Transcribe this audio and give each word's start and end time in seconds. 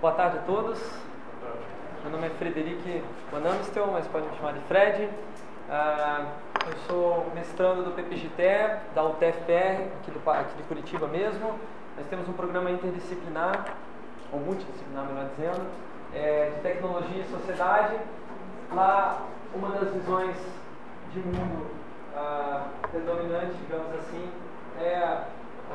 Boa 0.00 0.12
tarde 0.12 0.38
a 0.38 0.42
todos. 0.42 0.78
Meu 2.04 2.12
nome 2.12 2.28
é 2.28 2.30
Frederic 2.30 3.02
Van 3.32 3.38
Amstel, 3.38 3.88
mas 3.88 4.06
podem 4.06 4.28
me 4.28 4.36
chamar 4.36 4.52
de 4.52 4.60
Fred. 4.60 5.10
Ah, 5.68 6.24
eu 6.68 6.78
sou 6.86 7.26
mestrando 7.34 7.82
do 7.82 7.90
PPGT, 7.90 8.42
da 8.94 9.02
UTFPR, 9.02 9.88
aqui, 9.98 10.12
do, 10.12 10.30
aqui 10.30 10.56
de 10.56 10.62
Curitiba 10.68 11.08
mesmo. 11.08 11.58
Nós 11.96 12.06
temos 12.08 12.28
um 12.28 12.32
programa 12.32 12.70
interdisciplinar, 12.70 13.74
ou 14.32 14.38
multidisciplinar, 14.38 15.04
melhor 15.06 15.30
dizendo, 15.36 15.66
é, 16.14 16.52
de 16.54 16.60
tecnologia 16.60 17.24
e 17.24 17.30
sociedade. 17.32 17.96
Lá, 18.72 19.26
uma 19.52 19.70
das 19.70 19.92
visões 19.92 20.36
de 21.12 21.18
mundo 21.18 21.66
ah, 22.14 22.68
predominante, 22.88 23.54
digamos 23.66 23.92
assim, 23.96 24.30
é 24.80 25.22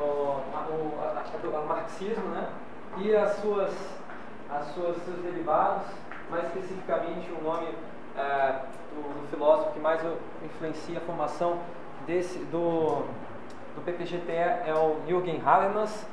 o, 0.00 0.94
a, 1.02 1.60
o 1.60 1.68
marxismo, 1.68 2.24
né? 2.30 2.48
E 2.96 3.14
as 3.14 3.36
suas, 3.40 3.74
as 4.50 4.66
suas 4.74 4.96
seus 5.04 5.18
derivados, 5.22 5.86
mais 6.30 6.44
especificamente 6.46 7.30
o 7.32 7.42
nome 7.42 7.68
é, 8.16 8.60
do, 8.94 9.20
do, 9.20 9.28
filósofo 9.28 9.72
que 9.72 9.80
mais 9.80 10.00
influencia 10.44 10.98
a 10.98 11.00
formação 11.00 11.58
desse, 12.06 12.38
do, 12.46 13.04
do 13.74 13.84
PPGT 13.84 14.30
é 14.32 14.74
o 14.74 15.00
Jürgen 15.08 15.40
Habermas. 15.44 16.06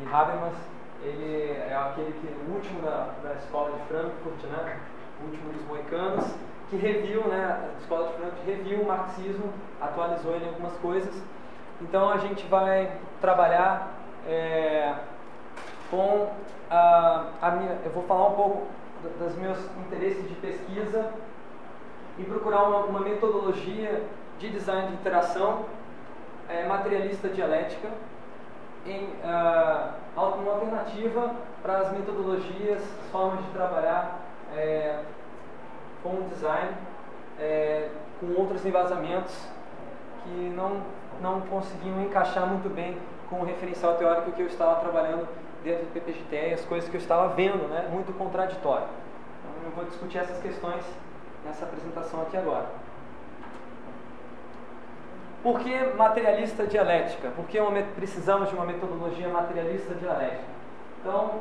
E 0.00 0.14
Habermas 0.14 0.54
ele 1.02 1.52
é 1.52 1.76
aquele 1.76 2.12
que 2.12 2.26
o 2.26 2.54
último 2.54 2.82
da, 2.82 3.08
da 3.22 3.34
escola 3.34 3.72
de 3.72 3.86
Frankfurt, 3.86 4.42
né? 4.44 4.80
o 5.20 5.26
último 5.26 5.52
dos 5.52 5.66
moicanos, 5.66 6.24
que 6.70 6.76
reviu, 6.76 7.26
né, 7.28 7.70
a 7.74 7.80
escola 7.80 8.08
de 8.08 8.14
Frankfurt 8.14 8.46
reviu 8.46 8.80
o 8.82 8.86
marxismo, 8.86 9.52
atualizou 9.80 10.34
ele 10.34 10.44
em 10.44 10.48
algumas 10.48 10.76
coisas. 10.78 11.14
Então 11.80 12.10
a 12.10 12.18
gente 12.18 12.44
vai 12.46 12.92
trabalhar 13.20 13.92
é, 14.26 14.94
com 15.90 16.30
a 16.70 17.50
minha, 17.58 17.78
eu 17.84 17.90
vou 17.92 18.02
falar 18.04 18.28
um 18.28 18.34
pouco 18.34 18.66
dos 19.18 19.34
meus 19.36 19.58
interesses 19.86 20.28
de 20.28 20.34
pesquisa 20.34 21.10
e 22.18 22.24
procurar 22.24 22.64
uma, 22.64 22.78
uma 22.84 23.00
metodologia 23.00 24.02
de 24.38 24.50
design 24.50 24.88
de 24.88 24.94
interação 24.94 25.64
é, 26.48 26.66
materialista 26.66 27.28
dialética 27.28 27.88
em 28.86 29.04
uh, 29.04 29.92
uma 30.16 30.52
alternativa 30.52 31.34
para 31.62 31.78
as 31.78 31.92
metodologias, 31.92 32.80
as 32.80 33.10
formas 33.10 33.44
de 33.44 33.50
trabalhar 33.50 34.20
é, 34.56 35.02
com 36.02 36.10
o 36.10 36.28
design 36.30 36.70
é, 37.38 37.88
com 38.20 38.32
outros 38.40 38.64
embasamentos 38.64 39.34
que 40.24 40.52
não, 40.56 40.80
não 41.20 41.40
conseguiam 41.42 42.00
encaixar 42.02 42.46
muito 42.46 42.72
bem 42.72 42.96
com 43.28 43.40
o 43.40 43.44
referencial 43.44 43.94
teórico 43.94 44.32
que 44.32 44.42
eu 44.42 44.46
estava 44.46 44.80
trabalhando 44.80 45.28
dentro 45.64 45.86
do 45.86 45.92
PPGT 45.92 46.50
e 46.50 46.54
as 46.54 46.64
coisas 46.64 46.88
que 46.88 46.96
eu 46.96 47.00
estava 47.00 47.34
vendo, 47.34 47.68
né, 47.68 47.88
muito 47.90 48.12
contraditório. 48.16 48.86
Então 48.86 49.64
eu 49.64 49.70
vou 49.70 49.84
discutir 49.84 50.18
essas 50.18 50.38
questões 50.40 50.84
nessa 51.44 51.64
apresentação 51.64 52.22
aqui 52.22 52.36
agora. 52.36 52.66
Por 55.42 55.60
que 55.60 55.78
materialista 55.96 56.66
dialética? 56.66 57.30
Por 57.30 57.46
que 57.46 57.60
uma, 57.60 57.80
precisamos 57.94 58.48
de 58.48 58.54
uma 58.54 58.64
metodologia 58.64 59.28
materialista 59.28 59.94
dialética? 59.94 60.42
Então, 61.00 61.40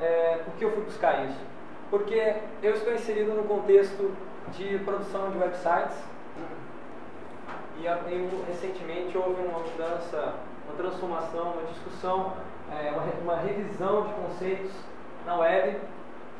é, 0.00 0.40
por 0.44 0.54
que 0.54 0.64
eu 0.64 0.70
fui 0.72 0.84
buscar 0.84 1.24
isso? 1.24 1.40
Porque 1.90 2.36
eu 2.62 2.74
estou 2.74 2.92
inserido 2.92 3.32
no 3.32 3.44
contexto 3.44 4.14
de 4.52 4.78
produção 4.78 5.30
de 5.30 5.38
websites 5.38 5.96
e 7.78 8.48
recentemente 8.48 9.16
houve 9.18 9.42
uma 9.42 9.58
mudança, 9.58 10.34
uma 10.66 10.76
transformação, 10.76 11.52
uma 11.52 11.62
discussão, 11.72 12.32
é, 12.72 12.90
uma, 12.90 13.34
uma 13.34 13.42
revisão 13.42 14.02
de 14.02 14.14
conceitos 14.14 14.72
na 15.24 15.36
web, 15.36 15.78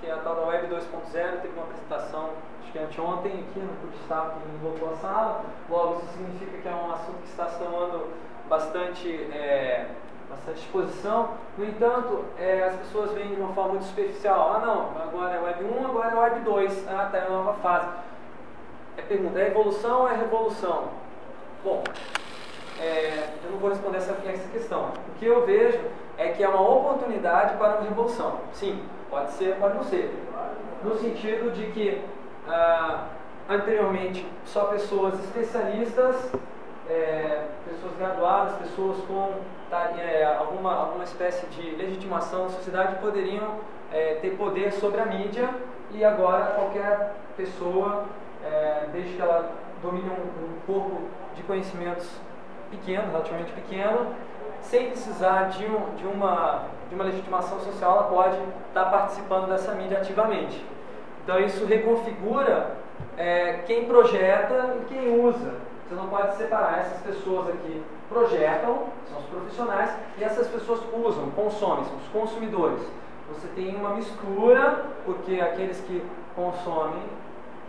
que 0.01 0.07
é 0.07 0.13
a 0.13 0.19
tal 0.19 0.37
da 0.37 0.43
Web 0.43 0.69
2.0, 0.69 1.41
teve 1.41 1.55
uma 1.55 1.65
apresentação 1.65 2.31
acho 2.67 2.73
que 2.73 2.79
anteontem 2.79 3.33
aqui 3.33 3.61
no 3.61 3.77
Kurdistan 3.81 4.31
que 4.31 4.65
lotou 4.65 4.93
a 4.93 4.97
sala. 4.97 5.45
Logo, 5.71 6.01
isso 6.01 6.13
significa 6.13 6.59
que 6.59 6.69
é 6.69 6.73
um 6.73 6.93
assunto 6.93 7.19
que 7.23 7.29
está 7.29 7.49
se 7.49 7.59
tomando 7.59 8.09
bastante, 8.49 9.09
é, 9.33 9.87
bastante 10.29 10.59
exposição. 10.59 11.31
No 11.57 11.65
entanto, 11.65 12.25
é, 12.39 12.65
as 12.65 12.77
pessoas 12.77 13.13
veem 13.13 13.35
de 13.35 13.41
uma 13.41 13.53
forma 13.55 13.75
muito 13.75 13.87
superficial. 13.87 14.55
Ah, 14.57 14.67
não, 14.67 15.03
agora 15.03 15.35
é 15.35 15.41
Web 15.41 15.65
1, 15.65 15.87
agora 15.87 16.11
é 16.11 16.19
Web 16.19 16.41
2. 16.41 16.89
Ah, 16.89 17.05
está 17.07 17.19
é 17.19 17.29
uma 17.29 17.45
nova 17.45 17.55
fase. 17.61 17.89
É 18.97 19.03
pergunta, 19.03 19.39
é 19.39 19.47
evolução 19.49 20.03
ou 20.03 20.09
é 20.09 20.17
revolução? 20.17 20.89
Bom, 21.63 21.83
é, 22.81 23.29
eu 23.45 23.53
não 23.53 23.59
vou 23.59 23.71
responder 23.71 23.99
essa, 23.99 24.17
essa 24.27 24.49
questão. 24.49 24.93
O 25.09 25.19
que 25.19 25.27
eu 25.27 25.45
vejo 25.47 25.79
é 26.19 26.29
que 26.29 26.43
é 26.43 26.49
uma 26.49 26.61
oportunidade 26.61 27.57
para 27.57 27.77
uma 27.77 27.89
revolução. 27.89 28.41
Sim, 28.53 28.83
pode 29.11 29.33
ser, 29.33 29.57
pode 29.57 29.77
não 29.77 29.85
ser. 29.85 30.13
No 30.83 30.97
sentido 30.97 31.53
de 31.53 31.67
que 31.73 32.03
ah, 32.49 33.07
anteriormente 33.49 34.27
só 34.45 34.65
pessoas 34.65 35.15
especialistas, 35.25 36.17
é, 36.89 37.47
pessoas 37.69 37.97
graduadas, 37.99 38.57
pessoas 38.59 38.99
com 39.07 39.33
tá, 39.71 39.93
é, 39.99 40.25
alguma, 40.25 40.73
alguma 40.75 41.05
espécie 41.05 41.47
de 41.47 41.71
legitimação 41.71 42.45
na 42.45 42.51
sociedade 42.51 42.97
poderiam 43.01 43.55
é, 43.93 44.15
ter 44.21 44.37
poder 44.37 44.73
sobre 44.73 45.01
a 45.01 45.07
mídia 45.07 45.49
e 45.93 46.05
agora 46.05 46.53
qualquer 46.55 47.15
pessoa, 47.37 48.05
é, 48.45 48.87
desde 48.93 49.15
que 49.15 49.23
ela 49.23 49.51
domine 49.83 50.09
um, 50.09 50.45
um 50.45 50.61
corpo 50.67 51.03
de 51.35 51.43
conhecimentos 51.43 52.09
pequeno, 52.71 53.11
relativamente 53.11 53.53
pequeno, 53.53 54.15
sem 54.71 54.91
precisar 54.91 55.51
de, 55.51 55.65
um, 55.65 55.95
de, 55.97 56.07
uma, 56.07 56.65
de 56.89 56.95
uma 56.95 57.05
legitimação 57.05 57.59
social, 57.61 57.93
ela 57.93 58.05
pode 58.05 58.39
estar 58.69 58.85
participando 58.87 59.49
dessa 59.49 59.73
mídia 59.73 59.99
ativamente. 59.99 60.65
Então 61.23 61.39
isso 61.41 61.65
reconfigura 61.65 62.77
é, 63.17 63.61
quem 63.67 63.85
projeta 63.87 64.77
e 64.81 64.85
quem 64.87 65.21
usa. 65.21 65.55
Você 65.89 65.95
não 65.95 66.09
pode 66.09 66.37
separar 66.37 66.81
essas 66.81 67.01
pessoas 67.03 67.49
aqui 67.49 67.83
projetam, 68.09 68.85
são 69.09 69.19
os 69.19 69.27
profissionais, 69.27 69.91
e 70.19 70.25
essas 70.25 70.47
pessoas 70.49 70.81
usam, 70.93 71.31
consomem, 71.31 71.85
são 71.85 71.97
os 71.97 72.09
consumidores. 72.13 72.81
Você 73.29 73.49
tem 73.55 73.75
uma 73.75 73.91
mistura, 73.91 74.85
porque 75.05 75.41
aqueles 75.41 75.81
que 75.81 76.03
consomem 76.35 77.03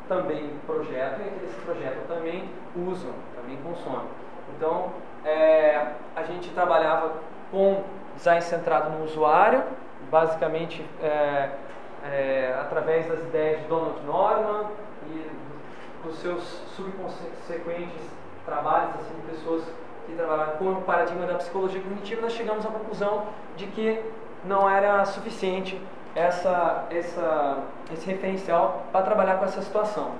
também 0.07 0.51
projetam 0.65 1.25
e 1.25 1.29
aqueles 1.29 1.55
que 1.55 1.61
projetam 1.61 2.03
também 2.07 2.49
usam, 2.75 3.11
também 3.35 3.57
consomem. 3.63 4.07
Então, 4.55 4.91
é, 5.25 5.87
a 6.15 6.23
gente 6.23 6.49
trabalhava 6.49 7.13
com 7.51 7.83
design 8.15 8.41
centrado 8.41 8.89
no 8.91 9.05
usuário, 9.05 9.63
basicamente 10.09 10.83
é, 11.01 11.49
é, 12.05 12.57
através 12.59 13.07
das 13.07 13.19
ideias 13.19 13.61
de 13.61 13.67
Donald 13.67 14.03
Norman 14.05 14.65
e 15.09 15.29
dos 16.03 16.17
seus 16.19 16.43
subconsequentes 16.75 18.09
trabalhos 18.45 18.95
assim, 18.95 19.13
pessoas 19.29 19.63
que 20.05 20.13
trabalharam 20.13 20.53
com 20.53 20.71
o 20.71 20.81
paradigma 20.83 21.25
da 21.25 21.35
psicologia 21.35 21.81
cognitiva, 21.81 22.21
nós 22.21 22.33
chegamos 22.33 22.65
à 22.65 22.69
conclusão 22.69 23.25
de 23.57 23.67
que 23.67 24.01
não 24.45 24.69
era 24.69 25.03
suficiente 25.03 25.79
essa, 26.15 26.85
essa, 26.89 27.63
esse 27.91 28.05
referencial 28.07 28.83
para 28.91 29.03
trabalhar 29.03 29.37
com 29.37 29.45
essa 29.45 29.61
situação. 29.61 30.11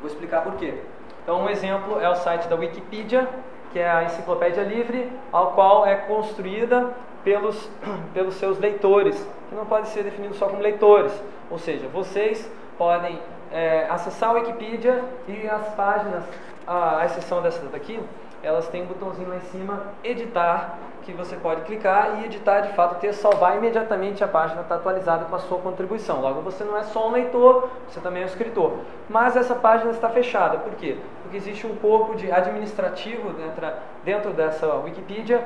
Vou 0.00 0.10
explicar 0.10 0.42
por 0.42 0.54
quê. 0.56 0.82
Então, 1.22 1.42
um 1.42 1.48
exemplo 1.48 2.00
é 2.00 2.08
o 2.08 2.14
site 2.16 2.46
da 2.48 2.56
Wikipedia, 2.56 3.28
que 3.76 3.80
é 3.80 3.90
a 3.90 4.04
enciclopédia 4.04 4.62
livre, 4.62 5.06
ao 5.30 5.52
qual 5.52 5.84
é 5.84 5.94
construída 5.96 6.94
pelos, 7.22 7.68
pelos 8.14 8.36
seus 8.36 8.58
leitores, 8.58 9.14
que 9.50 9.54
não 9.54 9.66
pode 9.66 9.88
ser 9.88 10.02
definido 10.02 10.34
só 10.34 10.48
como 10.48 10.62
leitores. 10.62 11.12
Ou 11.50 11.58
seja, 11.58 11.86
vocês 11.88 12.50
podem 12.78 13.20
é, 13.52 13.86
acessar 13.90 14.30
a 14.30 14.32
Wikipedia 14.32 15.04
e 15.28 15.46
as 15.46 15.74
páginas, 15.74 16.24
a, 16.66 17.00
a 17.00 17.04
exceção 17.04 17.42
dessas 17.42 17.70
daqui, 17.70 18.00
elas 18.46 18.68
têm 18.68 18.84
um 18.84 18.86
botãozinho 18.86 19.28
lá 19.28 19.36
em 19.36 19.40
cima, 19.40 19.82
editar, 20.04 20.78
que 21.02 21.12
você 21.12 21.34
pode 21.34 21.62
clicar 21.62 22.20
e 22.20 22.26
editar 22.26 22.60
de 22.60 22.72
fato, 22.74 23.00
ter 23.00 23.12
salvar 23.12 23.56
imediatamente 23.56 24.22
a 24.22 24.28
página 24.28 24.60
está 24.60 24.76
atualizada 24.76 25.24
com 25.24 25.34
a 25.34 25.40
sua 25.40 25.58
contribuição. 25.58 26.20
Logo, 26.20 26.42
você 26.42 26.62
não 26.62 26.76
é 26.76 26.84
só 26.84 27.08
um 27.08 27.12
leitor, 27.12 27.68
você 27.88 28.00
também 28.00 28.22
é 28.22 28.24
um 28.24 28.28
escritor. 28.28 28.78
Mas 29.08 29.34
essa 29.34 29.56
página 29.56 29.90
está 29.90 30.08
fechada, 30.08 30.58
por 30.58 30.74
quê? 30.74 30.96
Porque 31.22 31.36
existe 31.36 31.66
um 31.66 31.74
corpo 31.74 32.14
de 32.14 32.30
administrativo 32.30 33.30
dentro, 33.30 33.66
dentro 34.04 34.30
dessa 34.30 34.66
Wikipedia 34.76 35.44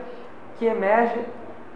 que 0.58 0.66
emerge 0.66 1.24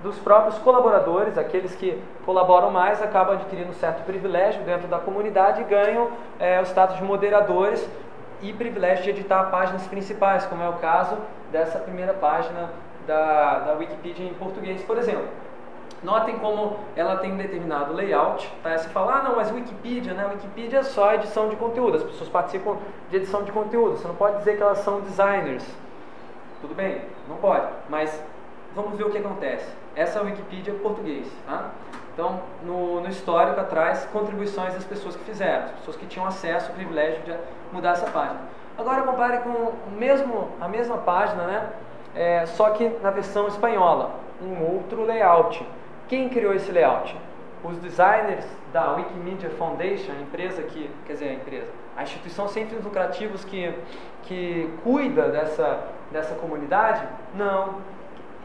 dos 0.03 0.19
próprios 0.19 0.59
colaboradores, 0.59 1.39
aqueles 1.39 1.75
que 1.75 1.99
colaboram 2.27 2.71
mais 2.71 3.03
acabam 3.03 3.37
adquirindo 3.37 3.73
certo 3.73 4.05
privilégio 4.05 4.63
dentro 4.63 4.87
da 4.89 4.99
comunidade 4.99 5.63
e 5.63 5.65
ganham 5.65 6.11
é, 6.39 6.61
o 6.61 6.65
status 6.65 6.97
de 6.99 7.03
moderadores 7.03 7.89
e 8.45 8.53
privilégio 8.53 9.05
de 9.05 9.11
editar 9.11 9.45
páginas 9.45 9.87
principais, 9.87 10.45
como 10.47 10.63
é 10.63 10.69
o 10.69 10.75
caso 10.75 11.17
dessa 11.51 11.79
primeira 11.79 12.13
página 12.13 12.71
da, 13.07 13.61
da 13.61 13.73
Wikipedia 13.75 14.27
em 14.27 14.35
português, 14.35 14.83
por 14.83 14.99
exemplo. 14.99 15.29
Notem 16.03 16.39
como 16.39 16.77
ela 16.95 17.17
tem 17.17 17.33
um 17.33 17.37
determinado 17.39 17.95
layout. 17.95 18.53
Tá? 18.63 18.77
Você 18.77 18.89
fala, 18.91 19.21
ah, 19.21 19.23
não, 19.23 19.37
mas 19.37 19.51
Wikipedia, 19.51 20.13
né? 20.13 20.27
Wikipedia 20.27 20.81
é 20.81 20.83
só 20.83 21.15
edição 21.15 21.49
de 21.49 21.57
conteúdo. 21.57 21.97
As 21.97 22.03
pessoas 22.03 22.29
participam 22.29 22.77
de 23.11 23.17
edição 23.17 23.43
de 23.43 23.51
conteúdo. 23.51 23.97
Você 23.97 24.07
não 24.07 24.15
pode 24.15 24.37
dizer 24.39 24.59
que 24.59 24.63
elas 24.63 24.79
são 24.79 25.01
designers. 25.01 25.65
Tudo 26.61 26.75
bem? 26.75 27.01
Não 27.27 27.37
pode. 27.37 27.67
Mas 27.89 28.23
vamos 28.75 28.99
ver 28.99 29.05
o 29.05 29.11
que 29.11 29.17
acontece. 29.17 29.67
Essa 29.97 30.19
é 30.19 30.23
a 30.23 30.25
Wikipedia 30.27 30.75
português. 30.75 31.27
Tá? 31.47 31.71
Então, 32.13 32.41
no, 32.63 33.01
no 33.01 33.09
histórico 33.09 33.59
atrás, 33.59 34.07
contribuições 34.13 34.75
das 34.75 34.85
pessoas 34.85 35.17
que 35.17 35.25
fizeram, 35.25 35.65
as 35.65 35.73
pessoas 35.73 35.97
que 35.97 36.07
tinham 36.07 36.27
acesso, 36.27 36.71
privilégio 36.73 37.23
de 37.23 37.33
mudar 37.75 37.93
essa 37.93 38.07
página. 38.07 38.41
Agora 38.79 39.03
compare 39.03 39.39
com 39.39 39.51
o 39.51 39.75
mesmo, 39.97 40.49
a 40.61 40.69
mesma 40.69 40.99
página, 40.99 41.45
né? 41.45 41.69
É, 42.15 42.47
só 42.47 42.71
que 42.71 42.89
na 43.03 43.11
versão 43.11 43.49
espanhola, 43.49 44.13
um 44.41 44.63
outro 44.75 45.05
layout. 45.05 45.67
Quem 46.09 46.29
criou 46.29 46.55
esse 46.55 46.71
layout? 46.71 47.17
Os 47.63 47.77
designers 47.79 48.45
da 48.73 48.93
Wikimedia 48.95 49.51
Foundation, 49.51 50.13
a 50.13 50.23
empresa 50.23 50.63
que, 50.63 50.91
quer 51.07 51.15
dizer, 51.15 51.29
a 51.29 51.33
empresa, 51.35 51.67
a 51.97 52.03
instituição 52.03 52.49
sem 52.49 52.67
fins 52.67 52.85
lucrativos 52.85 53.45
que, 53.45 53.75
que 54.25 54.71
cuida 54.83 55.29
dessa, 55.29 55.81
dessa 56.11 56.35
comunidade? 56.35 57.03
Não, 57.35 57.77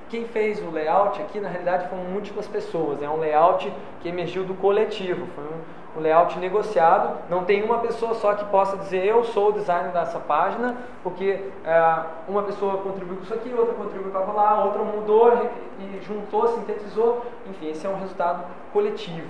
quem 0.09 0.25
fez 0.25 0.61
o 0.61 0.69
layout 0.71 1.21
aqui, 1.21 1.39
na 1.39 1.49
realidade, 1.49 1.87
foram 1.87 2.03
múltiplas 2.03 2.47
pessoas. 2.47 3.01
É 3.01 3.09
um 3.09 3.17
layout 3.17 3.71
que 4.01 4.09
emergiu 4.09 4.43
do 4.43 4.53
coletivo. 4.55 5.27
Foi 5.35 5.43
um, 5.43 5.99
um 5.99 6.01
layout 6.01 6.37
negociado. 6.39 7.17
Não 7.29 7.45
tem 7.45 7.63
uma 7.63 7.77
pessoa 7.77 8.15
só 8.15 8.33
que 8.33 8.43
possa 8.45 8.77
dizer 8.77 9.05
eu 9.05 9.23
sou 9.23 9.49
o 9.49 9.51
designer 9.51 9.91
dessa 9.91 10.19
página, 10.19 10.75
porque 11.03 11.39
é, 11.63 12.03
uma 12.27 12.43
pessoa 12.43 12.77
contribuiu 12.77 13.17
com 13.17 13.23
isso 13.23 13.33
aqui, 13.33 13.53
outra 13.53 13.73
contribuiu 13.75 14.11
para 14.11 14.33
lá, 14.33 14.63
outra 14.65 14.83
mudou 14.83 15.31
e 15.79 16.01
juntou, 16.03 16.47
sintetizou. 16.47 17.25
Enfim, 17.47 17.69
esse 17.69 17.85
é 17.85 17.89
um 17.89 17.99
resultado 17.99 18.43
coletivo. 18.73 19.27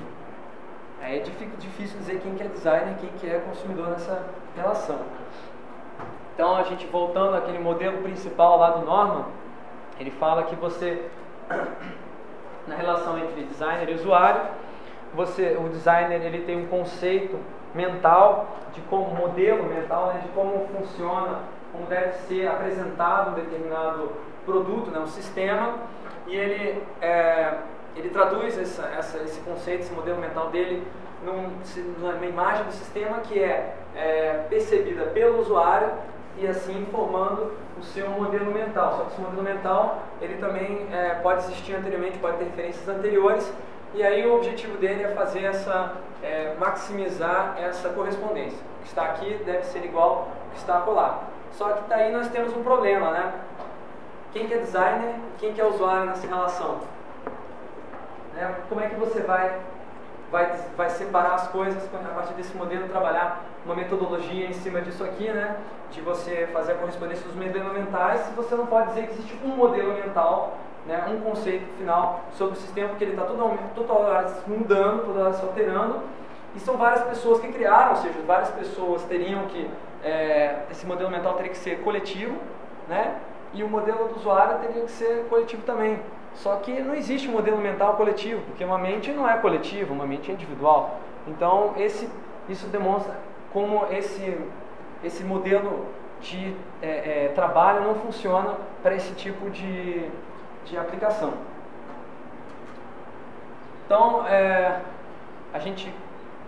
É 1.01 1.19
difícil 1.19 1.97
dizer 1.99 2.19
quem 2.21 2.35
que 2.35 2.43
é 2.43 2.47
designer 2.47 2.93
e 2.93 2.95
quem 2.95 3.09
que 3.17 3.27
é 3.27 3.39
consumidor 3.39 3.87
nessa 3.87 4.21
relação. 4.55 4.97
Então, 6.33 6.55
a 6.55 6.63
gente 6.63 6.85
voltando 6.87 7.35
àquele 7.35 7.59
modelo 7.59 8.01
principal 8.01 8.57
lá 8.57 8.69
do 8.71 8.85
Norman, 8.85 9.25
ele 9.99 10.11
fala 10.11 10.43
que 10.43 10.55
você, 10.55 11.05
na 12.67 12.75
relação 12.75 13.17
entre 13.17 13.43
designer 13.43 13.89
e 13.89 13.93
usuário, 13.95 14.41
você, 15.13 15.57
o 15.59 15.69
designer 15.69 16.21
ele 16.21 16.43
tem 16.45 16.57
um 16.57 16.67
conceito 16.67 17.37
mental 17.73 18.57
de 18.73 18.81
como 18.81 19.13
modelo 19.15 19.63
mental 19.63 20.07
né, 20.07 20.21
de 20.23 20.29
como 20.29 20.67
funciona, 20.67 21.39
como 21.71 21.85
deve 21.87 22.13
ser 22.27 22.47
apresentado 22.47 23.31
um 23.31 23.33
determinado 23.33 24.11
produto, 24.45 24.89
né, 24.91 24.99
um 24.99 25.07
sistema, 25.07 25.75
e 26.27 26.35
ele 26.35 26.81
é, 27.01 27.53
ele 27.95 28.09
traduz 28.09 28.57
essa, 28.57 28.85
essa, 28.97 29.17
esse 29.19 29.39
conceito, 29.41 29.81
esse 29.81 29.93
modelo 29.93 30.19
mental 30.19 30.49
dele 30.49 30.85
num, 31.23 31.51
numa 31.99 32.25
imagem 32.25 32.65
do 32.65 32.71
sistema 32.71 33.19
que 33.19 33.39
é, 33.39 33.75
é 33.95 34.45
percebida 34.49 35.05
pelo 35.07 35.39
usuário 35.39 35.89
e 36.39 36.47
assim 36.47 36.87
formando 36.91 37.53
o 37.77 37.83
seu 37.83 38.09
modelo 38.09 38.51
mental. 38.51 38.97
Só 38.97 39.03
que 39.03 39.11
esse 39.13 39.21
modelo 39.21 39.43
mental 39.43 40.03
ele 40.21 40.35
também 40.37 40.87
é, 40.91 41.15
pode 41.21 41.43
existir 41.43 41.75
anteriormente, 41.75 42.17
pode 42.19 42.37
ter 42.37 42.45
referências 42.45 42.87
anteriores 42.87 43.51
e 43.93 44.03
aí 44.03 44.25
o 44.25 44.35
objetivo 44.35 44.77
dele 44.77 45.03
é 45.03 45.09
fazer 45.09 45.43
essa 45.43 45.93
é, 46.21 46.55
maximizar 46.59 47.55
essa 47.59 47.89
correspondência. 47.89 48.59
O 48.79 48.83
que 48.83 48.87
está 48.87 49.03
aqui 49.03 49.33
deve 49.45 49.65
ser 49.65 49.83
igual 49.83 50.09
ao 50.09 50.51
que 50.51 50.57
está 50.57 50.77
lá. 50.85 51.23
Só 51.53 51.69
que 51.73 51.89
daí 51.89 52.11
nós 52.11 52.27
temos 52.29 52.55
um 52.55 52.63
problema, 52.63 53.11
né? 53.11 53.33
Quem 54.31 54.47
que 54.47 54.53
é 54.53 54.57
designer, 54.57 55.15
quem 55.39 55.53
que 55.53 55.59
é 55.59 55.65
usuário 55.65 56.05
nessa 56.05 56.27
relação? 56.27 56.79
Né? 58.35 58.55
Como 58.69 58.79
é 58.79 58.87
que 58.87 58.95
você 58.95 59.21
vai 59.21 59.59
vai, 60.31 60.51
vai 60.77 60.89
separar 60.91 61.35
as 61.35 61.47
coisas 61.47 61.83
a 61.93 62.13
partir 62.13 62.33
desse 62.33 62.55
modelo, 62.55 62.87
trabalhar 62.87 63.43
uma 63.65 63.75
metodologia 63.75 64.47
em 64.47 64.53
cima 64.53 64.81
disso 64.81 65.03
aqui, 65.03 65.29
né? 65.29 65.57
De 65.91 66.01
você 66.01 66.47
fazer 66.53 66.73
a 66.73 66.75
correspondência 66.75 67.25
dos 67.25 67.35
modelos 67.35 67.73
mentais, 67.73 68.21
você 68.35 68.55
não 68.55 68.65
pode 68.65 68.89
dizer 68.89 69.07
que 69.07 69.13
existe 69.13 69.37
um 69.43 69.49
modelo 69.49 69.93
mental, 69.93 70.57
né? 70.85 71.05
um 71.09 71.21
conceito 71.21 71.65
final 71.77 72.21
sobre 72.33 72.57
o 72.57 72.59
sistema, 72.59 72.89
porque 72.89 73.03
ele 73.03 73.11
está 73.11 73.23
toda, 73.23 73.43
hora 73.93 74.27
mudando, 74.47 75.05
toda 75.05 75.25
hora 75.25 75.33
se 75.33 75.43
alterando, 75.43 75.99
e 76.55 76.59
são 76.59 76.77
várias 76.77 77.03
pessoas 77.03 77.39
que 77.39 77.51
criaram, 77.51 77.91
ou 77.91 77.97
seja, 77.97 78.15
várias 78.25 78.49
pessoas 78.49 79.03
teriam 79.03 79.45
que, 79.47 79.69
é, 80.03 80.63
esse 80.71 80.85
modelo 80.85 81.09
mental 81.09 81.33
teria 81.33 81.51
que 81.51 81.57
ser 81.57 81.81
coletivo, 81.81 82.35
né? 82.87 83.15
E 83.53 83.63
o 83.63 83.67
modelo 83.67 84.07
do 84.07 84.15
usuário 84.15 84.59
teria 84.59 84.83
que 84.83 84.91
ser 84.91 85.25
coletivo 85.29 85.63
também. 85.63 85.99
Só 86.35 86.55
que 86.57 86.79
não 86.81 86.93
existe 86.93 87.27
um 87.27 87.31
modelo 87.31 87.57
mental 87.57 87.95
coletivo, 87.95 88.41
porque 88.41 88.63
uma 88.63 88.77
mente 88.77 89.11
não 89.11 89.27
é 89.27 89.37
coletiva, 89.37 89.91
uma 89.91 90.05
mente 90.05 90.31
é 90.31 90.33
individual. 90.33 90.99
Então, 91.27 91.73
esse, 91.77 92.07
isso 92.47 92.67
demonstra 92.67 93.13
como 93.51 93.87
esse, 93.91 94.37
esse 95.03 95.23
modelo 95.23 95.87
de 96.21 96.55
é, 96.81 97.25
é, 97.25 97.31
trabalho 97.33 97.81
não 97.81 97.95
funciona 97.95 98.57
para 98.83 98.95
esse 98.95 99.13
tipo 99.13 99.49
de, 99.49 100.09
de 100.65 100.77
aplicação. 100.77 101.33
Então, 103.85 104.27
é, 104.27 104.81
a 105.53 105.59
gente 105.59 105.91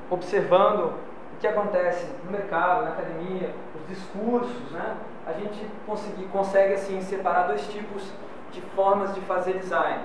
observando 0.10 0.94
o 1.34 1.40
que 1.40 1.48
acontece 1.48 2.06
no 2.26 2.32
mercado, 2.32 2.84
na 2.84 2.90
academia, 2.92 3.50
os 3.74 3.88
discursos, 3.88 4.72
né, 4.72 4.96
a 5.26 5.34
gente 5.34 5.66
consegue, 5.88 6.26
consegue 6.26 6.74
assim 6.74 7.02
separar 7.02 7.48
dois 7.48 7.66
tipos 7.68 8.12
de 8.52 8.62
formas 8.76 9.16
de 9.16 9.22
fazer 9.22 9.54
design. 9.58 10.02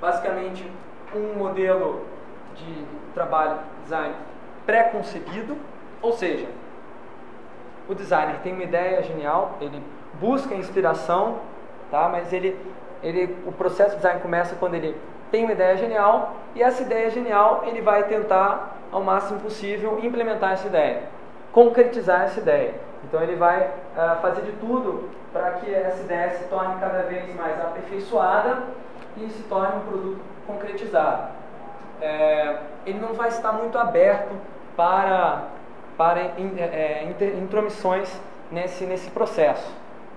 Basicamente, 0.00 0.68
um 1.14 1.34
modelo 1.38 2.06
de 2.56 2.84
trabalho 3.14 3.58
design 3.82 4.14
pré-concebido, 4.64 5.56
ou 6.02 6.12
seja, 6.12 6.46
o 7.88 7.94
designer 7.94 8.36
tem 8.42 8.52
uma 8.52 8.64
ideia 8.64 9.02
genial, 9.02 9.56
ele 9.60 9.82
busca 10.20 10.54
inspiração, 10.54 11.38
tá? 11.90 12.08
mas 12.08 12.32
ele, 12.32 12.58
ele, 13.02 13.36
o 13.46 13.52
processo 13.52 13.90
de 13.90 13.96
design 13.96 14.20
começa 14.20 14.56
quando 14.56 14.74
ele 14.74 14.96
tem 15.30 15.44
uma 15.44 15.52
ideia 15.52 15.76
genial 15.76 16.34
e 16.54 16.62
essa 16.62 16.82
ideia 16.82 17.08
genial 17.10 17.62
ele 17.66 17.80
vai 17.80 18.04
tentar 18.04 18.76
ao 18.92 19.02
máximo 19.02 19.40
possível 19.40 19.98
implementar 20.02 20.52
essa 20.52 20.66
ideia, 20.66 21.04
concretizar 21.52 22.22
essa 22.24 22.40
ideia. 22.40 22.74
Então 23.04 23.22
ele 23.22 23.36
vai 23.36 23.62
uh, 23.62 24.20
fazer 24.20 24.42
de 24.42 24.52
tudo 24.52 25.08
para 25.32 25.52
que 25.52 25.74
essa 25.74 26.02
ideia 26.02 26.30
se 26.30 26.44
torne 26.44 26.78
cada 26.78 27.02
vez 27.04 27.34
mais 27.34 27.58
aperfeiçoada 27.58 28.64
e 29.16 29.28
se 29.30 29.42
torne 29.44 29.76
um 29.76 29.80
produto 29.80 30.20
concretizado. 30.46 31.28
É, 32.00 32.58
ele 32.84 32.98
não 33.00 33.14
vai 33.14 33.28
estar 33.28 33.52
muito 33.52 33.78
aberto 33.78 34.30
para, 34.76 35.44
para 36.02 36.20
é, 36.20 36.32
é 36.34 37.38
intromissões 37.38 38.20
nesse, 38.50 38.84
nesse 38.84 39.08
processo. 39.10 39.72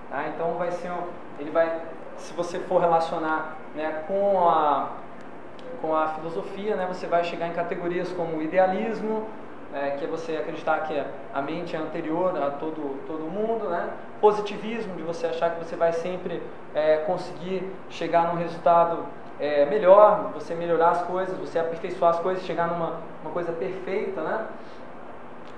Tá? 0.09 0.25
Então 0.29 0.55
vai 0.55 0.71
ser 0.71 0.89
um, 0.89 1.03
ele 1.39 1.51
vai, 1.51 1.79
se 2.17 2.33
você 2.33 2.57
for 2.57 2.81
relacionar 2.81 3.55
né, 3.75 4.03
com, 4.07 4.49
a, 4.49 4.89
com 5.79 5.95
a 5.95 6.07
filosofia, 6.07 6.75
né, 6.75 6.87
você 6.87 7.05
vai 7.05 7.23
chegar 7.23 7.47
em 7.47 7.53
categorias 7.53 8.11
como 8.13 8.41
idealismo, 8.41 9.27
é, 9.75 9.91
que 9.91 10.05
é 10.05 10.07
você 10.07 10.37
acreditar 10.37 10.79
que 10.87 11.03
a 11.31 11.41
mente 11.43 11.75
é 11.75 11.79
anterior 11.79 12.35
a 12.35 12.49
todo, 12.49 12.99
todo 13.05 13.19
mundo, 13.29 13.69
né? 13.69 13.89
positivismo, 14.19 14.95
de 14.95 15.03
você 15.03 15.27
achar 15.27 15.51
que 15.51 15.63
você 15.63 15.75
vai 15.75 15.91
sempre 15.91 16.41
é, 16.73 16.97
conseguir 16.97 17.69
chegar 17.89 18.33
num 18.33 18.39
resultado 18.39 19.05
é, 19.39 19.65
melhor, 19.65 20.31
você 20.33 20.55
melhorar 20.55 20.91
as 20.91 21.01
coisas, 21.03 21.37
você 21.37 21.59
aperfeiçoar 21.59 22.11
as 22.11 22.19
coisas, 22.21 22.43
chegar 22.43 22.69
numa 22.69 23.01
uma 23.21 23.31
coisa 23.31 23.51
perfeita, 23.51 24.21
né? 24.21 24.45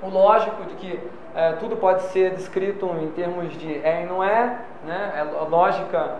O 0.01 0.09
lógico 0.09 0.63
de 0.65 0.75
que 0.75 1.09
é, 1.35 1.53
tudo 1.53 1.75
pode 1.75 2.03
ser 2.03 2.35
descrito 2.35 2.85
em 3.01 3.09
termos 3.11 3.51
de 3.57 3.75
é 3.83 4.03
e 4.03 4.05
não 4.05 4.23
é, 4.23 4.59
né? 4.85 5.13
É 5.15 5.19
a 5.19 5.43
lógica 5.43 6.15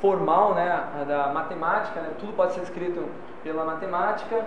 formal, 0.00 0.54
né? 0.54 1.04
Da 1.06 1.28
matemática, 1.28 2.00
né? 2.00 2.10
Tudo 2.18 2.32
pode 2.34 2.52
ser 2.52 2.60
descrito 2.60 3.04
pela 3.42 3.64
matemática 3.64 4.44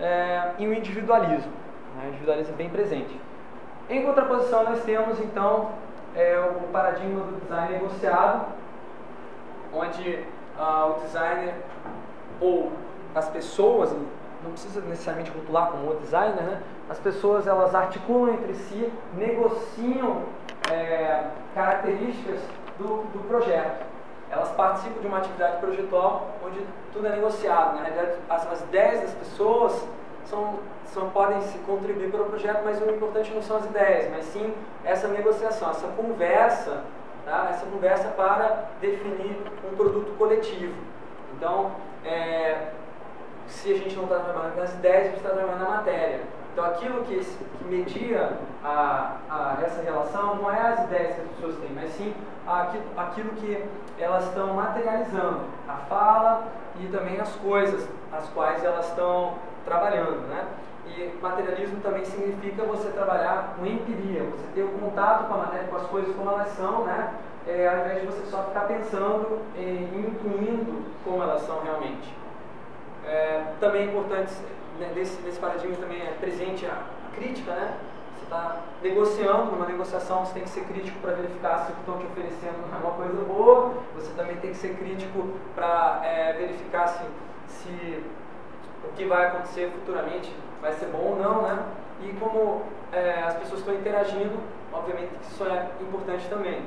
é, 0.00 0.52
e 0.58 0.66
o 0.66 0.72
individualismo. 0.72 1.52
Né? 1.96 2.04
O 2.04 2.08
individualismo 2.08 2.54
é 2.54 2.56
bem 2.56 2.70
presente. 2.70 3.20
Em 3.88 4.04
contraposição, 4.04 4.64
nós 4.64 4.82
temos 4.84 5.18
então 5.20 5.70
é, 6.14 6.38
o 6.38 6.68
paradigma 6.68 7.20
do 7.20 7.40
design 7.40 7.72
negociado, 7.72 8.46
onde 9.72 10.24
ah, 10.58 10.86
o 10.86 11.00
designer 11.00 11.54
ou 12.40 12.72
as 13.14 13.28
pessoas, 13.28 13.92
não 14.42 14.52
precisa 14.52 14.80
necessariamente 14.82 15.30
rotular 15.30 15.70
como 15.70 15.90
o 15.90 15.94
designer, 15.96 16.42
né? 16.42 16.62
As 16.90 16.98
pessoas 16.98 17.46
elas 17.46 17.72
articulam 17.72 18.34
entre 18.34 18.52
si, 18.54 18.92
negociam 19.14 20.24
é, 20.70 21.24
características 21.54 22.40
do, 22.78 23.04
do 23.12 23.28
projeto. 23.28 23.86
Elas 24.28 24.50
participam 24.50 25.00
de 25.00 25.06
uma 25.06 25.18
atividade 25.18 25.58
projetual 25.58 26.30
onde 26.44 26.58
tudo 26.92 27.06
é 27.06 27.10
negociado. 27.10 27.76
Na 27.76 27.84
realidade, 27.84 28.18
as, 28.28 28.52
as 28.52 28.60
ideias 28.62 29.02
das 29.02 29.14
pessoas 29.14 29.86
são 30.24 30.58
só 30.92 31.04
podem 31.06 31.40
se 31.42 31.58
contribuir 31.58 32.10
para 32.10 32.22
o 32.22 32.26
projeto, 32.26 32.62
mas 32.64 32.82
o 32.82 32.90
importante 32.90 33.32
não 33.32 33.42
são 33.42 33.58
as 33.58 33.64
ideias, 33.66 34.10
mas 34.10 34.24
sim 34.24 34.52
essa 34.84 35.06
negociação, 35.06 35.70
essa 35.70 35.86
conversa, 35.88 36.82
tá? 37.24 37.48
essa 37.50 37.64
conversa 37.66 38.08
para 38.08 38.64
definir 38.80 39.40
um 39.70 39.76
produto 39.76 40.16
coletivo. 40.18 40.74
Então, 41.36 41.70
é, 42.04 42.70
se 43.46 43.72
a 43.72 43.76
gente 43.76 43.94
não 43.94 44.04
está 44.04 44.16
trabalhando 44.16 44.56
nas 44.56 44.72
ideias, 44.74 45.00
a 45.00 45.04
gente 45.04 45.16
está 45.18 45.30
trabalhando 45.30 45.60
na 45.60 45.76
matéria. 45.76 46.20
Então, 46.60 46.72
aquilo 46.72 47.04
que, 47.04 47.18
que 47.18 47.64
media 47.64 48.32
a, 48.62 49.16
a, 49.30 49.62
essa 49.64 49.80
relação 49.80 50.36
não 50.36 50.52
é 50.52 50.60
as 50.60 50.84
ideias 50.84 51.14
que 51.14 51.20
as 51.22 51.28
pessoas 51.28 51.56
têm, 51.56 51.70
mas 51.74 51.90
sim 51.92 52.12
aquilo, 52.46 52.84
aquilo 52.98 53.30
que 53.30 53.64
elas 53.98 54.24
estão 54.24 54.52
materializando, 54.52 55.40
a 55.66 55.76
fala 55.88 56.48
e 56.78 56.86
também 56.88 57.18
as 57.18 57.34
coisas 57.36 57.88
as 58.12 58.28
quais 58.30 58.62
elas 58.62 58.88
estão 58.88 59.36
trabalhando, 59.64 60.28
né? 60.28 60.44
E 60.86 61.18
materialismo 61.22 61.80
também 61.80 62.04
significa 62.04 62.62
você 62.64 62.90
trabalhar 62.90 63.54
com 63.56 63.64
empiria, 63.64 64.24
você 64.24 64.44
ter 64.54 64.62
o 64.62 64.68
contato 64.68 65.28
com, 65.28 65.34
a, 65.40 65.46
com 65.46 65.76
as 65.76 65.86
coisas 65.86 66.14
como 66.14 66.28
elas 66.28 66.48
são, 66.48 66.84
né? 66.84 67.14
É, 67.46 67.68
ao 67.68 67.78
invés 67.78 68.00
de 68.02 68.06
você 68.06 68.26
só 68.26 68.42
ficar 68.42 68.66
pensando 68.66 69.40
e 69.56 69.88
intuindo 69.94 70.84
como 71.04 71.22
elas 71.22 71.40
são 71.42 71.62
realmente. 71.62 72.14
É, 73.06 73.44
também 73.58 73.82
é 73.82 73.84
importante, 73.86 74.34
nesse, 74.88 75.20
nesse 75.22 75.38
paradigma 75.38 75.76
também 75.76 76.00
é 76.00 76.12
presente 76.20 76.66
a, 76.66 76.82
a 77.08 77.16
crítica, 77.16 77.52
né? 77.52 77.74
Você 78.16 78.24
está 78.24 78.60
negociando, 78.82 79.52
numa 79.52 79.66
negociação 79.66 80.24
você 80.24 80.34
tem 80.34 80.42
que 80.42 80.50
ser 80.50 80.64
crítico 80.64 80.98
para 81.00 81.12
verificar 81.12 81.58
se 81.58 81.72
o 81.72 81.74
que 81.74 81.80
estão 81.80 81.98
te 81.98 82.06
oferecendo 82.06 82.64
é 82.72 82.76
uma 82.76 82.92
coisa 82.92 83.24
boa, 83.24 83.74
você 83.94 84.12
também 84.14 84.36
tem 84.36 84.50
que 84.50 84.56
ser 84.56 84.76
crítico 84.76 85.28
para 85.54 86.00
é, 86.04 86.32
verificar 86.34 86.86
se, 86.88 87.04
se 87.48 88.02
o 88.84 88.92
que 88.94 89.04
vai 89.04 89.26
acontecer 89.26 89.70
futuramente 89.70 90.34
vai 90.60 90.72
ser 90.72 90.86
bom 90.86 91.12
ou 91.12 91.16
não, 91.16 91.42
né? 91.42 91.62
E 92.02 92.12
como 92.14 92.62
é, 92.92 93.22
as 93.26 93.34
pessoas 93.34 93.60
estão 93.60 93.74
interagindo, 93.74 94.38
obviamente 94.72 95.10
isso 95.22 95.44
é 95.44 95.68
importante 95.80 96.28
também. 96.28 96.62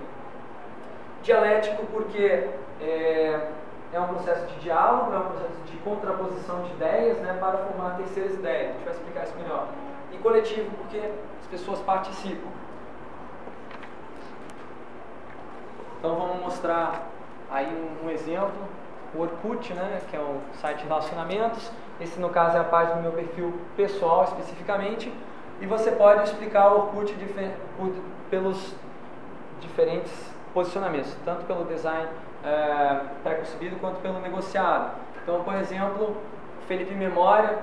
Dialético 1.24 1.86
porque 1.88 2.50
é, 2.82 3.48
é 3.94 4.00
um 4.00 4.08
processo 4.08 4.46
de 4.48 4.60
diálogo, 4.60 5.14
é 5.14 5.18
um 5.18 5.30
processo 5.30 5.62
de 5.66 5.78
contraposição 5.78 6.64
de 6.64 6.72
ideias 6.72 7.18
né, 7.20 7.38
para 7.40 7.60
formar 7.60 7.96
terceiras 7.96 8.34
ideias. 8.34 8.72
A 8.72 8.74
gente 8.74 8.84
vai 8.84 8.94
explicar 8.94 9.24
isso 9.24 9.36
melhor. 9.38 9.68
E 10.12 10.18
coletivo 10.18 10.72
porque 10.78 10.98
as 11.42 11.48
pessoas 11.48 11.80
participam. 11.82 12.50
Então 16.00 16.16
vamos 16.16 16.42
mostrar 16.42 17.08
aí 17.52 17.68
um, 17.68 18.08
um 18.08 18.10
exemplo. 18.10 18.52
O 19.16 19.22
Orkut, 19.22 19.74
né, 19.76 20.02
que 20.10 20.16
é 20.16 20.20
o 20.20 20.42
site 20.60 20.80
de 20.80 20.88
relacionamentos. 20.88 21.72
Esse, 22.02 22.20
no 22.20 22.30
caso, 22.30 22.58
é 22.58 22.60
a 22.60 22.64
página 22.64 22.96
do 22.96 23.04
meu 23.04 23.12
perfil 23.12 23.54
pessoal, 23.78 24.24
especificamente. 24.24 25.14
E 25.62 25.68
você 25.68 25.92
pode 25.92 26.24
explicar 26.24 26.74
o 26.74 26.78
Orkut 26.80 27.16
pelos 28.32 28.76
diferentes 29.62 30.12
posicionamentos, 30.52 31.16
tanto 31.24 31.46
pelo 31.46 31.64
design 31.66 32.08
é, 32.44 33.00
pré-concebido 33.24 33.78
quanto 33.78 34.00
pelo 34.02 34.20
negociado. 34.20 34.92
Então, 35.22 35.44
por 35.44 35.56
exemplo, 35.56 36.18
Felipe 36.68 36.94
Memória, 36.94 37.60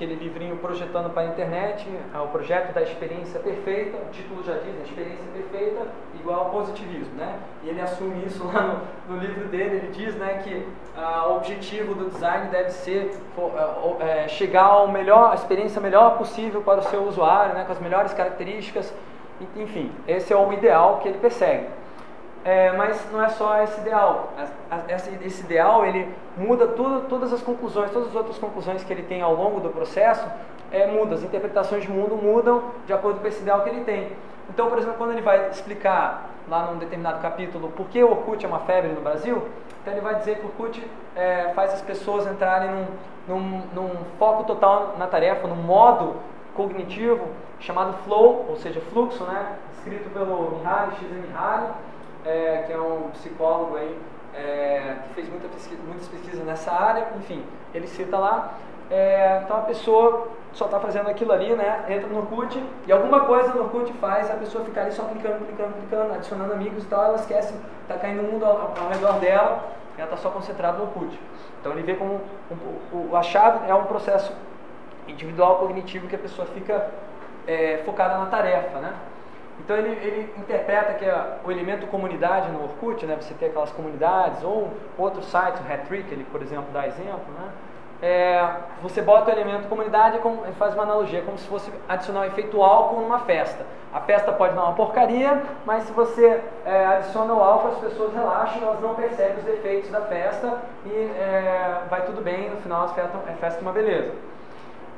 aquele 0.00 0.14
livrinho 0.14 0.56
Projetando 0.56 1.12
para 1.12 1.22
a 1.22 1.26
Internet, 1.26 1.86
é 2.14 2.18
o 2.18 2.28
projeto 2.28 2.72
da 2.72 2.80
experiência 2.80 3.38
perfeita, 3.38 3.98
o 3.98 4.10
título 4.10 4.42
já 4.42 4.54
diz, 4.54 4.74
experiência 4.88 5.26
perfeita 5.34 5.86
igual 6.18 6.40
ao 6.40 6.50
positivismo, 6.50 7.14
né? 7.16 7.38
E 7.62 7.68
ele 7.68 7.80
assume 7.82 8.24
isso 8.24 8.46
lá 8.46 8.80
no, 9.08 9.14
no 9.14 9.20
livro 9.20 9.48
dele, 9.48 9.76
ele 9.76 9.88
diz 9.88 10.14
né, 10.14 10.40
que 10.42 10.66
ah, 10.96 11.26
o 11.28 11.36
objetivo 11.36 11.94
do 11.94 12.08
design 12.08 12.48
deve 12.48 12.70
ser 12.70 13.10
for, 13.34 13.52
é, 14.00 14.26
chegar 14.26 14.64
ao 14.64 14.88
melhor, 14.88 15.32
a 15.32 15.34
experiência 15.34 15.80
melhor 15.82 16.16
possível 16.16 16.62
para 16.62 16.80
o 16.80 16.84
seu 16.84 17.02
usuário, 17.02 17.54
né, 17.54 17.64
com 17.64 17.72
as 17.72 17.80
melhores 17.80 18.14
características, 18.14 18.94
enfim, 19.56 19.92
esse 20.08 20.32
é 20.32 20.36
o 20.36 20.52
ideal 20.52 21.00
que 21.02 21.08
ele 21.08 21.18
persegue. 21.18 21.66
É, 22.44 22.72
mas 22.72 23.06
não 23.12 23.22
é 23.22 23.28
só 23.28 23.62
esse 23.62 23.80
ideal. 23.80 24.32
Esse 25.22 25.42
ideal 25.42 25.84
ele 25.84 26.08
muda 26.36 26.66
tudo, 26.68 27.06
todas 27.08 27.32
as 27.32 27.42
conclusões, 27.42 27.90
todas 27.90 28.08
as 28.08 28.14
outras 28.14 28.38
conclusões 28.38 28.82
que 28.82 28.92
ele 28.92 29.02
tem 29.02 29.20
ao 29.20 29.34
longo 29.34 29.60
do 29.60 29.68
processo 29.68 30.26
é, 30.72 30.86
mudam. 30.86 31.14
As 31.14 31.22
interpretações 31.22 31.82
de 31.82 31.90
mundo 31.90 32.16
mudam 32.16 32.62
de 32.86 32.92
acordo 32.92 33.20
com 33.20 33.26
esse 33.26 33.42
ideal 33.42 33.62
que 33.62 33.68
ele 33.68 33.84
tem. 33.84 34.12
Então, 34.48 34.68
por 34.68 34.78
exemplo, 34.78 34.96
quando 34.96 35.12
ele 35.12 35.22
vai 35.22 35.50
explicar 35.50 36.30
lá 36.48 36.70
num 36.70 36.78
determinado 36.78 37.20
capítulo 37.20 37.68
por 37.68 37.86
que 37.86 38.02
o 38.02 38.10
Orkut 38.10 38.44
é 38.44 38.48
uma 38.48 38.60
febre 38.60 38.90
no 38.90 39.00
Brasil, 39.00 39.46
então 39.80 39.92
ele 39.92 40.00
vai 40.00 40.16
dizer 40.16 40.38
que 40.38 40.42
o 40.42 40.46
Orkut 40.46 40.82
é, 41.14 41.52
faz 41.54 41.74
as 41.74 41.82
pessoas 41.82 42.26
entrarem 42.26 42.70
num, 42.70 42.86
num, 43.28 43.62
num 43.74 43.90
foco 44.18 44.44
total 44.44 44.96
na 44.98 45.06
tarefa, 45.06 45.46
num 45.46 45.54
modo 45.54 46.16
cognitivo 46.56 47.28
chamado 47.60 47.92
flow, 48.04 48.46
ou 48.48 48.56
seja, 48.56 48.80
fluxo, 48.80 49.22
né? 49.24 49.56
escrito 49.76 50.10
pelo 50.10 50.58
Mihaly 50.58 50.96
Csikszentmihalyi, 50.96 51.68
é, 52.24 52.64
que 52.66 52.72
é 52.72 52.78
um 52.78 53.10
psicólogo 53.10 53.76
aí, 53.76 53.98
é, 54.34 54.96
que 55.08 55.14
fez 55.14 55.28
muita 55.28 55.48
pesquisa, 55.48 55.80
muitas 55.86 56.08
pesquisas 56.08 56.44
nessa 56.44 56.72
área, 56.72 57.08
enfim, 57.18 57.44
ele 57.74 57.86
cita 57.86 58.18
lá. 58.18 58.54
É, 58.90 59.42
então 59.44 59.56
a 59.56 59.62
pessoa 59.62 60.28
só 60.52 60.64
está 60.64 60.80
fazendo 60.80 61.08
aquilo 61.08 61.32
ali, 61.32 61.54
né? 61.54 61.84
Entra 61.88 62.08
no 62.08 62.18
Orkut 62.18 62.60
e 62.86 62.92
alguma 62.92 63.20
coisa 63.20 63.52
no 63.54 63.62
Orkut 63.62 63.92
faz 63.94 64.28
a 64.28 64.34
pessoa 64.34 64.64
ficar 64.64 64.82
ali 64.82 64.92
só 64.92 65.04
clicando, 65.04 65.46
clicando, 65.46 65.74
clicando, 65.74 66.14
adicionando 66.14 66.52
amigos 66.52 66.82
e 66.82 66.86
tal, 66.86 67.04
ela 67.04 67.16
esquece, 67.16 67.54
está 67.82 67.94
caindo 67.96 68.20
o 68.20 68.24
mundo 68.24 68.44
ao, 68.44 68.74
ao, 68.76 68.88
redor 68.90 69.12
dela, 69.20 69.62
ela 69.96 70.04
está 70.06 70.16
só 70.16 70.30
concentrada 70.30 70.78
no 70.78 70.84
Orkut. 70.84 71.18
Então 71.60 71.72
ele 71.72 71.82
vê 71.82 71.94
como 71.94 72.20
um, 72.92 73.16
a 73.16 73.22
chave 73.22 73.70
é 73.70 73.74
um 73.74 73.84
processo 73.84 74.32
individual 75.06 75.58
cognitivo 75.58 76.08
que 76.08 76.16
a 76.16 76.18
pessoa 76.18 76.46
fica 76.48 76.90
é, 77.46 77.82
focada 77.84 78.18
na 78.18 78.26
tarefa, 78.26 78.78
né? 78.80 78.92
Então 79.60 79.76
ele, 79.76 79.90
ele 79.90 80.34
interpreta 80.38 80.94
que 80.94 81.04
o 81.46 81.50
elemento 81.50 81.86
comunidade 81.86 82.50
no 82.50 82.64
Orkut, 82.64 83.04
né, 83.06 83.16
você 83.20 83.34
tem 83.34 83.48
aquelas 83.48 83.70
comunidades, 83.70 84.42
ou 84.42 84.70
outro 84.98 85.22
site, 85.22 85.60
o 85.60 85.72
Hattrick, 85.72 86.12
ele 86.12 86.24
por 86.24 86.42
exemplo 86.42 86.66
dá 86.72 86.86
exemplo, 86.86 87.32
né, 87.38 87.50
é, 88.02 88.48
você 88.82 89.02
bota 89.02 89.30
o 89.30 89.34
elemento 89.34 89.68
comunidade 89.68 90.18
ele 90.18 90.54
faz 90.58 90.72
uma 90.72 90.84
analogia, 90.84 91.20
como 91.22 91.36
se 91.36 91.46
fosse 91.46 91.70
adicionar 91.86 92.20
um 92.20 92.24
efeito 92.24 92.62
álcool 92.62 93.02
numa 93.02 93.20
festa. 93.20 93.64
A 93.92 94.00
festa 94.00 94.32
pode 94.32 94.54
dar 94.54 94.62
uma 94.62 94.72
porcaria, 94.72 95.42
mas 95.66 95.82
se 95.82 95.92
você 95.92 96.40
é, 96.64 96.86
adiciona 96.86 97.34
o 97.34 97.42
álcool, 97.42 97.72
as 97.72 97.78
pessoas 97.78 98.14
relaxam, 98.14 98.62
elas 98.62 98.80
não 98.80 98.94
percebem 98.94 99.36
os 99.36 99.44
defeitos 99.44 99.90
da 99.90 100.00
festa 100.02 100.58
e 100.86 100.90
é, 100.90 101.82
vai 101.90 102.02
tudo 102.06 102.22
bem, 102.22 102.48
no 102.48 102.56
final 102.58 102.84
a 102.84 102.88
festa, 102.88 103.18
é 103.28 103.32
festa 103.32 103.60
uma 103.60 103.72
beleza. 103.72 104.12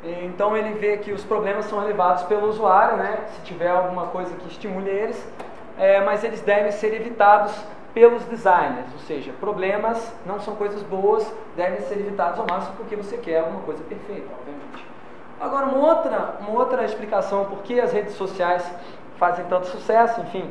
Então 0.05 0.57
ele 0.57 0.75
vê 0.75 0.97
que 0.97 1.13
os 1.13 1.23
problemas 1.25 1.67
são 1.67 1.79
levados 1.85 2.25
pelo 2.25 2.49
usuário, 2.49 2.97
né? 2.97 3.19
se 3.35 3.43
tiver 3.43 3.71
alguma 3.71 4.07
coisa 4.07 4.35
que 4.35 4.49
estimule 4.49 4.91
eles, 4.91 5.33
é, 5.79 6.01
mas 6.01 6.25
eles 6.25 6.41
devem 6.41 6.73
ser 6.73 6.93
evitados 6.95 7.55
pelos 7.95 8.25
designers, 8.25 8.87
ou 8.95 9.01
seja, 9.01 9.33
problemas 9.39 10.13
não 10.25 10.41
são 10.41 10.57
coisas 10.57 10.83
boas, 10.83 11.31
devem 11.55 11.81
ser 11.83 11.99
evitados 12.01 12.41
ao 12.41 12.47
máximo 12.47 12.75
porque 12.77 12.97
você 12.97 13.19
quer 13.19 13.41
alguma 13.41 13.61
coisa 13.61 13.83
perfeita, 13.85 14.27
obviamente. 14.39 14.87
Agora, 15.39 15.67
uma 15.67 15.79
outra, 15.79 16.37
uma 16.41 16.59
outra 16.59 16.85
explicação 16.85 17.45
por 17.45 17.59
que 17.59 17.81
as 17.81 17.93
redes 17.93 18.15
sociais 18.15 18.69
fazem 19.19 19.45
tanto 19.45 19.67
sucesso, 19.67 20.21
enfim, 20.23 20.49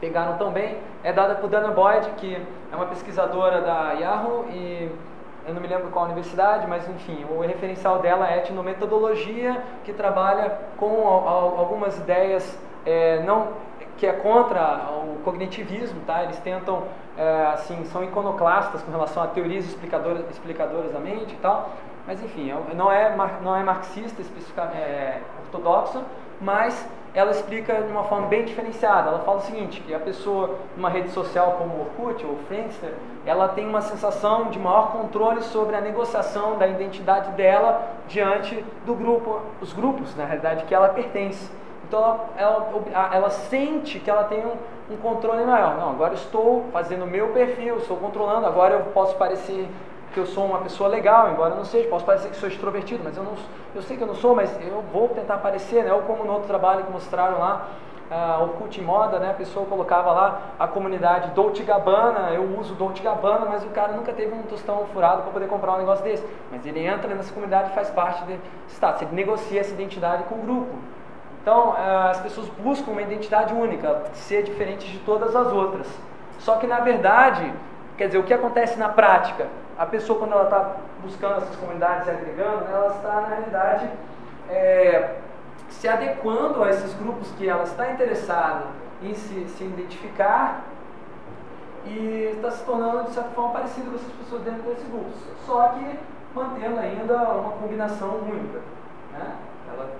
pegaram 0.00 0.36
tão 0.36 0.50
bem, 0.50 0.76
é 1.02 1.12
dada 1.12 1.36
por 1.36 1.48
Dana 1.48 1.68
Boyd, 1.68 2.10
que 2.18 2.36
é 2.70 2.76
uma 2.76 2.86
pesquisadora 2.86 3.60
da 3.60 3.92
Yahoo 3.92 4.44
e 4.50 4.90
eu 5.48 5.54
não 5.54 5.62
me 5.62 5.66
lembro 5.66 5.88
qual 5.90 6.04
universidade, 6.04 6.66
mas 6.66 6.86
enfim, 6.88 7.24
o 7.30 7.40
referencial 7.40 8.00
dela 8.00 8.30
é 8.30 8.38
etnometodologia, 8.38 9.62
que 9.82 9.94
trabalha 9.94 10.58
com 10.76 11.06
algumas 11.06 11.96
ideias 11.96 12.58
é, 12.84 13.22
não 13.22 13.48
que 13.96 14.06
é 14.06 14.12
contra 14.12 14.90
o 14.92 15.18
cognitivismo, 15.24 16.00
tá? 16.06 16.22
Eles 16.22 16.38
tentam, 16.38 16.84
é, 17.16 17.46
assim, 17.52 17.84
são 17.86 18.04
iconoclastas 18.04 18.80
com 18.82 18.92
relação 18.92 19.22
a 19.22 19.26
teorias 19.26 19.64
explicadoras, 19.64 20.24
explicadoras 20.30 20.92
da 20.92 21.00
mente 21.00 21.34
e 21.34 21.38
tal, 21.38 21.70
mas 22.06 22.22
enfim, 22.22 22.50
é 22.50 22.74
não 22.74 22.92
é, 22.92 23.16
não 23.42 23.56
é 23.56 23.62
marxista 23.64 24.22
especificamente 24.22 24.76
é, 24.76 25.20
ortodoxa, 25.46 26.02
mas 26.40 26.88
ela 27.18 27.32
explica 27.32 27.74
de 27.74 27.90
uma 27.90 28.04
forma 28.04 28.28
bem 28.28 28.44
diferenciada. 28.44 29.08
Ela 29.08 29.18
fala 29.18 29.38
o 29.38 29.40
seguinte, 29.40 29.80
que 29.80 29.92
a 29.92 29.98
pessoa 29.98 30.54
numa 30.76 30.88
rede 30.88 31.10
social 31.10 31.56
como 31.58 31.74
o 31.74 31.80
Orkut 31.80 32.24
ou 32.24 32.34
o 32.34 32.36
Friendster, 32.46 32.94
ela 33.26 33.48
tem 33.48 33.66
uma 33.66 33.80
sensação 33.80 34.50
de 34.50 34.58
maior 34.58 34.92
controle 34.92 35.42
sobre 35.42 35.74
a 35.74 35.80
negociação 35.80 36.56
da 36.56 36.68
identidade 36.68 37.32
dela 37.32 37.90
diante 38.06 38.64
do 38.86 38.94
grupo, 38.94 39.40
os 39.60 39.72
grupos, 39.72 40.14
na 40.14 40.24
realidade, 40.24 40.64
que 40.66 40.72
ela 40.72 40.90
pertence. 40.90 41.50
Então 41.88 42.20
ela, 42.36 42.70
ela, 42.92 43.14
ela 43.16 43.30
sente 43.30 43.98
que 43.98 44.08
ela 44.08 44.22
tem 44.22 44.46
um, 44.46 44.94
um, 44.94 44.96
controle 44.98 45.44
maior. 45.44 45.76
Não, 45.76 45.90
agora 45.90 46.14
estou 46.14 46.66
fazendo 46.72 47.02
o 47.02 47.08
meu 47.08 47.30
perfil, 47.30 47.78
estou 47.78 47.96
controlando, 47.96 48.46
agora 48.46 48.74
eu 48.74 48.80
posso 48.92 49.16
parecer 49.16 49.68
que 50.12 50.18
eu 50.18 50.26
sou 50.26 50.46
uma 50.46 50.58
pessoa 50.58 50.88
legal, 50.88 51.30
embora 51.30 51.50
eu 51.50 51.56
não 51.56 51.64
seja, 51.64 51.88
posso 51.88 52.04
parecer 52.04 52.30
que 52.30 52.36
sou 52.36 52.48
extrovertido, 52.48 53.02
mas 53.04 53.16
eu, 53.16 53.22
não, 53.22 53.32
eu 53.74 53.82
sei 53.82 53.96
que 53.96 54.02
eu 54.02 54.06
não 54.06 54.14
sou, 54.14 54.34
mas 54.34 54.50
eu 54.60 54.82
vou 54.92 55.08
tentar 55.08 55.38
parecer, 55.38 55.84
né? 55.84 55.92
Ou 55.92 56.02
como 56.02 56.24
no 56.24 56.32
outro 56.32 56.48
trabalho 56.48 56.84
que 56.84 56.92
mostraram 56.92 57.38
lá, 57.38 57.68
uh, 58.10 58.44
o 58.44 58.48
cult 58.50 58.80
em 58.80 58.84
moda, 58.84 59.18
né? 59.18 59.30
A 59.30 59.34
pessoa 59.34 59.66
colocava 59.66 60.10
lá 60.12 60.40
a 60.58 60.66
comunidade 60.66 61.30
Dolce 61.30 61.62
Gabbana, 61.62 62.30
eu 62.30 62.58
uso 62.58 62.74
Dolce 62.74 63.02
Gabbana, 63.02 63.46
mas 63.46 63.64
o 63.64 63.68
cara 63.68 63.92
nunca 63.92 64.12
teve 64.12 64.34
um 64.34 64.42
tostão 64.42 64.86
furado 64.92 65.22
para 65.22 65.32
poder 65.32 65.48
comprar 65.48 65.74
um 65.74 65.78
negócio 65.78 66.04
desse. 66.04 66.26
Mas 66.50 66.64
ele 66.66 66.84
entra 66.84 67.14
nessa 67.14 67.32
comunidade 67.32 67.70
e 67.70 67.74
faz 67.74 67.90
parte 67.90 68.24
desse 68.24 68.40
status, 68.68 69.02
ele 69.02 69.14
negocia 69.14 69.60
essa 69.60 69.72
identidade 69.72 70.24
com 70.24 70.36
o 70.36 70.38
grupo. 70.38 70.74
Então, 71.42 71.70
uh, 71.70 72.08
as 72.10 72.20
pessoas 72.20 72.48
buscam 72.58 72.90
uma 72.90 73.02
identidade 73.02 73.54
única, 73.54 74.02
ser 74.12 74.42
diferente 74.42 74.90
de 74.90 74.98
todas 74.98 75.34
as 75.34 75.52
outras. 75.52 75.86
Só 76.38 76.56
que, 76.56 76.66
na 76.66 76.80
verdade, 76.80 77.52
quer 77.96 78.06
dizer, 78.06 78.18
o 78.18 78.22
que 78.22 78.34
acontece 78.34 78.78
na 78.78 78.88
prática? 78.88 79.46
A 79.78 79.86
pessoa, 79.86 80.18
quando 80.18 80.32
ela 80.32 80.44
está 80.44 80.76
buscando 81.02 81.36
essas 81.36 81.54
comunidades 81.56 82.08
e 82.08 82.10
agregando, 82.10 82.64
ela 82.64 82.88
está, 82.96 83.20
na 83.20 83.28
realidade, 83.28 83.88
é, 84.50 85.14
se 85.68 85.86
adequando 85.86 86.64
a 86.64 86.70
esses 86.70 86.92
grupos 86.94 87.30
que 87.38 87.48
ela 87.48 87.62
está 87.62 87.90
interessada 87.92 88.64
em 89.02 89.14
se, 89.14 89.48
se 89.48 89.64
identificar 89.64 90.62
e 91.86 92.32
está 92.34 92.50
se 92.50 92.64
tornando, 92.64 93.04
de 93.04 93.10
certa 93.14 93.30
forma, 93.30 93.52
parecido 93.52 93.90
com 93.90 93.96
essas 93.96 94.12
pessoas 94.12 94.42
dentro 94.42 94.62
desses 94.62 94.88
grupos, 94.88 95.14
só 95.46 95.68
que 95.68 95.98
mantendo 96.34 96.80
ainda 96.80 97.14
uma 97.16 97.52
combinação 97.52 98.16
única. 98.16 98.58
Né? 99.12 99.36
Ela 99.72 99.90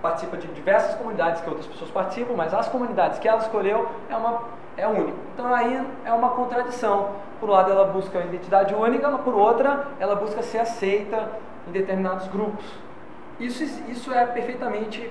participa 0.00 0.36
de 0.36 0.46
diversas 0.48 0.94
comunidades 0.94 1.40
que 1.42 1.48
outras 1.48 1.66
pessoas 1.66 1.90
participam, 1.90 2.34
mas 2.34 2.54
as 2.54 2.68
comunidades 2.68 3.18
que 3.18 3.28
ela 3.28 3.40
escolheu 3.40 3.88
é 4.08 4.16
uma 4.16 4.42
é 4.76 4.86
único. 4.86 5.18
Então 5.34 5.52
aí 5.54 5.86
é 6.04 6.12
uma 6.12 6.30
contradição. 6.30 7.10
Por 7.40 7.48
um 7.48 7.52
lado 7.52 7.70
ela 7.70 7.86
busca 7.86 8.18
a 8.18 8.24
identidade 8.24 8.74
única, 8.74 9.10
por 9.18 9.34
outra 9.34 9.88
ela 9.98 10.14
busca 10.14 10.42
ser 10.42 10.58
aceita 10.58 11.30
em 11.68 11.72
determinados 11.72 12.28
grupos. 12.28 12.64
Isso, 13.38 13.62
isso 13.90 14.12
é 14.12 14.24
perfeitamente 14.26 15.10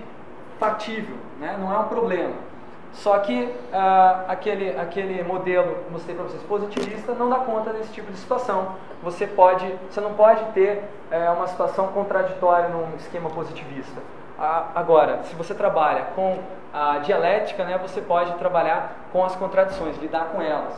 factível, 0.60 1.16
né? 1.40 1.58
não 1.60 1.74
é 1.74 1.78
um 1.78 1.88
problema. 1.88 2.34
Só 2.94 3.20
que 3.20 3.44
uh, 3.44 4.26
aquele, 4.28 4.80
aquele 4.80 5.22
modelo 5.24 5.76
que 5.84 5.92
mostrei 5.92 6.16
para 6.16 6.26
vocês 6.26 6.42
positivista 6.44 7.14
não 7.14 7.30
dá 7.30 7.38
conta 7.40 7.72
desse 7.74 7.92
tipo 7.92 8.12
de 8.12 8.18
situação. 8.18 8.76
Você 9.04 9.28
pode, 9.28 9.70
você 9.90 10.00
não 10.00 10.14
pode 10.14 10.44
ter 10.54 10.82
uh, 11.12 11.34
uma 11.36 11.48
situação 11.48 11.88
contraditória 11.88 12.70
num 12.70 12.96
esquema 12.96 13.30
positivista. 13.30 14.00
Uh, 14.40 14.66
agora, 14.74 15.24
se 15.24 15.36
você 15.36 15.54
trabalha 15.54 16.06
com 16.16 16.40
a 16.76 17.00
dialética, 17.00 17.64
né, 17.64 17.78
você 17.78 18.02
pode 18.02 18.34
trabalhar 18.34 18.94
com 19.14 19.24
as 19.24 19.34
contradições, 19.36 19.98
lidar 19.98 20.26
com 20.26 20.42
elas. 20.42 20.74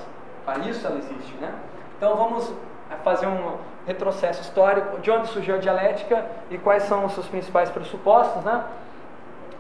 Para 0.46 0.60
isso 0.60 0.86
ela 0.86 0.98
existe, 0.98 1.34
né? 1.42 1.52
Então 1.98 2.16
vamos 2.16 2.54
eh, 2.92 2.96
fazer 3.04 3.26
um 3.26 3.58
retrocesso 3.88 4.42
histórico 4.42 5.00
de 5.00 5.10
onde 5.10 5.28
surgiu 5.30 5.56
a 5.56 5.58
dialética 5.58 6.24
e 6.52 6.58
quais 6.60 6.84
são 6.84 7.06
os 7.06 7.14
seus 7.14 7.28
principais 7.28 7.72
pressupostos, 7.72 8.44
né? 8.44 8.64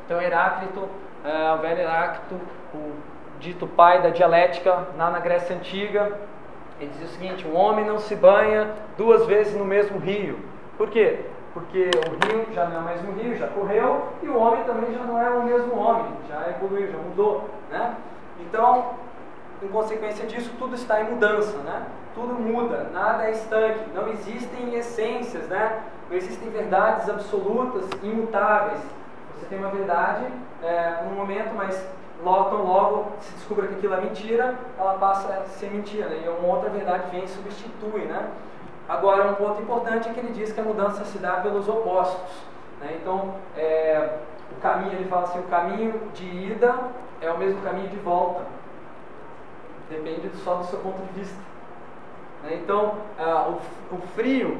Então 0.05 0.21
Heráclito 0.21 0.87
é, 1.25 1.51
o 1.53 1.57
velho 1.57 1.81
Heráclito, 1.81 2.35
o 2.73 2.93
dito 3.39 3.67
pai 3.67 4.01
da 4.01 4.09
dialética 4.09 4.87
lá 4.97 5.09
na 5.09 5.19
Grécia 5.19 5.55
Antiga, 5.55 6.17
ele 6.79 6.89
dizia 6.91 7.07
o 7.07 7.09
seguinte: 7.09 7.47
o 7.47 7.53
homem 7.53 7.83
não 7.83 7.99
se 7.99 8.15
banha 8.15 8.69
duas 8.97 9.25
vezes 9.25 9.55
no 9.55 9.65
mesmo 9.65 9.99
rio. 9.99 10.39
Por 10.77 10.89
quê? 10.89 11.25
Porque 11.57 11.89
o 11.89 12.27
rio 12.27 12.53
já 12.53 12.65
não 12.65 12.75
é 12.75 12.79
o 12.79 12.83
mesmo 12.83 13.11
rio, 13.13 13.35
já 13.35 13.47
correu, 13.47 14.09
e 14.21 14.29
o 14.29 14.37
homem 14.37 14.63
também 14.63 14.93
já 14.93 15.03
não 15.03 15.19
é 15.19 15.27
o 15.27 15.43
mesmo 15.43 15.75
homem, 15.75 16.13
já 16.29 16.49
evoluiu, 16.51 16.91
já 16.91 16.97
mudou. 16.99 17.49
Né? 17.71 17.95
Então, 18.41 18.91
em 19.63 19.67
consequência 19.67 20.27
disso, 20.27 20.51
tudo 20.59 20.75
está 20.75 21.01
em 21.01 21.05
mudança, 21.05 21.57
né? 21.59 21.87
tudo 22.13 22.35
muda, 22.35 22.91
nada 22.93 23.25
é 23.25 23.31
estanque, 23.31 23.89
não 23.95 24.07
existem 24.09 24.75
essências, 24.75 25.47
né? 25.47 25.81
não 26.07 26.15
existem 26.15 26.47
verdades 26.51 27.09
absolutas, 27.09 27.89
imutáveis. 28.03 28.79
Você 29.33 29.47
tem 29.47 29.57
uma 29.57 29.71
verdade 29.71 30.27
é, 30.61 31.05
num 31.05 31.15
momento, 31.15 31.55
mas 31.55 31.83
logo, 32.23 32.51
tão 32.51 32.67
logo 32.67 33.11
se 33.19 33.33
descobre 33.33 33.67
que 33.69 33.73
aquilo 33.77 33.95
é 33.95 34.01
mentira, 34.01 34.53
ela 34.77 34.93
passa 34.99 35.33
a 35.33 35.45
ser 35.45 35.71
mentira, 35.71 36.07
né? 36.07 36.21
e 36.23 36.29
uma 36.29 36.53
outra 36.53 36.69
verdade 36.69 37.09
vem 37.09 37.23
e 37.23 37.27
substitui. 37.27 38.01
Né? 38.01 38.27
Agora, 38.87 39.29
um 39.29 39.35
ponto 39.35 39.61
importante 39.61 40.07
é 40.09 40.13
que 40.13 40.19
ele 40.19 40.31
diz 40.31 40.51
que 40.51 40.59
a 40.59 40.63
mudança 40.63 41.03
se 41.05 41.17
dá 41.17 41.33
pelos 41.33 41.67
opostos. 41.67 42.31
Né? 42.79 42.97
Então, 43.01 43.33
é, 43.57 44.19
o 44.51 44.61
caminho, 44.61 44.93
ele 44.93 45.09
fala 45.09 45.23
assim, 45.23 45.39
o 45.39 45.43
caminho 45.43 46.01
de 46.13 46.25
ida 46.25 46.73
é 47.21 47.29
o 47.29 47.37
mesmo 47.37 47.61
caminho 47.61 47.89
de 47.89 47.97
volta. 47.97 48.41
Depende 49.89 50.29
só 50.43 50.55
do 50.55 50.65
seu 50.65 50.79
ponto 50.79 51.01
de 51.01 51.19
vista. 51.19 51.37
Né? 52.43 52.59
Então, 52.63 52.95
o, 53.91 53.95
o 53.95 54.01
frio 54.15 54.59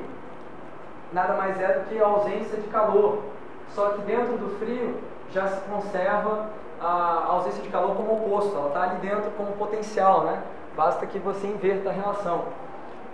nada 1.11 1.33
mais 1.35 1.59
é 1.59 1.79
do 1.79 1.89
que 1.89 2.01
a 2.01 2.05
ausência 2.05 2.57
de 2.57 2.67
calor. 2.67 3.23
Só 3.69 3.89
que 3.89 4.01
dentro 4.01 4.37
do 4.37 4.57
frio 4.59 4.99
já 5.31 5.47
se 5.47 5.61
conserva 5.61 6.49
a 6.79 7.25
ausência 7.29 7.61
de 7.61 7.69
calor 7.69 7.95
como 7.95 8.13
oposto, 8.13 8.55
ela 8.55 8.67
está 8.67 8.83
ali 8.83 8.97
dentro 8.97 9.31
como 9.31 9.53
potencial, 9.53 10.23
né? 10.25 10.41
Basta 10.75 11.05
que 11.05 11.17
você 11.17 11.47
inverta 11.47 11.89
a 11.89 11.93
relação. 11.93 12.45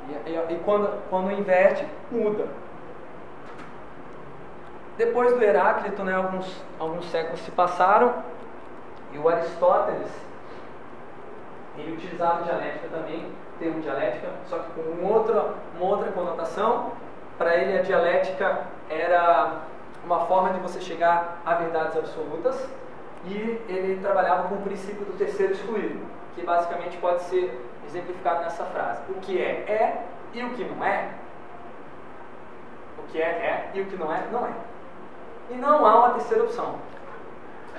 E, 0.10 0.30
e, 0.30 0.56
e 0.56 0.60
quando, 0.64 0.90
quando 1.10 1.32
inverte, 1.32 1.86
muda. 2.12 2.48
Depois 4.98 5.34
do 5.34 5.44
Heráclito, 5.44 6.04
né, 6.04 6.14
alguns, 6.14 6.64
alguns 6.80 7.10
séculos 7.10 7.40
se 7.42 7.52
passaram, 7.52 8.14
e 9.12 9.18
o 9.18 9.30
Aristóteles, 9.30 10.10
ele 11.78 11.94
utilizava 11.94 12.44
dialética 12.44 12.88
também, 12.89 13.32
termo 13.60 13.82
dialética, 13.82 14.28
só 14.48 14.60
que 14.60 14.72
com 14.72 14.82
uma 14.82 15.18
outra, 15.18 15.54
uma 15.76 15.86
outra 15.86 16.12
conotação. 16.12 16.92
Para 17.38 17.56
ele, 17.56 17.80
a 17.80 17.82
dialética 17.82 18.62
era 18.89 19.62
uma 20.06 20.26
forma 20.26 20.52
de 20.52 20.60
você 20.60 20.80
chegar 20.82 21.39
a 21.46 21.56
verdades 21.56 21.98
absolutas 21.98 22.68
e 23.26 23.62
ele 23.68 24.00
trabalhava 24.02 24.48
com 24.50 24.56
o 24.56 24.62
princípio 24.62 25.06
do 25.06 25.18
terceiro 25.18 25.54
excluído, 25.54 26.00
que 26.36 26.44
basicamente 26.44 26.98
pode 26.98 27.24
ser 27.24 27.60
exemplificado 27.86 28.41
nessa 28.41 28.65
frase: 28.65 29.02
o 29.10 29.15
que 29.15 29.41
é, 29.41 29.52
é 29.67 30.06
e 30.34 30.43
o 30.43 30.50
que 30.52 30.63
não 30.63 30.84
é. 30.84 31.10
O 32.98 33.04
que 33.12 33.22
é, 33.22 33.26
é 33.26 33.72
e 33.74 33.82
o 33.82 33.86
que 33.86 33.96
não 33.96 34.13
é, 34.13 34.24
não 34.32 34.46
é. 34.46 34.54
E 35.50 35.56
não 35.56 35.86
há 35.86 36.00
uma 36.00 36.10
terceira 36.12 36.43
opção. 36.43 36.76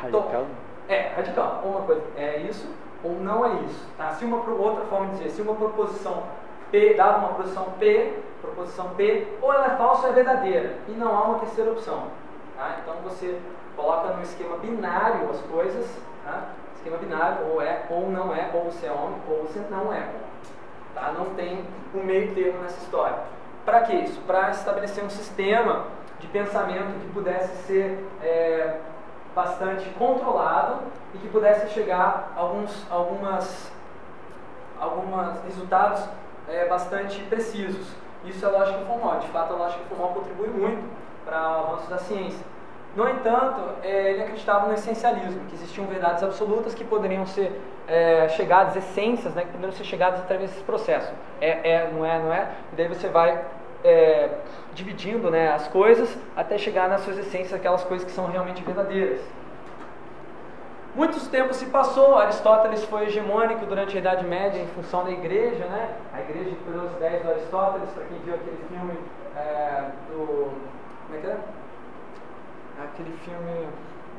Radical? 0.01 0.25
Então, 0.29 0.47
é, 0.88 1.12
radical. 1.17 1.62
Uma 1.64 1.81
coisa 1.83 2.03
é 2.17 2.38
isso 2.38 2.69
ou 3.03 3.21
não 3.21 3.45
é 3.45 3.53
isso. 3.67 3.87
Tá? 3.97 4.12
Se 4.12 4.25
uma 4.25 4.37
outra 4.37 4.85
forma 4.87 5.07
de 5.09 5.19
dizer, 5.19 5.31
se 5.31 5.43
uma 5.43 5.55
proposição 5.55 6.25
P, 6.71 6.95
dada 6.95 7.19
uma 7.19 7.29
proposição 7.29 7.67
P, 7.79 8.14
proposição 8.40 8.90
P, 8.90 9.29
ou 9.40 9.53
ela 9.53 9.67
é 9.67 9.77
falsa 9.77 10.07
ou 10.07 10.12
é 10.12 10.14
verdadeira, 10.14 10.75
e 10.88 10.93
não 10.93 11.17
há 11.17 11.23
uma 11.25 11.38
terceira 11.38 11.71
opção. 11.71 12.09
Tá? 12.57 12.79
Então 12.83 12.95
você 13.03 13.38
coloca 13.77 14.14
no 14.14 14.23
esquema 14.23 14.57
binário 14.57 15.29
as 15.31 15.40
coisas, 15.43 15.87
tá? 16.25 16.49
Esquema 16.85 16.99
binário, 16.99 17.47
ou 17.51 17.62
é 17.62 17.83
ou 17.88 18.11
não 18.11 18.35
é, 18.35 18.51
ou 18.53 18.64
você 18.64 18.87
é 18.87 18.92
homem, 18.92 19.16
ou 19.29 19.42
você 19.42 19.61
não 19.70 19.92
é 19.92 20.07
Tá? 20.94 21.11
Não 21.11 21.35
tem 21.35 21.64
um 21.92 22.05
meio 22.05 22.33
termo 22.35 22.62
nessa 22.62 22.79
história. 22.79 23.16
Para 23.64 23.81
que 23.81 23.94
isso? 23.94 24.20
Para 24.29 24.51
estabelecer 24.51 25.03
um 25.03 25.11
sistema 25.11 25.87
de 26.20 26.29
pensamento 26.29 27.01
que 27.01 27.12
pudesse 27.12 27.53
ser 27.64 27.99
é, 28.23 28.79
bastante 29.35 29.88
controlado 29.99 30.83
e 31.12 31.18
que 31.18 31.29
pudesse 31.29 31.75
chegar 31.75 32.33
a 32.37 32.40
alguns 32.40 32.87
algumas, 32.88 33.73
algumas 34.79 35.42
resultados 35.42 36.09
é, 36.49 36.66
bastante 36.66 37.20
precisos. 37.23 37.88
Isso 38.25 38.47
é 38.47 38.49
lógica 38.49 38.79
informal. 38.79 39.18
De 39.18 39.29
fato, 39.29 39.55
a 39.55 39.57
lógica 39.57 39.83
informal 39.83 40.12
contribui 40.14 40.49
muito 40.49 40.88
para 41.25 41.40
o 41.40 41.66
avanço 41.66 41.90
da 41.90 41.99
ciência. 41.99 42.54
No 42.97 43.09
entanto, 43.09 43.61
é, 43.83 44.13
ele 44.13 44.23
acreditava 44.23 44.69
no 44.69 44.75
essencialismo, 44.75 45.41
que 45.49 45.55
existiam 45.57 45.87
verdades 45.87 46.23
absolutas 46.23 46.75
que 46.75 46.85
poderiam 46.85 47.27
ser 47.27 47.61
é, 47.89 48.29
chegadas, 48.29 48.77
essências, 48.77 49.35
né, 49.35 49.43
que 49.43 49.49
poderiam 49.49 49.73
ser 49.73 49.85
chegadas 49.85 50.21
através 50.21 50.51
desse 50.51 50.63
processo. 50.63 51.13
É, 51.41 51.71
é, 51.71 51.91
não 51.93 52.05
é, 52.05 52.19
não 52.21 52.33
é. 52.33 52.49
E 52.73 52.77
daí 52.77 52.87
você 52.87 53.09
vai 53.09 53.43
é, 53.83 54.31
dividindo 54.75 55.29
né, 55.29 55.53
as 55.53 55.67
coisas 55.67 56.17
até 56.37 56.57
chegar 56.57 56.89
nas 56.89 57.01
suas 57.01 57.19
essências, 57.19 57.53
aquelas 57.53 57.83
coisas 57.83 58.07
que 58.07 58.13
são 58.13 58.27
realmente 58.27 58.63
verdadeiras. 58.63 59.21
Muitos 60.95 61.27
tempos 61.27 61.57
se 61.57 61.67
passou, 61.67 62.17
Aristóteles 62.17 62.85
foi 62.85 63.07
hegemônico 63.07 63.67
durante 63.67 63.97
a 63.97 64.01
Idade 64.01 64.25
Média 64.25 64.61
em 64.63 64.69
função 64.69 65.03
da 65.03 65.11
igreja, 65.11 65.65
né? 65.65 65.89
A 66.13 66.21
igreja 66.21 66.57
as 66.87 66.97
ideias 66.97 67.23
do 67.25 67.31
Aristóteles, 67.31 67.91
para 67.91 68.05
quem 68.05 68.19
viu 68.19 68.35
aquele 68.37 68.59
filme 68.69 68.97
é, 69.37 69.83
do. 70.09 70.53
Como 71.09 71.19
é 71.19 71.21
que 71.21 71.27
é? 71.27 71.37
Aquele 72.83 73.17
filme. 73.19 73.69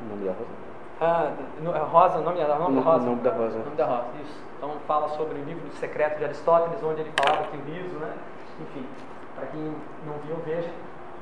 O 0.02 0.08
nome 0.08 0.24
da 0.24 0.32
Rosa? 0.32 0.66
Ah, 1.00 1.32
no, 1.60 1.74
é 1.74 1.78
Rosa, 1.78 2.20
nome, 2.20 2.40
nome 2.40 2.48
da 2.48 2.54
Rosa? 2.54 3.02
O 3.04 3.06
nome 3.06 3.22
da 3.22 3.30
Rosa. 3.30 3.58
O 3.58 3.64
nome 3.64 3.76
da 3.76 3.86
Rosa, 3.86 4.06
isso. 4.22 4.40
Então 4.56 4.70
fala 4.86 5.08
sobre 5.10 5.38
o 5.38 5.44
livro 5.44 5.70
secreto 5.72 6.18
de 6.18 6.24
Aristóteles, 6.24 6.82
onde 6.82 7.02
ele 7.02 7.12
falava 7.16 7.48
que 7.48 7.56
o 7.56 7.64
riso, 7.64 7.98
né? 7.98 8.14
Enfim, 8.60 8.86
para 9.34 9.46
quem 9.48 9.60
não 10.06 10.14
viu, 10.24 10.36
veja. 10.44 10.70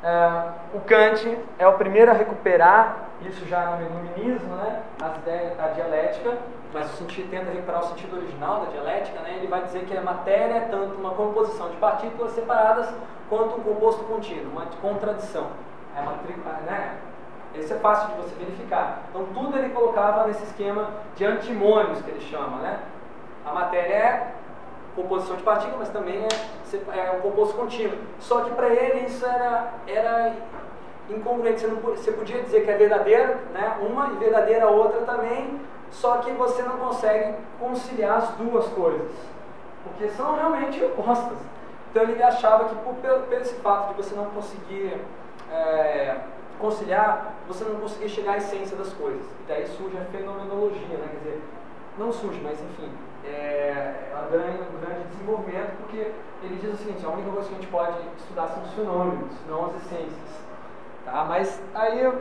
É, 0.03 0.77
o 0.77 0.81
Kant 0.81 1.39
é 1.59 1.67
o 1.67 1.73
primeiro 1.75 2.11
a 2.11 2.15
recuperar 2.15 3.09
isso 3.23 3.47
já 3.47 3.77
no 3.77 3.87
iluminismo, 3.87 4.55
né, 4.57 4.83
as 5.01 5.17
ideias, 5.17 5.59
a 5.59 5.69
dialética, 5.69 6.37
mas 6.73 6.93
o 6.93 6.97
sentido, 6.97 7.31
tenta 7.31 7.51
recuperar 7.51 7.81
o 7.81 7.87
sentido 7.87 8.17
original 8.17 8.67
da 8.67 8.71
dialética, 8.73 9.19
né, 9.21 9.37
ele 9.37 9.47
vai 9.47 9.63
dizer 9.63 9.87
que 9.87 9.97
a 9.97 10.03
matéria 10.03 10.55
é 10.55 10.61
tanto 10.71 10.97
uma 10.97 11.11
composição 11.15 11.71
de 11.71 11.77
partículas 11.77 12.33
separadas 12.33 12.93
quanto 13.31 13.57
um 13.57 13.63
composto 13.63 14.05
contínuo, 14.05 14.53
uma 14.53 14.67
contradição. 14.83 15.47
É 15.97 16.01
uma, 16.01 16.13
né, 16.67 16.97
isso 17.61 17.73
é 17.73 17.77
fácil 17.77 18.09
de 18.09 18.23
você 18.23 18.35
verificar. 18.37 19.03
Então 19.11 19.27
tudo 19.33 19.57
ele 19.59 19.71
colocava 19.71 20.27
nesse 20.27 20.45
esquema 20.45 20.91
de 21.17 21.25
antimônios 21.25 22.01
que 22.03 22.11
ele 22.11 22.21
chama, 22.21 22.59
né? 22.59 22.81
A 23.45 23.53
matéria 23.53 23.95
é 23.95 24.33
composição 24.97 25.37
de 25.37 25.43
partículas, 25.43 25.79
mas 25.79 25.89
também 25.91 26.25
é, 26.25 26.99
é 26.99 27.13
um 27.13 27.21
composto 27.21 27.57
contínuo. 27.57 27.99
Só 28.21 28.41
que 28.43 28.51
para 28.53 28.69
ele 28.69 29.07
isso 29.07 29.25
era, 29.27 29.73
era 29.87 30.33
incongruente. 31.11 31.61
Você, 31.61 31.67
não, 31.67 31.77
você 31.77 32.13
podia 32.13 32.43
dizer 32.43 32.65
que 32.65 32.71
é 32.71 32.77
verdadeira, 32.77 33.39
né, 33.53 33.77
uma, 33.81 34.13
e 34.13 34.17
verdadeira 34.17 34.69
outra 34.69 35.01
também, 35.03 35.61
só 35.91 36.19
que 36.19 36.31
você 36.33 36.63
não 36.63 36.79
consegue 36.79 37.35
conciliar 37.61 38.19
as 38.19 38.31
duas 38.31 38.67
coisas, 38.69 39.11
porque 39.85 40.09
são 40.09 40.35
realmente 40.35 40.83
opostas. 40.85 41.39
Então 41.91 42.03
ele 42.03 42.23
achava 42.23 42.65
que 42.65 42.75
por, 42.77 42.95
pelo 42.95 43.33
esse 43.41 43.55
fato 43.57 43.91
de 43.91 44.03
você 44.03 44.15
não 44.17 44.27
conseguir 44.27 45.01
é, 45.53 46.17
conciliar, 46.59 47.35
você 47.47 47.65
não 47.65 47.81
conseguia 47.81 48.09
chegar 48.09 48.33
à 48.33 48.37
essência 48.39 48.77
das 48.77 48.93
coisas. 48.93 49.25
E 49.25 49.49
daí 49.49 49.67
surge 49.67 49.97
a 49.97 50.05
fenomenologia, 50.05 50.97
né? 50.97 51.09
quer 51.11 51.19
dizer, 51.19 51.43
não 51.99 52.13
surge, 52.13 52.41
mas 52.43 52.61
enfim, 52.61 52.91
é, 53.25 54.11
ela 54.11 54.29
ganha 54.31 54.61
um 54.63 54.81
grande 54.85 55.05
desenvolvimento 55.11 55.77
porque 55.79 56.11
ele 56.43 56.57
diz 56.61 56.75
o 56.75 56.77
seguinte, 56.77 57.05
a 57.05 57.11
única 57.11 57.31
coisa 57.31 57.49
que 57.49 57.55
a 57.55 57.59
gente 57.59 57.71
pode 57.71 57.99
estudar 58.19 58.49
são 58.49 58.63
os 58.63 58.73
fenômenos, 58.73 59.33
não 59.49 59.67
as 59.67 59.77
essências. 59.77 60.45
Tá? 61.05 61.25
Mas 61.25 61.61
aí, 61.75 62.13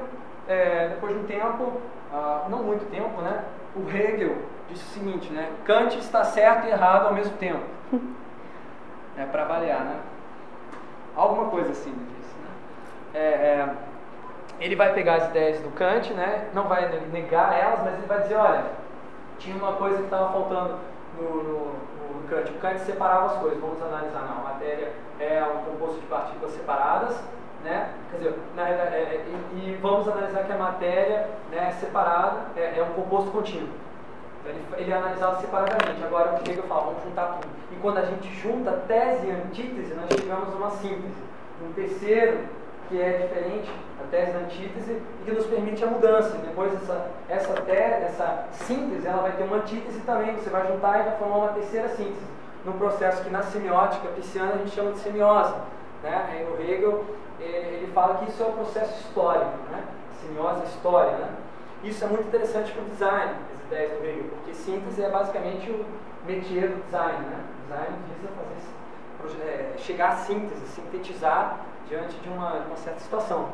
é, 0.48 0.90
depois 0.90 1.14
de 1.14 1.20
um 1.20 1.26
tempo, 1.26 1.74
ah, 2.14 2.46
não 2.50 2.64
muito 2.64 2.90
tempo, 2.92 3.22
né, 3.22 3.44
o 3.76 3.90
Hegel 3.90 4.36
disse 4.70 4.84
o 4.84 4.94
seguinte, 4.94 5.32
né, 5.32 5.52
Kant 5.66 5.98
está 5.98 6.24
certo 6.24 6.68
e 6.68 6.72
errado 6.72 7.08
ao 7.08 7.14
mesmo 7.14 7.36
tempo. 7.38 7.64
É 9.16 9.26
para 9.26 9.44
avaliar, 9.44 9.82
né? 9.82 10.00
Alguma 11.16 11.48
coisa 11.52 11.70
assim 11.70 11.92
ele 11.92 12.08
disse. 12.18 12.36
Né? 12.36 12.50
É, 13.14 13.20
é, 13.20 13.76
ele 14.64 14.78
vai 14.78 14.94
pegar 14.94 15.16
as 15.16 15.26
ideias 15.30 15.60
do 15.60 15.70
Kant, 15.72 16.14
né? 16.14 16.48
não 16.54 16.70
vai 16.70 16.90
negar 17.12 17.54
elas, 17.54 17.82
mas 17.84 17.94
ele 17.96 18.08
vai 18.08 18.22
dizer, 18.22 18.36
olha, 18.36 18.64
tinha 19.38 19.58
uma 19.58 19.74
coisa 19.74 19.98
que 19.98 20.04
estava 20.06 20.32
faltando 20.32 20.80
no, 21.20 21.44
no, 21.44 21.60
no, 21.66 22.28
Kant. 22.30 22.50
O 22.50 22.60
Kant 22.60 22.80
separava 22.80 23.26
as 23.26 23.38
coisas, 23.40 23.60
vamos 23.60 23.82
analisar 23.82 24.22
não. 24.22 24.40
A 24.40 24.54
matéria 24.54 24.94
é 25.20 25.44
um 25.44 25.70
composto 25.70 26.00
de 26.00 26.08
partículas 26.08 26.54
separadas, 26.54 27.22
né? 27.62 27.90
Quer 28.10 28.18
dizer, 28.18 28.40
na, 28.56 28.70
é, 28.70 28.72
é, 28.72 29.26
e, 29.28 29.58
e, 29.58 29.76
vamos 29.82 30.08
analisar 30.08 30.46
que 30.46 30.52
a 30.54 30.58
matéria 30.58 31.28
né, 31.52 31.72
separada 31.78 32.40
é, 32.56 32.80
é 32.80 32.84
um 32.84 32.94
composto 32.94 33.32
contínuo. 33.32 33.70
Ele, 34.46 34.64
ele 34.78 34.94
analisava 34.94 35.42
separadamente. 35.42 36.04
Agora 36.06 36.40
o 36.40 36.50
Hegel 36.50 36.64
fala, 36.64 36.86
vamos 36.86 37.04
juntar 37.04 37.38
tudo. 37.42 37.52
E 37.70 37.76
quando 37.82 37.98
a 37.98 38.06
gente 38.06 38.34
junta 38.34 38.72
tese 38.88 39.28
e 39.28 39.32
antítese, 39.32 39.94
nós 39.94 40.08
chegamos 40.18 40.54
a 40.54 40.58
uma 40.58 40.72
síntese. 40.72 41.22
Um 41.62 41.74
terceiro 41.74 42.40
que 42.90 43.02
é 43.02 43.28
diferente, 43.28 43.72
a 44.02 44.08
tese 44.10 44.32
da 44.32 44.40
antítese, 44.40 44.92
e 44.92 45.26
que 45.26 45.32
nos 45.32 45.46
permite 45.46 45.84
a 45.84 45.88
mudança. 45.88 46.38
Depois 46.38 46.74
essa, 46.74 47.08
essa, 47.30 47.54
tese, 47.62 48.06
essa 48.06 48.46
síntese 48.52 49.08
ela 49.08 49.22
vai 49.22 49.32
ter 49.34 49.44
uma 49.44 49.58
antítese 49.58 50.00
também, 50.02 50.36
você 50.36 50.50
vai 50.50 50.68
juntar 50.68 51.00
e 51.00 51.04
vai 51.04 51.18
formar 51.18 51.38
uma 51.38 51.48
terceira 51.50 51.90
síntese. 51.90 52.34
Num 52.66 52.74
processo 52.74 53.24
que 53.24 53.30
na 53.30 53.44
semiótica 53.44 54.08
pisciana 54.10 54.54
a 54.54 54.58
gente 54.58 54.72
chama 54.72 54.92
de 54.92 55.00
semiose. 55.00 55.54
Né? 56.02 56.26
Aí 56.30 56.46
no 56.46 56.62
Hegel 56.62 57.04
ele 57.40 57.92
fala 57.94 58.16
que 58.16 58.30
isso 58.30 58.42
é 58.42 58.46
um 58.46 58.54
processo 58.54 59.00
histórico, 59.02 59.52
né? 59.72 59.84
semiose 60.22 60.64
história. 60.66 61.12
Né? 61.12 61.30
Isso 61.84 62.04
é 62.04 62.08
muito 62.08 62.28
interessante 62.28 62.72
para 62.72 62.82
o 62.82 62.86
design, 62.86 63.32
as 63.54 63.66
ideias 63.66 63.92
do 63.92 64.06
Hegel, 64.06 64.30
porque 64.30 64.54
síntese 64.54 65.04
é 65.04 65.10
basicamente 65.10 65.70
o 65.70 65.86
métier 66.26 66.70
do 66.70 66.84
design. 66.86 67.20
Né? 67.20 67.44
O 67.44 67.64
design 67.64 67.98
visa 68.08 68.30
fazer, 68.30 68.73
é, 69.42 69.74
chegar 69.78 70.10
à 70.10 70.16
síntese, 70.18 70.66
sintetizar 70.68 71.60
diante 71.88 72.16
de 72.18 72.30
uma, 72.30 72.54
uma 72.54 72.78
certa 72.78 73.00
situação. 73.00 73.50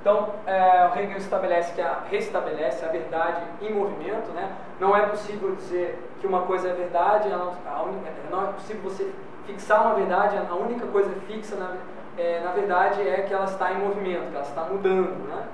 Então, 0.00 0.34
é, 0.46 0.88
o 0.88 0.98
Hegel 0.98 1.18
estabelece 1.18 1.72
que 1.74 1.80
a, 1.80 2.02
restabelece 2.10 2.84
a 2.84 2.88
verdade 2.88 3.42
em 3.60 3.72
movimento. 3.72 4.30
Né? 4.32 4.50
Não 4.78 4.96
é 4.96 5.06
possível 5.06 5.54
dizer 5.56 5.98
que 6.20 6.26
uma 6.26 6.42
coisa 6.42 6.68
é 6.68 6.72
verdade, 6.72 7.28
não, 7.28 7.48
única, 7.84 8.10
não 8.30 8.48
é 8.48 8.52
possível 8.52 8.82
você 8.82 9.12
fixar 9.46 9.86
uma 9.86 9.94
verdade, 9.94 10.36
a 10.36 10.54
única 10.54 10.86
coisa 10.86 11.10
fixa, 11.26 11.56
na, 11.56 11.74
é, 12.16 12.40
na 12.40 12.52
verdade, 12.52 13.06
é 13.06 13.22
que 13.22 13.32
ela 13.32 13.44
está 13.44 13.72
em 13.72 13.78
movimento, 13.78 14.30
que 14.30 14.36
ela 14.36 14.44
está 14.44 14.62
mudando. 14.62 15.28
Né? 15.28 15.44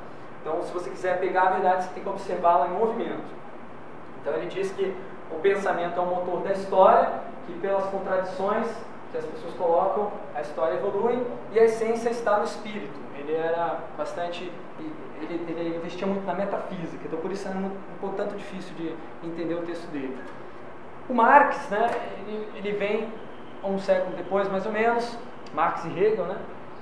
Então, 0.40 0.62
se 0.62 0.72
você 0.72 0.90
quiser 0.90 1.18
pegar 1.20 1.42
a 1.44 1.50
verdade, 1.50 1.84
você 1.84 1.90
tem 1.94 2.02
que 2.02 2.08
observá-la 2.08 2.66
em 2.66 2.72
movimento. 2.72 3.34
Então, 4.20 4.34
ele 4.34 4.46
diz 4.46 4.72
que 4.72 4.94
o 5.30 5.40
pensamento 5.40 5.98
é 5.98 6.02
o 6.02 6.06
motor 6.06 6.42
da 6.42 6.52
história, 6.52 7.10
que 7.46 7.52
pelas 7.60 7.84
contradições 7.86 8.66
que 9.14 9.18
as 9.18 9.24
pessoas 9.26 9.54
colocam, 9.54 10.10
a 10.34 10.40
história 10.40 10.74
evolui 10.74 11.24
e 11.52 11.58
a 11.58 11.64
essência 11.64 12.10
está 12.10 12.38
no 12.38 12.44
espírito. 12.44 12.98
Ele 13.16 13.32
era 13.32 13.78
bastante. 13.96 14.50
Ele, 15.20 15.44
ele 15.48 15.76
investia 15.76 16.06
muito 16.06 16.26
na 16.26 16.34
metafísica, 16.34 17.04
então 17.04 17.18
por 17.20 17.30
isso 17.30 17.46
é 17.46 17.52
um, 17.52 17.70
um 18.06 18.12
tanto 18.12 18.34
difícil 18.34 18.74
de 18.74 18.94
entender 19.22 19.54
o 19.54 19.62
texto 19.62 19.86
dele. 19.92 20.18
O 21.08 21.14
Marx, 21.14 21.68
né, 21.70 21.90
ele, 22.18 22.48
ele 22.56 22.72
vem 22.72 23.08
um 23.62 23.78
século 23.78 24.16
depois, 24.16 24.48
mais 24.50 24.66
ou 24.66 24.72
menos, 24.72 25.16
Marx 25.54 25.84
e 25.84 25.88
Hegel, 25.88 26.24
né, 26.24 26.36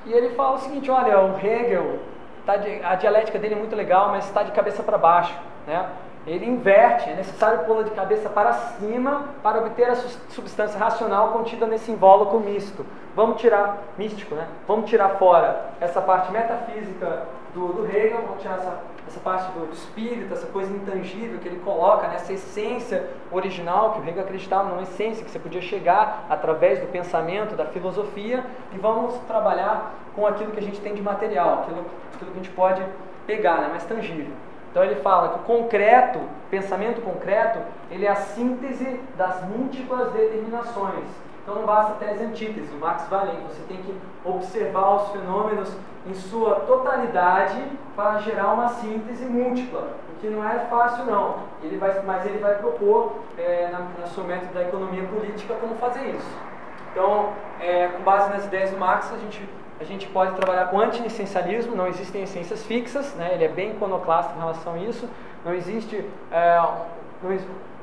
e 0.06 0.12
ele 0.12 0.30
fala 0.30 0.56
o 0.56 0.58
seguinte: 0.58 0.90
olha, 0.90 1.20
o 1.20 1.38
Hegel, 1.38 2.00
tá 2.46 2.56
de, 2.56 2.82
a 2.82 2.94
dialética 2.94 3.38
dele 3.38 3.54
é 3.54 3.58
muito 3.58 3.76
legal, 3.76 4.08
mas 4.08 4.24
está 4.24 4.42
de 4.42 4.52
cabeça 4.52 4.82
para 4.82 4.96
baixo. 4.96 5.38
Né? 5.66 5.86
Ele 6.26 6.46
inverte, 6.46 7.10
é 7.10 7.14
necessário 7.14 7.64
pô-la 7.64 7.82
de 7.82 7.90
cabeça 7.90 8.28
para 8.28 8.52
cima 8.52 9.24
para 9.42 9.58
obter 9.58 9.88
a 9.88 9.96
substância 10.28 10.78
racional 10.78 11.32
contida 11.32 11.66
nesse 11.66 11.90
invólucro 11.90 12.38
misto. 12.38 12.86
Vamos 13.16 13.40
tirar, 13.40 13.78
místico, 13.98 14.36
né? 14.36 14.46
Vamos 14.68 14.88
tirar 14.88 15.10
fora 15.16 15.72
essa 15.80 16.00
parte 16.00 16.30
metafísica 16.30 17.24
do, 17.52 17.72
do 17.72 17.86
Hegel, 17.86 18.22
vamos 18.22 18.40
tirar 18.40 18.54
essa, 18.54 18.80
essa 19.08 19.20
parte 19.20 19.50
do, 19.52 19.72
espírito, 19.72 20.32
essa 20.32 20.46
coisa 20.46 20.72
intangível 20.72 21.40
que 21.40 21.48
ele 21.48 21.60
coloca, 21.60 22.06
nessa 22.06 22.28
né? 22.28 22.34
essência 22.34 23.10
original, 23.32 23.92
que 23.92 24.00
o 24.00 24.08
Hegel 24.08 24.22
acreditava 24.22 24.68
numa 24.68 24.82
essência 24.82 25.24
que 25.24 25.30
você 25.30 25.40
podia 25.40 25.60
chegar 25.60 26.24
através 26.30 26.78
do 26.78 26.86
pensamento, 26.86 27.56
da 27.56 27.66
filosofia, 27.66 28.44
e 28.72 28.78
vamos 28.78 29.16
trabalhar 29.26 29.92
com 30.14 30.24
aquilo 30.24 30.52
que 30.52 30.60
a 30.60 30.62
gente 30.62 30.80
tem 30.80 30.94
de 30.94 31.02
material, 31.02 31.62
aquilo, 31.62 31.84
aquilo 32.14 32.30
que 32.30 32.38
a 32.38 32.42
gente 32.42 32.50
pode 32.50 32.82
pegar, 33.26 33.58
né? 33.58 33.68
mais 33.68 33.84
tangível. 33.84 34.32
Então 34.72 34.82
ele 34.82 34.96
fala 34.96 35.28
que 35.28 35.34
o 35.40 35.42
concreto, 35.42 36.18
pensamento 36.50 37.02
concreto, 37.02 37.58
ele 37.90 38.06
é 38.06 38.10
a 38.10 38.16
síntese 38.16 38.98
das 39.18 39.44
múltiplas 39.44 40.10
determinações. 40.12 41.04
Então 41.42 41.56
não 41.56 41.66
basta 41.66 42.02
tese 42.02 42.24
antítese, 42.24 42.72
o 42.72 42.78
Max 42.78 43.04
além, 43.12 43.36
você 43.48 43.60
tem 43.68 43.76
que 43.78 43.94
observar 44.24 44.94
os 44.94 45.08
fenômenos 45.10 45.70
em 46.06 46.14
sua 46.14 46.60
totalidade 46.60 47.62
para 47.94 48.18
gerar 48.20 48.54
uma 48.54 48.68
síntese 48.68 49.26
múltipla, 49.26 49.88
o 50.10 50.20
que 50.20 50.28
não 50.28 50.48
é 50.48 50.58
fácil 50.70 51.04
não. 51.04 51.34
Ele 51.62 51.76
vai, 51.76 52.00
mas 52.06 52.24
ele 52.24 52.38
vai 52.38 52.54
propor 52.54 53.12
é, 53.36 53.68
na, 53.70 53.80
na 54.00 54.06
sua 54.06 54.24
método 54.24 54.54
da 54.54 54.62
economia 54.62 55.04
política 55.04 55.54
como 55.60 55.74
fazer 55.74 56.06
isso. 56.06 56.51
Então, 56.92 57.30
é, 57.60 57.88
com 57.88 58.02
base 58.02 58.30
nas 58.30 58.44
ideias 58.44 58.70
do 58.70 58.78
Marx, 58.78 59.12
a 59.12 59.18
gente 59.18 59.42
a 59.82 59.84
gente 59.84 60.06
pode 60.06 60.36
trabalhar 60.36 60.66
com 60.66 60.78
anti-essencialismo, 60.78 61.74
não 61.74 61.88
existem 61.88 62.22
essências 62.22 62.64
fixas, 62.64 63.12
né? 63.16 63.32
ele 63.34 63.44
é 63.44 63.48
bem 63.48 63.72
iconoclasta 63.72 64.32
em 64.36 64.38
relação 64.38 64.74
a 64.74 64.78
isso, 64.78 65.08
não 65.44 65.52
existe, 65.52 66.08
é, 66.30 66.62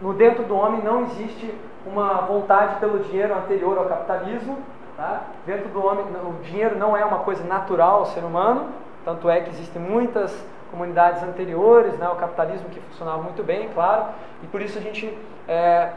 no 0.02 0.14
dentro 0.14 0.44
do 0.44 0.56
homem 0.56 0.82
não 0.82 1.04
existe 1.04 1.54
uma 1.86 2.22
vontade 2.22 2.80
pelo 2.80 3.00
dinheiro 3.00 3.36
anterior 3.36 3.78
ao 3.78 3.86
capitalismo, 3.86 4.60
tá? 4.96 5.24
dentro 5.46 5.68
do 5.68 5.86
homem 5.86 6.06
o 6.24 6.42
dinheiro 6.42 6.78
não 6.78 6.96
é 6.96 7.04
uma 7.04 7.20
coisa 7.20 7.44
natural 7.44 8.00
ao 8.00 8.06
ser 8.06 8.24
humano, 8.24 8.70
tanto 9.04 9.30
é 9.30 9.42
que 9.42 9.50
existem 9.50 9.82
muitas 9.82 10.34
comunidades 10.72 11.22
anteriores 11.22 11.98
né, 11.98 12.06
ao 12.06 12.16
capitalismo 12.16 12.70
que 12.70 12.80
funcionavam 12.80 13.24
muito 13.24 13.44
bem, 13.44 13.70
claro, 13.74 14.06
e 14.42 14.48
por 14.48 14.62
isso 14.62 14.78
a 14.78 14.82
gente 14.82 15.18
é, 15.50 15.90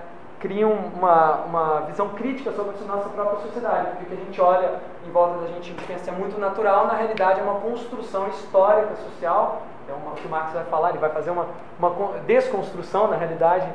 criam 0.42 0.72
uma, 0.72 1.37
uma 1.44 1.81
visão 1.83 2.09
crítica 2.09 2.50
sobre 2.50 2.74
a 2.76 2.96
nossa 2.96 3.09
própria 3.11 3.40
sociedade, 3.42 3.90
porque 3.90 4.02
o 4.02 4.07
que 4.09 4.14
a 4.14 4.24
gente 4.24 4.40
olha 4.40 4.81
em 5.07 5.11
volta 5.12 5.38
da 5.38 5.46
gente, 5.46 5.61
a 5.61 5.62
gente 5.62 5.85
pensa 5.85 6.11
é 6.11 6.14
muito 6.14 6.38
natural, 6.38 6.88
na 6.88 6.94
realidade 6.94 7.38
é 7.38 7.42
uma 7.44 7.61
construção 7.61 8.26
histórica, 8.26 8.96
social, 8.96 9.62
é 9.88 9.92
uma, 9.92 10.11
o 10.11 10.14
que 10.16 10.26
o 10.26 10.31
Marx 10.31 10.52
vai 10.52 10.64
falar, 10.64 10.90
ele 10.90 10.98
vai 10.98 11.11
fazer 11.11 11.31
uma, 11.31 11.46
uma 11.78 12.18
desconstrução, 12.26 13.07
na 13.07 13.16
realidade, 13.16 13.68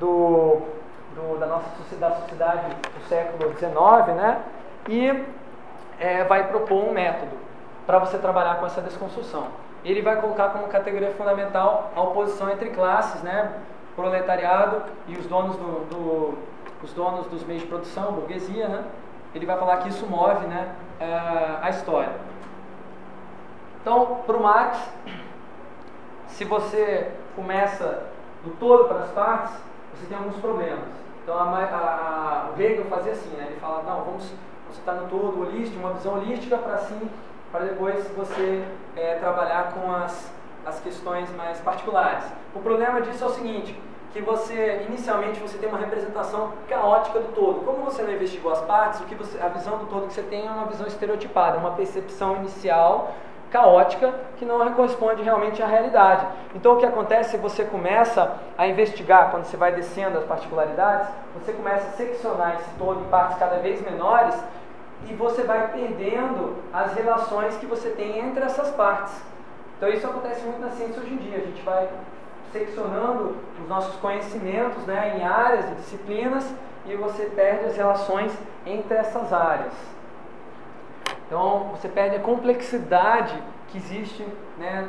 do, 0.00 0.62
do, 1.14 1.38
da 1.38 1.46
nossa 1.46 1.68
sociedade, 1.76 2.20
sociedade 2.22 2.74
do 2.74 3.06
século 3.06 3.52
XIX, 3.52 4.16
né? 4.16 4.42
e 4.88 5.24
é, 6.00 6.24
vai 6.24 6.48
propor 6.48 6.88
um 6.88 6.92
método 6.92 7.32
para 7.86 7.98
você 7.98 8.16
trabalhar 8.16 8.56
com 8.56 8.64
essa 8.64 8.80
desconstrução. 8.80 9.48
Ele 9.84 10.00
vai 10.00 10.18
colocar 10.18 10.48
como 10.48 10.68
categoria 10.68 11.10
fundamental 11.10 11.90
a 11.94 12.00
oposição 12.00 12.50
entre 12.50 12.70
classes, 12.70 13.20
né? 13.22 13.52
Proletariado 13.94 14.82
e 15.06 15.16
os 15.16 15.26
donos, 15.26 15.56
do, 15.56 15.86
do, 15.88 16.38
os 16.82 16.92
donos 16.92 17.26
dos 17.26 17.44
meios 17.44 17.62
de 17.62 17.68
produção, 17.68 18.12
burguesia, 18.12 18.68
né? 18.68 18.84
ele 19.34 19.46
vai 19.46 19.58
falar 19.58 19.78
que 19.78 19.88
isso 19.88 20.06
move 20.06 20.46
né, 20.46 20.74
é, 21.00 21.58
a 21.62 21.70
história. 21.70 22.12
Então, 23.80 24.20
para 24.26 24.36
o 24.36 24.42
Marx, 24.42 24.78
se 26.28 26.44
você 26.44 27.12
começa 27.36 28.04
do 28.44 28.50
todo 28.58 28.88
para 28.88 29.00
as 29.00 29.10
partes, 29.10 29.54
você 29.94 30.06
tem 30.06 30.16
alguns 30.16 30.36
problemas. 30.36 30.84
Então, 31.22 31.38
a, 31.38 31.42
a, 31.42 32.50
o 32.50 32.60
Hegel 32.60 32.84
fazia 32.86 33.12
assim, 33.12 33.30
né? 33.36 33.46
ele 33.50 33.60
fala, 33.60 33.82
não, 33.82 34.04
vamos, 34.04 34.24
você 34.68 34.78
está 34.78 34.92
no 34.92 35.08
todo 35.08 35.40
holístico, 35.40 35.80
uma 35.80 35.94
visão 35.94 36.14
holística 36.14 36.56
para 36.58 36.74
assim, 36.74 37.10
para 37.50 37.64
depois 37.64 38.06
você 38.16 38.66
é, 38.96 39.16
trabalhar 39.16 39.72
com 39.72 39.90
as 39.92 40.32
as 40.66 40.80
questões 40.80 41.30
mais 41.36 41.60
particulares. 41.60 42.24
O 42.54 42.60
problema 42.60 43.00
disso 43.00 43.24
é 43.24 43.26
o 43.26 43.30
seguinte, 43.30 43.78
que 44.12 44.20
você 44.20 44.84
inicialmente 44.88 45.40
você 45.40 45.58
tem 45.58 45.68
uma 45.68 45.78
representação 45.78 46.52
caótica 46.68 47.18
do 47.18 47.32
todo. 47.32 47.64
Como 47.64 47.84
você 47.84 48.02
não 48.02 48.12
investigou 48.12 48.52
as 48.52 48.60
partes, 48.62 49.00
o 49.00 49.04
que 49.04 49.14
você, 49.14 49.40
a 49.40 49.48
visão 49.48 49.76
do 49.78 49.86
todo 49.86 50.06
que 50.06 50.14
você 50.14 50.22
tem 50.22 50.46
é 50.46 50.50
uma 50.50 50.66
visão 50.66 50.86
estereotipada, 50.86 51.58
uma 51.58 51.72
percepção 51.72 52.36
inicial 52.36 53.12
caótica 53.50 54.12
que 54.36 54.44
não 54.44 54.72
corresponde 54.72 55.22
realmente 55.22 55.62
à 55.62 55.66
realidade. 55.66 56.26
Então 56.56 56.74
o 56.74 56.76
que 56.76 56.84
acontece 56.84 57.36
é 57.36 57.38
você 57.38 57.64
começa 57.64 58.36
a 58.58 58.66
investigar, 58.66 59.30
quando 59.30 59.44
você 59.44 59.56
vai 59.56 59.72
descendo 59.72 60.18
as 60.18 60.24
particularidades, 60.24 61.08
você 61.38 61.52
começa 61.52 61.86
a 61.86 61.92
seccionar 61.92 62.56
esse 62.56 62.70
todo 62.76 63.00
em 63.00 63.04
partes 63.04 63.38
cada 63.38 63.58
vez 63.58 63.80
menores 63.80 64.34
e 65.08 65.14
você 65.14 65.44
vai 65.44 65.68
perdendo 65.68 66.56
as 66.72 66.94
relações 66.94 67.56
que 67.56 67.66
você 67.66 67.90
tem 67.90 68.18
entre 68.18 68.44
essas 68.44 68.70
partes. 68.72 69.14
Então 69.76 69.88
isso 69.88 70.06
acontece 70.06 70.42
muito 70.42 70.60
na 70.60 70.70
ciência 70.70 71.02
hoje 71.02 71.14
em 71.14 71.16
dia. 71.16 71.38
A 71.38 71.40
gente 71.40 71.62
vai 71.62 71.88
seccionando 72.52 73.36
os 73.60 73.68
nossos 73.68 73.96
conhecimentos 73.96 74.84
né, 74.84 75.18
em 75.18 75.24
áreas 75.24 75.70
e 75.70 75.74
disciplinas 75.74 76.54
e 76.86 76.94
você 76.94 77.24
perde 77.26 77.66
as 77.66 77.76
relações 77.76 78.32
entre 78.64 78.96
essas 78.96 79.32
áreas. 79.32 79.72
Então 81.26 81.70
você 81.72 81.88
perde 81.88 82.16
a 82.16 82.20
complexidade 82.20 83.36
que 83.68 83.78
existe 83.78 84.24
né, 84.56 84.88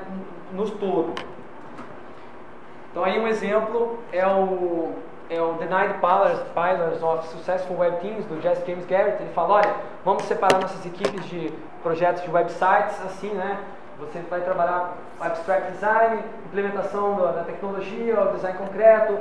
nos 0.53 0.69
todo. 0.71 1.13
Então 2.91 3.03
aí 3.03 3.19
um 3.19 3.27
exemplo 3.27 3.97
é 4.11 4.25
o, 4.27 4.93
é 5.29 5.41
o 5.41 5.55
The 5.55 5.65
Nine 5.65 5.95
Pillars, 5.95 6.39
Pillars 6.53 7.01
of 7.01 7.27
Successful 7.29 7.77
Web 7.77 7.99
Teams 7.99 8.25
do 8.25 8.39
Jesse 8.41 8.65
James 8.67 8.85
Garrett. 8.85 9.21
Ele 9.21 9.33
fala, 9.33 9.55
olha, 9.55 9.75
vamos 10.03 10.23
separar 10.23 10.61
nossas 10.61 10.85
equipes 10.85 11.25
de 11.25 11.51
projetos 11.81 12.21
de 12.23 12.29
websites 12.29 13.03
assim, 13.05 13.33
né? 13.33 13.59
Você 13.99 14.19
vai 14.29 14.41
trabalhar 14.41 14.93
abstract 15.19 15.71
design, 15.71 16.21
implementação 16.47 17.15
da, 17.15 17.31
da 17.31 17.43
tecnologia, 17.43 18.19
o 18.19 18.33
design 18.33 18.57
concreto, 18.57 19.17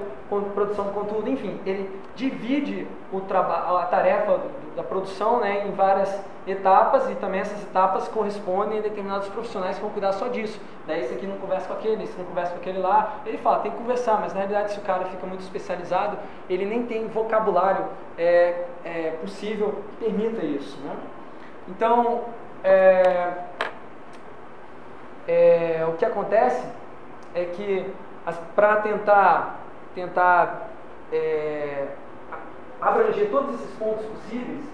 produção 0.55 0.87
de 0.87 0.91
conteúdo, 0.93 1.31
enfim, 1.31 1.61
ele 1.65 1.89
divide 2.17 2.87
o 3.13 3.19
a 3.19 3.87
tarefa 3.87 4.41
da 4.75 4.83
produção 4.83 5.41
né, 5.41 5.67
em 5.67 5.73
várias 5.73 6.21
etapas 6.47 7.09
e 7.09 7.15
também 7.15 7.41
essas 7.41 7.63
etapas 7.63 8.09
correspondem 8.09 8.79
a 8.79 8.83
determinados 8.83 9.29
profissionais 9.29 9.77
que 9.77 9.83
vão 9.83 9.91
cuidar 9.91 10.13
só 10.13 10.29
disso. 10.29 10.61
Daí 10.87 11.01
esse 11.01 11.15
aqui 11.15 11.27
não 11.27 11.37
conversa 11.39 11.69
com 11.69 11.75
aquele, 11.75 12.05
esse 12.05 12.19
não 12.19 12.25
conversa 12.25 12.53
com 12.53 12.59
aquele 12.59 12.79
lá. 12.79 13.17
Ele 13.25 13.39
fala, 13.39 13.61
tem 13.61 13.71
que 13.71 13.79
conversar, 13.79 14.21
mas 14.21 14.35
na 14.35 14.41
realidade 14.41 14.73
se 14.73 14.79
o 14.79 14.83
cara 14.83 15.05
fica 15.07 15.27
muito 15.27 15.41
especializado, 15.41 16.19
ele 16.51 16.67
nem 16.67 16.85
tem 16.85 17.07
vocabulário 17.07 17.87
é, 18.19 18.65
é, 18.85 19.17
possível 19.21 19.83
que 19.99 20.05
permita 20.05 20.45
isso. 20.45 20.79
Né? 20.81 20.97
Então, 21.69 22.25
é, 22.63 23.33
é, 25.27 25.85
o 25.89 25.93
que 25.93 26.05
acontece 26.05 26.65
é 27.35 27.45
que 27.45 27.93
para 28.55 28.77
tentar, 28.77 29.61
tentar 29.95 30.71
é, 31.13 31.87
abranger 32.81 33.31
todos 33.31 33.55
esses 33.55 33.75
pontos 33.77 34.05
possíveis, 34.07 34.65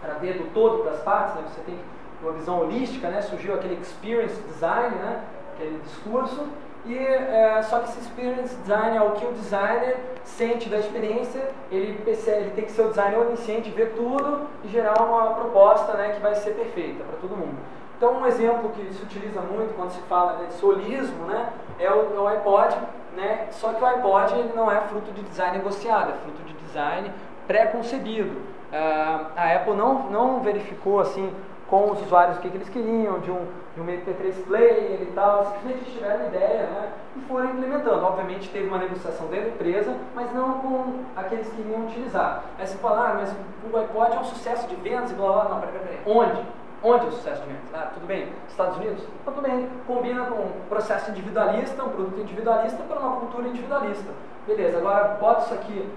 para 0.00 0.14
ver 0.14 0.34
do 0.34 0.52
todo 0.52 0.84
das 0.84 1.00
partes, 1.00 1.34
né, 1.36 1.42
você 1.48 1.60
tem 1.62 1.78
uma 2.22 2.32
visão 2.32 2.60
holística, 2.60 3.08
né, 3.08 3.20
surgiu 3.22 3.54
aquele 3.54 3.80
experience 3.80 4.40
design, 4.42 4.94
né, 4.96 5.20
aquele 5.54 5.80
discurso, 5.84 6.46
e 6.86 6.98
é, 6.98 7.62
só 7.62 7.78
que 7.78 7.88
esse 7.88 8.00
experience 8.00 8.54
design 8.56 8.96
é 8.96 9.00
o 9.00 9.12
que 9.12 9.24
o 9.24 9.32
designer 9.32 9.96
sente 10.22 10.68
da 10.68 10.78
experiência, 10.78 11.50
ele, 11.70 11.98
percebe, 12.04 12.42
ele 12.42 12.50
tem 12.50 12.64
que 12.64 12.72
ser 12.72 12.82
o 12.82 12.88
designer 12.88 13.18
onisciente, 13.18 13.70
ver 13.70 13.94
tudo 13.94 14.46
e 14.62 14.68
gerar 14.68 15.02
uma 15.02 15.34
proposta 15.34 15.94
né, 15.94 16.12
que 16.14 16.20
vai 16.20 16.34
ser 16.34 16.50
perfeita 16.50 17.02
para 17.04 17.16
todo 17.20 17.36
mundo. 17.36 17.56
Então, 18.04 18.20
um 18.20 18.26
exemplo 18.26 18.68
que 18.68 18.92
se 18.92 19.02
utiliza 19.02 19.40
muito 19.40 19.74
quando 19.74 19.88
se 19.88 20.00
fala 20.02 20.34
né, 20.34 20.48
de 20.48 20.54
solismo 20.54 21.24
né, 21.24 21.48
é, 21.78 21.90
o, 21.90 22.14
é 22.14 22.20
o 22.20 22.26
iPod, 22.26 22.76
né, 23.16 23.46
só 23.50 23.72
que 23.72 23.82
o 23.82 23.86
iPod 23.86 24.34
ele 24.34 24.52
não 24.54 24.70
é 24.70 24.78
fruto 24.82 25.10
de 25.12 25.22
design 25.22 25.56
negociado, 25.56 26.10
é 26.10 26.14
fruto 26.22 26.42
de 26.42 26.52
design 26.52 27.10
pré-concebido. 27.46 28.30
Uh, 28.30 29.26
a 29.34 29.54
Apple 29.54 29.72
não, 29.72 30.10
não 30.10 30.40
verificou 30.40 31.00
assim 31.00 31.32
com 31.66 31.92
os 31.92 32.02
usuários 32.02 32.36
o 32.36 32.40
que, 32.40 32.50
que 32.50 32.58
eles 32.58 32.68
queriam, 32.68 33.20
de 33.20 33.30
um, 33.30 33.46
de 33.74 33.80
um 33.80 33.86
MP3 33.86 34.44
player 34.46 35.00
e 35.00 35.12
tal, 35.14 35.46
simplesmente 35.46 35.90
tiveram 35.92 36.26
ideia 36.26 36.66
né, 36.66 36.92
e 37.16 37.20
foram 37.22 37.52
implementando. 37.52 38.04
Obviamente 38.04 38.50
teve 38.50 38.68
uma 38.68 38.76
negociação 38.76 39.28
dentro 39.28 39.46
da 39.46 39.54
empresa, 39.54 39.96
mas 40.14 40.30
não 40.34 40.58
com 40.58 41.04
aqueles 41.16 41.48
que 41.48 41.58
iriam 41.62 41.86
utilizar. 41.86 42.44
Aí 42.58 42.66
você 42.66 42.76
fala, 42.76 43.08
ah, 43.08 43.14
mas 43.14 43.34
o 43.72 43.76
iPod 43.78 44.14
é 44.14 44.20
um 44.20 44.24
sucesso 44.24 44.68
de 44.68 44.76
vendas 44.76 45.10
e 45.10 45.14
blá 45.14 45.32
blá, 45.32 45.44
não, 45.44 45.60
peraí, 45.60 45.78
peraí, 45.78 46.00
onde? 46.04 46.63
Onde 46.86 47.06
é 47.06 47.08
o 47.08 47.12
sucesso 47.12 47.40
de 47.40 47.48
vendas? 47.48 47.64
Ah, 47.72 47.90
tudo 47.94 48.06
bem. 48.06 48.28
Estados 48.46 48.76
Unidos? 48.76 49.02
Então, 49.22 49.32
tudo 49.32 49.42
bem. 49.42 49.66
Combina 49.86 50.26
com 50.26 50.34
um 50.34 50.52
processo 50.68 51.10
individualista, 51.10 51.82
um 51.82 51.88
produto 51.88 52.20
individualista 52.20 52.82
para 52.82 52.98
uma 53.00 53.20
cultura 53.20 53.48
individualista. 53.48 54.12
Beleza, 54.46 54.76
agora 54.76 55.16
bota 55.18 55.46
isso 55.46 55.54
aqui 55.54 55.88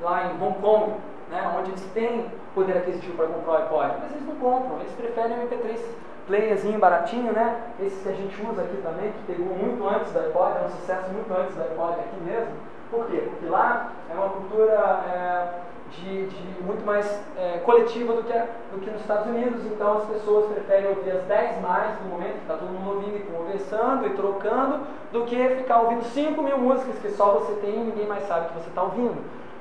lá 0.00 0.26
em 0.26 0.40
Hong 0.40 0.56
Kong, 0.60 0.94
né, 1.28 1.52
onde 1.58 1.70
eles 1.70 1.84
têm 1.92 2.30
poder 2.54 2.78
aquisitivo 2.78 3.16
para 3.16 3.26
comprar 3.26 3.52
o 3.52 3.56
iPod, 3.56 3.94
mas 4.00 4.12
eles 4.12 4.24
não 4.24 4.36
compram, 4.36 4.78
eles 4.78 4.92
preferem 4.92 5.36
o 5.36 5.48
MP3 5.48 5.80
playerzinho 6.28 6.78
baratinho, 6.78 7.32
né? 7.32 7.62
Esse 7.80 8.00
que 8.02 8.08
a 8.08 8.12
gente 8.12 8.40
usa 8.42 8.62
aqui 8.62 8.76
também, 8.82 9.10
que 9.12 9.32
pegou 9.32 9.46
muito 9.46 9.88
antes 9.88 10.12
do 10.12 10.18
iPod, 10.20 10.58
é 10.58 10.66
um 10.66 10.70
sucesso 10.70 11.10
muito 11.10 11.32
antes 11.32 11.56
do 11.56 11.62
iPod 11.62 12.00
aqui 12.00 12.20
mesmo. 12.24 12.54
Por 12.90 13.06
quê? 13.06 13.18
Porque 13.30 13.46
lá 13.46 13.90
é 14.08 14.14
uma 14.14 14.28
cultura 14.28 15.02
é, 15.08 15.48
de, 15.90 16.26
de, 16.26 16.62
muito 16.62 16.84
mais 16.84 17.06
é, 17.36 17.58
coletiva 17.58 18.12
do 18.12 18.22
que, 18.22 18.32
do 18.32 18.80
que 18.80 18.90
nos 18.90 19.00
Estados 19.00 19.26
Unidos, 19.26 19.64
então 19.66 19.98
as 19.98 20.04
pessoas 20.04 20.52
preferem 20.52 20.88
ouvir 20.88 21.10
as 21.12 21.22
10 21.24 21.60
mais 21.60 22.00
no 22.02 22.10
momento, 22.10 22.32
que 22.32 22.40
está 22.40 22.54
todo 22.54 22.68
mundo 22.68 22.96
ouvindo 22.96 23.16
e 23.16 23.20
conversando 23.20 24.06
e 24.06 24.10
trocando, 24.10 24.80
do 25.12 25.24
que 25.24 25.48
ficar 25.56 25.80
ouvindo 25.82 26.04
5 26.04 26.42
mil 26.42 26.58
músicas 26.58 26.98
que 26.98 27.10
só 27.10 27.34
você 27.34 27.54
tem 27.60 27.74
e 27.74 27.84
ninguém 27.84 28.06
mais 28.06 28.26
sabe 28.26 28.48
que 28.48 28.54
você 28.54 28.68
está 28.68 28.82
ouvindo. 28.82 29.16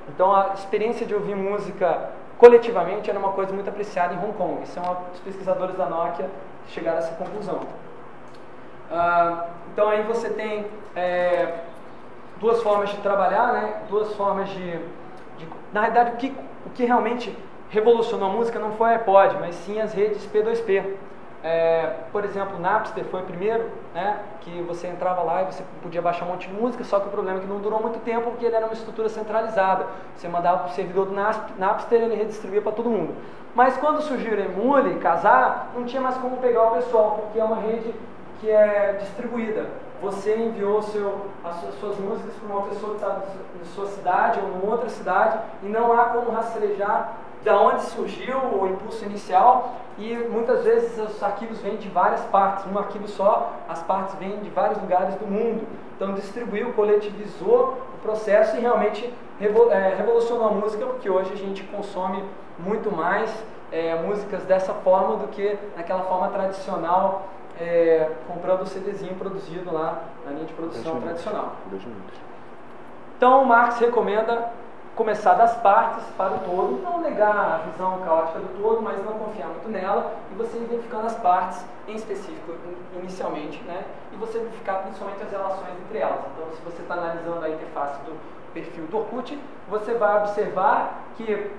Então 0.10 0.36
a 0.36 0.54
experiência 0.54 1.06
de 1.06 1.14
ouvir 1.14 1.36
música 1.36 2.10
coletivamente 2.38 3.10
era 3.10 3.18
uma 3.18 3.32
coisa 3.32 3.54
muito 3.54 3.70
apreciada 3.70 4.14
em 4.14 4.18
Hong 4.18 4.34
Kong. 4.34 4.64
Isso 4.64 4.78
é 4.78 4.82
uma, 4.82 4.98
os 5.14 5.20
pesquisadores 5.20 5.76
da 5.78 5.86
Nokia 5.86 6.30
chegaram 6.68 6.98
a 6.98 7.02
essa 7.02 7.16
conclusão. 7.16 7.62
Ah, 8.92 9.48
então 9.72 9.90
aí 9.90 10.04
você 10.04 10.30
tem 10.30 10.66
é, 10.96 11.60
duas 12.40 12.62
formas 12.62 12.90
de 12.90 12.98
trabalhar, 12.98 13.54
né? 13.54 13.82
duas 13.90 14.14
formas 14.16 14.50
de, 14.50 14.80
na 15.76 15.82
realidade, 15.82 16.12
o 16.12 16.16
que, 16.16 16.34
o 16.66 16.70
que 16.70 16.86
realmente 16.86 17.38
revolucionou 17.70 18.30
a 18.30 18.32
música 18.32 18.58
não 18.58 18.72
foi 18.72 18.92
a 18.92 18.94
iPod, 18.94 19.36
mas 19.42 19.56
sim 19.56 19.82
as 19.82 19.94
redes 19.94 20.26
P2P. 20.26 20.86
É, 21.44 21.96
por 22.14 22.24
exemplo, 22.24 22.56
o 22.56 22.62
Napster 22.62 23.04
foi 23.04 23.20
o 23.20 23.26
primeiro, 23.26 23.70
né, 23.94 24.20
que 24.40 24.62
você 24.62 24.88
entrava 24.88 25.22
lá 25.22 25.42
e 25.42 25.46
você 25.48 25.64
podia 25.84 26.02
baixar 26.02 26.26
um 26.26 26.30
monte 26.30 26.48
de 26.48 26.54
música, 26.54 26.82
só 26.86 27.02
que 27.02 27.08
o 27.08 27.12
problema 27.12 27.40
é 27.40 27.42
que 27.42 27.48
não 27.48 27.60
durou 27.60 27.82
muito 27.82 28.00
tempo 28.06 28.32
porque 28.32 28.46
ele 28.46 28.56
era 28.56 28.66
uma 28.66 28.74
estrutura 28.74 29.10
centralizada. 29.10 29.86
Você 30.16 30.30
mandava 30.30 30.60
para 30.60 30.72
o 30.72 30.74
servidor 30.74 31.08
do 31.08 31.14
Napster 31.14 32.00
e 32.00 32.06
ele 32.06 32.16
redistribuía 32.16 32.62
para 32.62 32.72
todo 32.72 32.90
mundo. 32.90 33.14
Mas 33.54 33.76
quando 33.76 34.02
surgiu 34.02 34.32
o 34.32 34.40
Emule, 34.40 34.96
Casar, 35.00 35.72
não 35.76 35.84
tinha 35.84 36.02
mais 36.02 36.16
como 36.18 36.38
pegar 36.38 36.64
o 36.64 36.72
pessoal, 36.76 37.20
porque 37.22 37.38
é 37.38 37.44
uma 37.44 37.58
rede 37.58 37.94
que 38.40 38.50
é 38.50 38.96
distribuída 38.98 39.66
você 40.06 40.36
enviou 40.36 40.84
seu, 40.84 41.26
as 41.44 41.56
suas 41.80 41.98
músicas 41.98 42.34
para 42.36 42.56
uma 42.56 42.68
pessoa 42.68 42.92
que 42.92 43.02
está 43.02 43.10
na 43.10 43.66
sua 43.74 43.88
cidade 43.88 44.40
ou 44.40 44.62
em 44.62 44.72
outra 44.72 44.88
cidade 44.88 45.40
e 45.64 45.66
não 45.66 45.92
há 45.92 46.06
como 46.06 46.32
rastrejar 46.32 47.18
de 47.44 47.50
onde 47.50 47.82
surgiu 47.84 48.38
o 48.38 48.68
impulso 48.68 49.04
inicial 49.04 49.76
e 49.98 50.14
muitas 50.16 50.64
vezes 50.64 50.98
os 51.00 51.22
arquivos 51.24 51.60
vêm 51.60 51.78
de 51.78 51.90
várias 51.90 52.22
partes, 52.26 52.66
um 52.72 52.78
arquivo 52.78 53.08
só, 53.08 53.52
as 53.68 53.82
partes 53.84 54.14
vêm 54.16 54.40
de 54.42 54.50
vários 54.50 54.80
lugares 54.80 55.16
do 55.16 55.26
mundo. 55.26 55.66
Então 55.96 56.14
distribuiu, 56.14 56.74
coletivizou 56.74 57.78
o 57.96 58.02
processo 58.04 58.58
e 58.58 58.60
realmente 58.60 59.12
é, 59.42 59.96
revolucionou 59.96 60.48
a 60.48 60.52
música, 60.52 60.86
porque 60.86 61.10
hoje 61.10 61.34
a 61.34 61.38
gente 61.38 61.64
consome 61.64 62.24
muito 62.60 62.96
mais 62.96 63.32
é, 63.72 63.96
músicas 63.96 64.44
dessa 64.44 64.74
forma 64.74 65.18
do 65.18 65.28
que 65.30 65.58
naquela 65.76 66.04
forma 66.04 66.28
tradicional 66.28 67.28
é, 67.60 68.10
comprando 68.28 68.62
o 68.62 68.66
CDzinho 68.66 69.16
produzido 69.16 69.74
lá 69.74 70.04
na 70.26 70.32
linha 70.32 70.46
de 70.46 70.54
produção 70.54 71.00
tradicional. 71.02 71.56
Então, 73.18 73.44
o 73.44 73.46
Marx 73.46 73.80
recomenda 73.80 74.52
começar 74.96 75.34
das 75.34 75.56
partes 75.58 76.06
para 76.18 76.36
o 76.36 76.40
todo, 76.40 76.82
não 76.82 77.02
negar 77.02 77.36
a 77.36 77.58
visão 77.70 78.00
caótica 78.02 78.40
do 78.40 78.62
todo, 78.62 78.82
mas 78.82 79.04
não 79.04 79.14
confiar 79.14 79.48
muito 79.48 79.70
nela, 79.70 80.14
e 80.32 80.36
você 80.36 80.58
identificando 80.58 81.08
as 81.08 81.16
partes 81.16 81.66
em 81.88 81.96
específico 81.96 82.56
inicialmente, 82.98 83.62
né? 83.64 83.84
e 84.16 84.18
você 84.18 84.40
verificar 84.40 84.82
principalmente 84.84 85.22
as 85.22 85.32
relações 85.32 85.74
entre 85.86 86.00
elas. 86.00 86.20
Então, 86.34 86.48
se 86.56 86.62
você 86.62 86.82
está 86.82 86.96
analisando 86.96 87.46
a 87.46 87.50
interface 87.50 88.00
do 88.02 88.18
perfil 88.54 88.86
do 88.86 88.98
Orkut, 88.98 89.38
você 89.70 89.94
vai 89.94 90.18
observar 90.20 91.04
que 91.18 91.52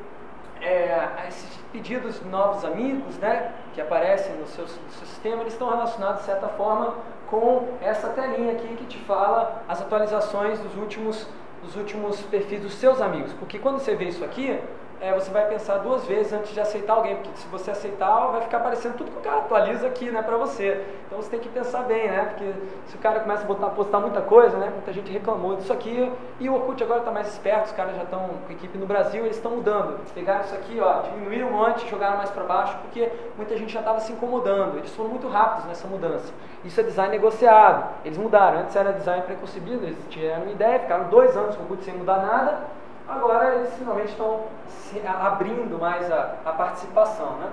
é, 0.61 1.27
esses 1.29 1.57
pedidos 1.73 2.21
de 2.21 2.29
novos 2.29 2.65
amigos, 2.65 3.17
né, 3.19 3.53
que 3.75 3.81
aparecem 3.81 4.35
no 4.37 4.47
seu, 4.47 4.65
no 4.65 4.71
seu 4.71 5.07
sistema, 5.07 5.43
eles 5.43 5.53
estão 5.53 5.69
relacionados, 5.69 6.21
de 6.21 6.27
certa 6.27 6.49
forma, 6.49 6.95
com 7.29 7.69
essa 7.81 8.09
telinha 8.11 8.53
aqui 8.53 8.69
que 8.77 8.85
te 8.85 8.99
fala 8.99 9.63
as 9.69 9.81
atualizações 9.81 10.59
dos 10.61 10.77
últimos, 10.77 11.27
dos 11.63 11.77
últimos 11.77 12.21
perfis 12.23 12.63
dos 12.63 12.75
seus 12.75 13.01
amigos. 13.01 13.33
Porque 13.35 13.59
quando 13.59 13.81
você 13.81 13.95
vê 13.95 14.07
isso 14.07 14.25
aqui, 14.25 14.59
é, 15.01 15.13
você 15.13 15.31
vai 15.31 15.47
pensar 15.47 15.79
duas 15.79 16.05
vezes 16.07 16.33
antes 16.33 16.53
de 16.53 16.61
aceitar 16.61 16.95
alguém, 16.95 17.17
porque 17.17 17.31
se 17.37 17.47
você 17.49 17.71
aceitar, 17.71 18.29
vai 18.29 18.41
ficar 18.41 18.59
aparecendo 18.59 18.97
tudo 18.97 19.11
que 19.11 19.19
o 19.19 19.21
cara 19.21 19.39
atualiza 19.39 19.87
aqui, 19.87 20.11
né, 20.11 20.23
pra 20.23 20.37
você. 20.37 20.85
Então 21.07 21.21
você 21.21 21.31
tem 21.31 21.41
que 21.41 21.49
pensar 21.49 21.83
bem, 21.83 22.09
né, 22.09 22.25
porque 22.31 22.53
se 22.87 22.97
o 22.97 22.99
cara 22.99 23.21
começa 23.21 23.43
a 23.43 23.47
botar, 23.47 23.69
postar 23.71 24.01
muita 24.01 24.23
coisa, 24.23 24.57
né, 24.57 24.71
muita 24.73 24.93
gente 24.93 25.13
reclamou 25.13 25.57
disso 25.57 25.73
aqui, 25.73 26.11
e 26.41 26.49
o 26.49 26.55
Orkut 26.55 26.83
agora 26.83 27.01
está 27.01 27.11
mais 27.11 27.29
esperto, 27.29 27.67
os 27.67 27.73
caras 27.73 27.95
já 27.97 28.03
estão 28.03 28.31
com 28.47 28.53
equipe 28.53 28.79
no 28.79 28.87
Brasil, 28.87 29.25
eles 29.25 29.37
estão 29.37 29.53
mudando. 29.53 29.99
Pegaram 30.15 30.41
isso 30.41 30.55
aqui, 30.55 30.81
ó, 30.81 31.03
diminuíram 31.03 31.49
um 31.49 31.53
monte, 31.53 31.89
jogaram 31.89 32.17
mais 32.17 32.31
para 32.31 32.45
baixo, 32.45 32.77
porque 32.83 33.11
muita 33.37 33.57
gente 33.57 33.73
já 33.73 33.81
estava 33.81 34.01
se 34.01 34.13
incomodando. 34.13 34.79
Eles 34.79 34.95
foram 34.95 35.11
muito 35.11 35.29
rápidos 35.29 35.67
nessa 35.67 35.87
mudança. 35.87 36.33
Isso 36.65 36.81
é 36.81 36.83
design 36.83 37.11
negociado. 37.11 37.91
Eles 38.05 38.19
mudaram. 38.19 38.61
Antes 38.61 38.75
era 38.75 38.93
design 38.93 39.23
preconcebido, 39.23 39.85
eles 39.85 39.99
tiveram 40.09 40.43
uma 40.43 40.53
ideia, 40.53 40.81
ficaram 40.81 41.05
dois 41.09 41.37
anos 41.37 41.55
com 41.55 41.63
o 41.63 41.67
Orkut 41.67 41.85
sem 41.85 41.95
mudar 41.95 42.19
nada, 42.19 42.59
Agora 43.09 43.55
eles 43.55 43.75
finalmente 43.75 44.11
estão 44.11 44.45
abrindo 45.19 45.79
mais 45.79 46.11
a, 46.11 46.35
a 46.45 46.53
participação. 46.53 47.37
Né? 47.37 47.51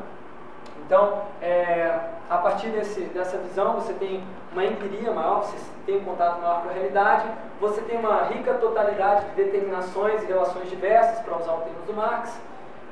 Então, 0.85 1.21
é, 1.41 1.99
a 2.29 2.37
partir 2.37 2.69
desse, 2.69 3.01
dessa 3.05 3.37
visão, 3.37 3.73
você 3.73 3.93
tem 3.93 4.23
uma 4.51 4.65
empiria 4.65 5.11
maior, 5.11 5.43
você 5.43 5.57
tem 5.85 5.97
um 5.97 6.03
contato 6.03 6.41
maior 6.41 6.63
com 6.63 6.69
a 6.69 6.73
realidade, 6.73 7.25
você 7.59 7.81
tem 7.81 7.97
uma 7.97 8.23
rica 8.23 8.53
totalidade 8.55 9.25
de 9.29 9.43
determinações 9.43 10.23
e 10.23 10.25
relações 10.25 10.69
diversas, 10.69 11.19
para 11.19 11.37
usar 11.37 11.53
o 11.53 11.61
termo 11.61 11.85
do 11.85 11.93
Marx, 11.93 12.37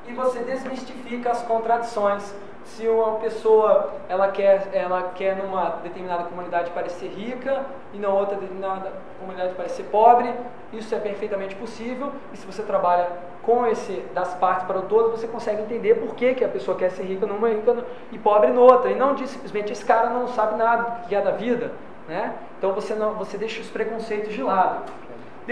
e 0.08 0.14
você 0.14 0.40
desmistifica 0.40 1.32
as 1.32 1.42
contradições. 1.44 2.34
Se 2.64 2.88
uma 2.88 3.18
pessoa 3.20 3.92
ela 4.08 4.28
quer, 4.28 4.70
ela 4.72 5.12
quer 5.16 5.36
numa 5.36 5.70
determinada 5.84 6.24
comunidade 6.26 6.70
parecer 6.72 7.08
rica 7.08 7.66
e 7.94 7.98
na 7.98 8.10
outra 8.10 8.36
determinada 8.36 8.92
comunidade 9.20 9.56
parecer 9.56 9.84
pobre, 9.92 10.32
isso 10.72 10.94
é 10.94 11.00
perfeitamente 11.00 11.56
possível. 11.56 12.12
E 12.32 12.38
se 12.38 12.46
você 12.46 12.62
trabalha 12.62 13.08
com 13.42 13.66
esse 13.66 13.94
das 14.14 14.34
partes 14.36 14.68
para 14.68 14.78
o 14.78 14.84
todo, 14.84 15.12
você 15.12 15.28
consegue 15.28 15.64
entender 15.64 15.96
por 15.96 16.16
que, 16.16 16.36
que 16.36 16.46
a 16.46 16.50
pessoa 16.50 16.78
quer 16.78 16.92
ser 16.92 17.04
rica 17.04 17.26
numa 17.26 17.50
rica 17.50 17.84
e 18.12 18.20
pobre 18.20 18.52
noutra. 18.52 18.92
E 18.92 18.96
não 18.96 19.16
diz 19.16 19.32
simplesmente 19.32 19.72
esse 19.72 19.84
cara 19.84 20.10
não 20.12 20.28
sabe 20.28 20.56
nada 20.56 20.84
do 20.84 21.08
que 21.08 21.16
é 21.16 21.22
da 21.22 21.32
vida. 21.32 21.72
Né? 22.08 22.34
Então 22.58 22.74
você, 22.74 22.94
não, 22.94 23.14
você 23.16 23.38
deixa 23.38 23.62
os 23.62 23.70
preconceitos 23.70 24.34
de 24.34 24.44
lado. 24.44 24.92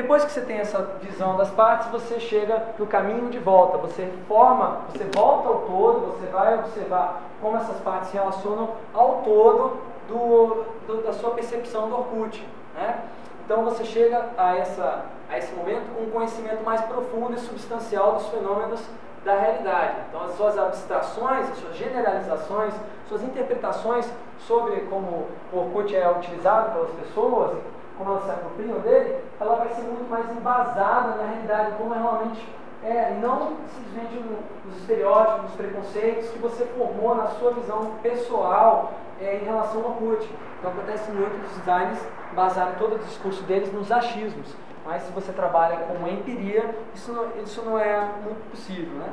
Depois 0.02 0.24
que 0.24 0.32
você 0.32 0.40
tem 0.40 0.60
essa 0.60 0.82
visão 1.02 1.36
das 1.36 1.50
partes, 1.50 1.90
você 1.92 2.22
chega 2.22 2.68
no 2.80 2.88
caminho 2.88 3.30
de 3.30 3.38
volta. 3.38 3.78
Você 3.80 4.10
forma, 4.30 4.80
você 4.90 5.04
volta 5.14 5.50
ao 5.50 5.56
todo, 5.64 6.18
você 6.18 6.26
vai 6.28 6.58
observar 6.58 7.24
como 7.42 7.58
essas 7.58 7.78
partes 7.82 8.08
se 8.10 8.14
relacionam 8.16 8.70
ao 8.94 9.22
todo 9.26 9.78
do, 10.08 10.64
do, 10.88 11.04
da 11.04 11.12
sua 11.12 11.32
percepção 11.32 11.90
do 11.90 11.98
Orkut. 11.98 12.48
Né? 12.76 12.98
Então 13.44 13.66
você 13.66 13.84
chega 13.84 14.26
a, 14.38 14.56
essa, 14.56 15.04
a 15.30 15.38
esse 15.38 15.54
momento 15.54 15.94
com 15.94 16.04
um 16.04 16.12
conhecimento 16.12 16.64
mais 16.64 16.80
profundo 16.80 17.34
e 17.34 17.40
substancial 17.40 18.14
dos 18.14 18.28
fenômenos 18.30 18.80
da 19.26 19.38
realidade. 19.38 19.96
Então 20.08 20.24
as 20.24 20.32
suas 20.38 20.58
abstrações, 20.58 21.52
as 21.52 21.58
suas 21.58 21.76
generalizações, 21.76 22.74
suas 23.10 23.22
interpretações 23.22 24.10
sobre 24.48 24.80
como 24.90 25.28
o 25.52 25.58
Orkut 25.58 25.94
é 25.94 26.10
utilizado 26.10 26.72
pelas 26.72 26.92
pessoas, 26.92 27.58
como 28.00 28.12
elas 28.12 28.24
se 28.24 28.32
apropriam 28.32 28.80
dele, 28.80 29.18
ela 29.40 29.56
vai 29.56 29.70
ser 29.70 29.82
muito 29.82 30.10
mais 30.10 30.28
embasada 30.32 31.18
na 31.18 31.28
realidade, 31.32 31.76
como 31.78 31.94
realmente 31.94 32.48
é, 32.82 33.12
não 33.22 33.58
simplesmente 33.76 34.40
nos 34.66 34.78
estereótipos, 34.78 35.44
nos 35.44 35.54
preconceitos 35.56 36.30
que 36.30 36.40
você 36.40 36.66
formou 36.66 37.14
na 37.14 37.28
sua 37.28 37.52
visão 37.52 37.92
pessoal 38.02 38.94
é, 39.20 39.36
em 39.36 39.44
relação 39.44 39.84
ao 39.84 39.92
CUT. 39.96 40.28
Então 40.58 40.72
acontece 40.72 41.12
muito 41.12 41.46
os 41.46 41.58
designers 41.58 42.00
basarem 42.34 42.76
todo 42.76 42.96
o 42.96 43.00
discurso 43.00 43.44
deles 43.44 43.72
nos 43.74 43.92
achismos. 43.92 44.56
Mas 44.86 45.04
se 45.04 45.12
você 45.12 45.34
trabalha 45.34 45.78
com 45.78 46.08
empiria, 46.08 46.74
isso 46.96 47.12
não, 47.12 47.28
isso 47.44 47.62
não 47.64 47.78
é 47.78 48.00
muito 48.24 48.50
possível. 48.50 48.94
Né? 48.94 49.10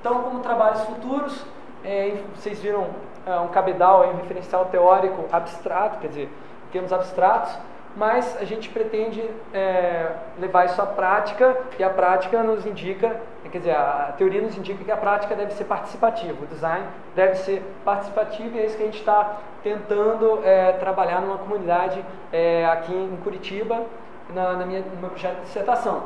Então, 0.00 0.22
como 0.22 0.40
trabalhos 0.40 0.80
futuros, 0.84 1.44
é, 1.84 2.18
vocês 2.34 2.60
viram 2.60 2.86
é, 3.26 3.36
um 3.36 3.48
cabedal, 3.48 4.08
um 4.08 4.16
referencial 4.16 4.64
teórico 4.66 5.26
abstrato, 5.30 5.98
quer 5.98 6.08
dizer, 6.08 6.28
termos 6.72 6.92
abstratos, 6.92 7.56
mas 7.96 8.36
a 8.40 8.44
gente 8.44 8.68
pretende 8.70 9.22
é, 9.52 10.12
levar 10.38 10.64
isso 10.66 10.80
à 10.80 10.86
prática 10.86 11.56
e 11.78 11.84
a 11.84 11.90
prática 11.90 12.42
nos 12.42 12.64
indica, 12.64 13.20
quer 13.50 13.58
dizer, 13.58 13.76
a 13.76 14.14
teoria 14.16 14.40
nos 14.40 14.56
indica 14.56 14.82
que 14.82 14.90
a 14.90 14.96
prática 14.96 15.34
deve 15.34 15.52
ser 15.52 15.64
participativa, 15.64 16.42
o 16.42 16.46
design 16.46 16.86
deve 17.14 17.34
ser 17.36 17.62
participativo 17.84 18.56
e 18.56 18.60
é 18.60 18.66
isso 18.66 18.76
que 18.76 18.82
a 18.82 18.86
gente 18.86 18.98
está 18.98 19.36
tentando 19.62 20.40
é, 20.42 20.72
trabalhar 20.72 21.20
numa 21.20 21.38
comunidade 21.38 22.02
é, 22.32 22.64
aqui 22.66 22.94
em 22.94 23.16
Curitiba, 23.22 23.82
na, 24.34 24.54
na 24.54 24.64
minha, 24.66 24.80
no 24.80 25.00
meu 25.00 25.10
projeto 25.10 25.36
de 25.36 25.42
dissertação. 25.42 26.04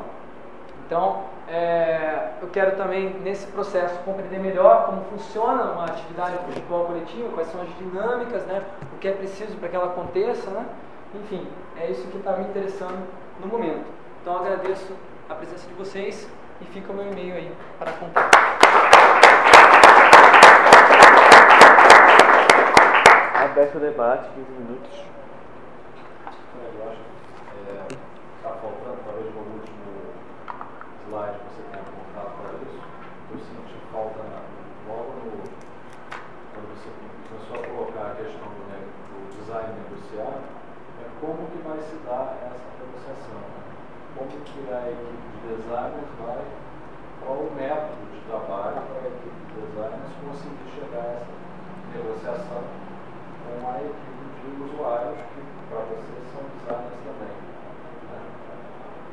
Então, 0.85 1.23
é, 1.49 2.29
eu 2.41 2.47
quero 2.49 2.77
também, 2.77 3.09
nesse 3.21 3.47
processo, 3.47 3.97
compreender 4.05 4.39
melhor 4.39 4.85
como 4.85 5.01
funciona 5.05 5.63
uma 5.63 5.85
atividade 5.85 6.37
projetual 6.37 6.85
coletiva, 6.85 7.29
quais 7.33 7.49
são 7.49 7.61
as 7.61 7.69
dinâmicas, 7.77 8.43
né, 8.45 8.63
o 8.93 8.97
que 8.97 9.07
é 9.07 9.11
preciso 9.11 9.57
para 9.57 9.69
que 9.69 9.75
ela 9.75 9.87
aconteça, 9.87 10.49
né, 10.49 10.65
enfim, 11.13 11.47
é 11.77 11.89
isso 11.89 12.05
que 12.07 12.17
está 12.17 12.33
me 12.33 12.49
interessando 12.49 13.07
no 13.39 13.47
momento. 13.47 13.85
Então 14.21 14.37
agradeço 14.37 14.93
a 15.29 15.35
presença 15.35 15.67
de 15.67 15.73
vocês 15.75 16.29
e 16.61 16.65
fica 16.65 16.91
o 16.91 16.95
meu 16.95 17.07
e-mail 17.07 17.35
aí 17.35 17.55
para 17.79 17.91
contar. 17.93 18.29
Aberto 23.35 23.75
o 23.75 23.79
debate, 23.79 24.29
15 24.35 24.51
minutos. 24.51 25.05
Eu 26.25 26.89
acho 26.89 26.99
que 26.99 27.95
está 28.37 28.49
faltando, 28.49 28.97
talvez 29.05 29.33
no 29.33 29.39
último 29.39 30.13
slide 31.07 31.37
você 31.47 31.61
tenha 31.71 31.83
apontado 31.83 32.31
para 32.41 32.51
isso. 32.67 32.81
Eu 33.31 33.39
senti 33.39 33.75
falta 33.91 34.19
na, 34.23 34.41
logo 34.93 35.13
no, 35.23 35.43
quando 36.53 36.67
você 36.75 36.89
começou 37.29 37.63
a 37.63 37.67
colocar 37.67 38.11
a 38.11 38.15
questão 38.15 38.47
do, 38.49 38.63
né, 38.67 38.83
do 39.09 39.39
design 39.39 39.73
negociado 39.73 40.57
como 41.19 41.49
que 41.49 41.57
vai 41.67 41.79
se 41.81 41.95
dar 42.05 42.37
essa 42.45 42.67
negociação, 42.77 43.41
né? 43.41 43.61
Como 44.27 44.43
que 44.43 44.73
a 44.73 44.91
equipe 44.91 45.27
de 45.31 45.55
designers 45.55 46.11
vai, 46.19 46.43
qual 47.23 47.37
o 47.37 47.51
método 47.55 48.03
de 48.11 48.19
trabalho 48.27 48.83
para 48.83 48.99
a 48.99 49.07
equipe 49.07 49.39
de 49.47 49.61
designers 49.61 50.13
conseguir 50.19 50.67
chegar 50.75 50.99
a 50.99 51.13
essa 51.15 51.33
negociação 51.95 52.63
com 53.47 53.67
a 53.67 53.79
equipe 53.79 54.27
de 54.43 54.63
usuários, 54.63 55.17
que 55.31 55.39
para 55.69 55.79
vocês 55.79 56.23
são 56.35 56.43
designers 56.59 56.99
também. 57.07 57.35
Né? 58.03 58.19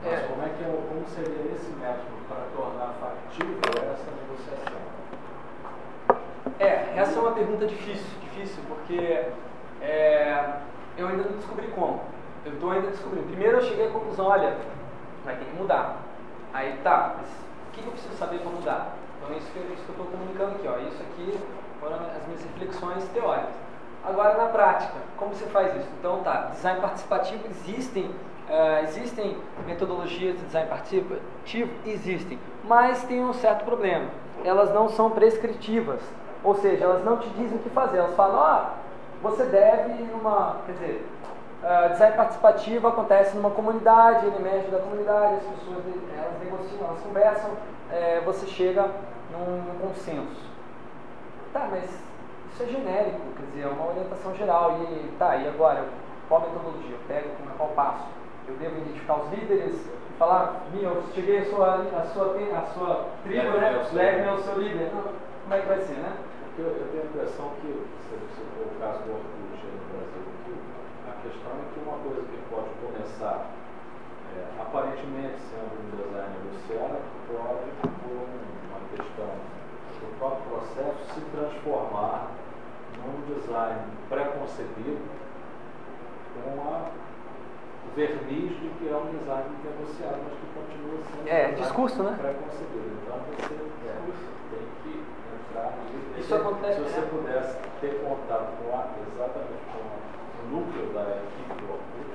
Mas 0.02 0.18
é. 0.18 0.26
como, 0.26 0.42
é 0.42 0.48
que 0.50 0.64
é, 0.64 0.82
como 0.88 1.08
seria 1.08 1.54
esse 1.54 1.70
método 1.78 2.18
para 2.28 2.42
tornar 2.56 2.94
factível 2.98 3.70
essa 3.70 4.10
negociação? 4.18 4.82
É, 6.58 6.98
essa 6.98 7.18
é 7.18 7.22
uma 7.22 7.32
pergunta 7.32 7.66
difícil, 7.66 8.18
difícil, 8.20 8.62
porque 8.68 9.30
é, 9.80 10.58
eu 10.98 11.06
ainda 11.06 11.22
não 11.24 11.36
descobri 11.36 11.68
como. 11.68 12.02
Eu 12.44 12.52
estou 12.52 12.70
ainda 12.72 12.88
descobrindo. 12.88 13.26
Primeiro 13.26 13.56
eu 13.56 13.62
cheguei 13.62 13.86
à 13.86 13.90
conclusão, 13.90 14.26
olha, 14.26 14.54
vai 15.24 15.36
ter 15.36 15.44
que 15.44 15.56
mudar. 15.56 15.96
Aí 16.52 16.78
tá, 16.84 17.16
mas 17.18 17.28
o 17.28 17.72
que 17.72 17.84
eu 17.84 17.92
preciso 17.92 18.14
saber 18.14 18.38
para 18.38 18.50
mudar? 18.50 18.92
Então 19.18 19.34
é 19.34 19.38
isso 19.38 19.50
que, 19.52 19.58
isso 19.58 19.82
que 19.82 19.88
eu 19.88 20.04
estou 20.04 20.06
comunicando 20.06 20.52
aqui. 20.56 20.68
Ó. 20.68 20.78
Isso 20.78 21.02
aqui 21.02 21.38
foram 21.80 21.96
as 21.96 22.26
minhas 22.26 22.42
reflexões 22.44 23.04
teóricas. 23.08 23.54
Agora 24.04 24.36
na 24.36 24.46
prática, 24.46 24.94
como 25.16 25.34
você 25.34 25.46
faz 25.46 25.74
isso? 25.74 25.88
Então 25.98 26.20
tá, 26.22 26.50
design 26.52 26.80
participativo 26.80 27.42
existem, 27.48 28.04
uh, 28.04 28.84
existem 28.84 29.38
metodologias 29.66 30.36
de 30.36 30.44
design 30.44 30.68
participativo? 30.68 31.72
Existem, 31.86 32.38
mas 32.64 33.02
tem 33.04 33.24
um 33.24 33.32
certo 33.32 33.64
problema. 33.64 34.08
Elas 34.44 34.74
não 34.74 34.90
são 34.90 35.10
prescritivas, 35.10 36.00
ou 36.42 36.54
seja, 36.54 36.84
elas 36.84 37.02
não 37.02 37.16
te 37.16 37.28
dizem 37.30 37.56
o 37.56 37.60
que 37.60 37.70
fazer. 37.70 37.96
Elas 37.96 38.14
falam, 38.14 38.40
ah, 38.40 38.74
você 39.22 39.44
deve 39.44 40.02
numa, 40.02 40.58
quer 40.66 40.72
dizer, 40.72 41.06
uh, 41.64 41.88
design 41.90 42.16
participativo 42.16 42.86
acontece 42.86 43.34
numa 43.36 43.50
comunidade, 43.50 44.26
ele 44.26 44.36
emerge 44.36 44.68
da 44.68 44.78
comunidade, 44.78 45.36
as 45.36 45.42
pessoas 45.42 45.84
elas 46.16 46.38
negociam, 46.38 46.86
elas 46.86 47.00
conversam, 47.00 47.50
é, 47.90 48.20
você 48.20 48.46
chega 48.46 48.90
num, 49.32 49.62
num 49.62 49.78
consenso. 49.80 50.54
Tá, 51.52 51.68
mas 51.70 51.84
isso 52.52 52.62
é 52.62 52.66
genérico, 52.66 53.20
quer 53.36 53.46
dizer, 53.46 53.62
é 53.62 53.68
uma 53.68 53.88
orientação 53.88 54.34
geral. 54.34 54.78
E 54.82 55.12
tá, 55.18 55.36
e 55.36 55.48
agora? 55.48 55.84
Qual 56.28 56.40
metodologia? 56.40 56.92
Eu 56.92 57.00
pego 57.06 57.28
como 57.36 57.50
qual 57.56 57.68
passo? 57.70 58.06
Eu 58.48 58.56
devo 58.56 58.78
identificar 58.78 59.20
os 59.20 59.30
líderes 59.30 59.74
e 59.74 60.18
falar, 60.18 60.62
minha, 60.72 60.88
eu 60.88 61.02
cheguei 61.14 61.38
a 61.38 61.44
sua, 61.44 61.74
a 61.76 62.04
sua, 62.06 62.36
a 62.36 62.62
sua 62.74 63.06
tribo, 63.22 63.58
né? 63.58 63.86
Leve-me 63.92 64.28
ao 64.28 64.38
seu 64.38 64.58
líder. 64.58 64.90
Como 65.42 65.54
é 65.54 65.60
que 65.60 65.66
vai 65.66 65.80
ser, 65.80 65.94
né? 65.94 66.12
Porque 66.44 66.62
eu, 66.62 66.66
eu 66.66 66.88
tenho 66.90 67.02
a 67.02 67.06
impressão 67.06 67.50
que, 67.60 67.68
se 67.68 68.16
você 68.16 68.42
for 68.56 68.66
o 68.66 68.80
caso 68.80 69.02
do 69.04 69.12
Orkut 69.12 69.66
no 69.66 69.98
Brasil 69.98 70.43
questão 71.24 71.52
é 71.56 71.64
que 71.72 71.80
uma 71.80 71.96
coisa 72.04 72.20
que 72.28 72.38
pode 72.52 72.68
começar 72.84 73.48
é, 74.36 74.60
aparentemente 74.60 75.40
sendo 75.48 75.72
um 75.72 75.88
design 75.96 76.28
negociado 76.44 77.00
pode, 77.26 77.68
por 77.80 78.28
uma 78.28 78.80
questão 78.92 79.32
do 80.00 80.18
próprio 80.18 80.44
processo, 80.52 81.14
se 81.14 81.20
transformar 81.32 82.30
num 83.00 83.24
design 83.34 83.80
preconcebido 84.08 85.00
com 86.34 86.60
a 86.68 86.90
verniz 87.96 88.50
de 88.60 88.68
que 88.78 88.88
é 88.88 88.96
um 88.96 89.08
design 89.16 89.48
negociado, 89.64 90.18
mas 90.24 90.34
que 90.34 90.46
continua 90.52 90.98
sendo 91.08 91.28
é, 91.28 91.52
discurso, 91.52 92.02
né? 92.02 92.16
preconcebido. 92.20 93.00
Então 93.02 93.18
você 93.32 93.54
é, 93.54 93.96
tem 94.50 94.66
que 94.82 95.04
isso 96.18 96.34
acontece. 96.34 96.74
Se 96.74 96.80
você 96.82 97.02
pudesse 97.02 97.56
ter 97.80 98.00
contato 98.02 98.50
com 98.58 98.76
a, 98.76 98.86
exatamente 99.12 99.62
com 99.72 99.78
o 99.78 100.23
núcleo 100.54 100.86
da 100.94 101.02
equipe 101.18 101.54
do 101.58 101.66
Orkut, 101.66 102.14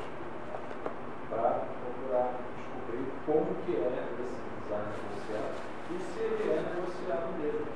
para 1.29 1.67
procurar 1.83 2.39
descobrir 2.55 3.11
como 3.25 3.51
que 3.65 3.75
é 3.75 3.99
esse 4.15 4.39
design 4.63 4.87
negociado 4.95 5.59
e 5.91 5.99
se 5.99 6.19
ele 6.23 6.47
é 6.47 6.63
negociado 6.71 7.27
mesmo. 7.35 7.67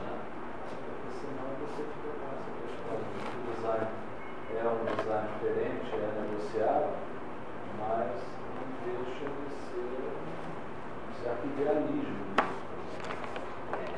Né? 0.00 0.12
Porque 0.80 1.12
senão 1.20 1.46
você 1.60 1.82
fica 1.92 2.08
com 2.16 2.24
essa 2.32 2.50
questão 2.56 2.96
de 3.04 3.20
que 3.20 3.36
o 3.36 3.52
design 3.52 3.86
é 4.56 4.64
um 4.64 4.80
design 4.96 5.28
diferente, 5.28 5.92
é 5.92 6.08
negociado, 6.24 6.96
mas 7.78 8.16
não 8.56 8.64
deixa 8.80 9.28
de 9.28 9.48
ser 9.68 10.08
um 11.04 11.12
certo 11.22 11.44
idealismo. 11.44 12.30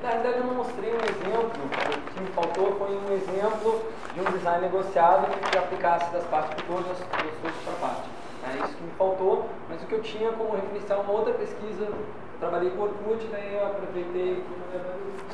Na 0.02 0.10
verdade, 0.10 0.38
eu 0.38 0.44
não 0.44 0.54
mostrei 0.54 0.90
um 0.90 0.96
exemplo. 0.96 1.62
O 1.62 2.10
que 2.10 2.20
me 2.20 2.21
faltou 2.34 2.76
foi 2.76 2.96
um 2.96 3.12
exemplo 3.14 3.82
de 4.14 4.20
um 4.20 4.24
design 4.24 4.60
negociado 4.62 5.26
que 5.50 5.58
aplicasse 5.58 6.10
das 6.12 6.24
partes 6.24 6.54
por 6.54 6.76
todas 6.76 6.90
as 6.92 6.98
pessoas 6.98 7.54
para 7.64 7.88
parte. 7.88 8.10
É 8.44 8.64
isso 8.64 8.76
que 8.76 8.82
me 8.82 8.90
faltou, 8.98 9.46
mas 9.68 9.82
o 9.82 9.86
que 9.86 9.94
eu 9.94 10.02
tinha 10.02 10.32
como 10.32 10.56
referencial 10.56 11.02
uma 11.02 11.12
outra 11.12 11.32
pesquisa, 11.34 11.86
trabalhei 12.40 12.70
com 12.70 12.82
Orkut, 12.82 13.24
daí 13.30 13.54
eu 13.54 13.66
aproveitei. 13.66 14.44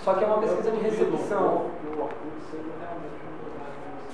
Só 0.05 0.15
que 0.15 0.25
é 0.25 0.27
uma 0.27 0.39
pesquisa 0.39 0.71
de 0.71 0.81
recepção. 0.81 1.71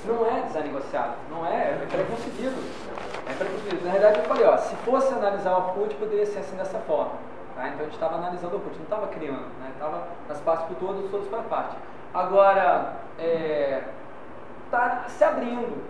Não 0.07 0.26
é 0.26 0.43
design 0.43 0.68
negociado, 0.68 1.16
não 1.30 1.47
é, 1.47 1.80
é 1.82 1.87
pré-concebido. 1.91 2.57
É 3.26 3.32
pré-concebido. 3.32 3.85
Na 3.85 3.93
verdade, 3.93 4.18
eu 4.18 4.24
falei, 4.24 4.45
ó, 4.45 4.59
se 4.59 4.76
fosse 4.76 5.12
analisar 5.14 5.53
o 5.53 5.57
Orkut, 5.57 5.95
poderia 5.97 6.26
ser 6.26 6.41
assim 6.41 6.57
dessa 6.57 6.78
forma. 6.80 7.12
Tá? 7.57 7.68
Então 7.68 7.80
a 7.80 7.85
gente 7.85 7.95
estava 7.95 8.16
analisando 8.16 8.53
o 8.53 8.59
Orkut, 8.59 8.76
não 8.76 8.85
estava 8.85 9.07
criando, 9.09 9.47
estava 9.72 9.97
né? 9.97 10.07
nas 10.28 10.41
partes 10.41 10.66
por 10.66 10.76
todas, 10.76 11.11
todas 11.11 11.26
para 11.28 11.43
parte. 11.43 11.76
Agora, 12.14 12.92
está 13.18 13.24
é, 13.24 13.82
tá 14.70 15.04
se 15.08 15.24
abrindo. 15.24 15.82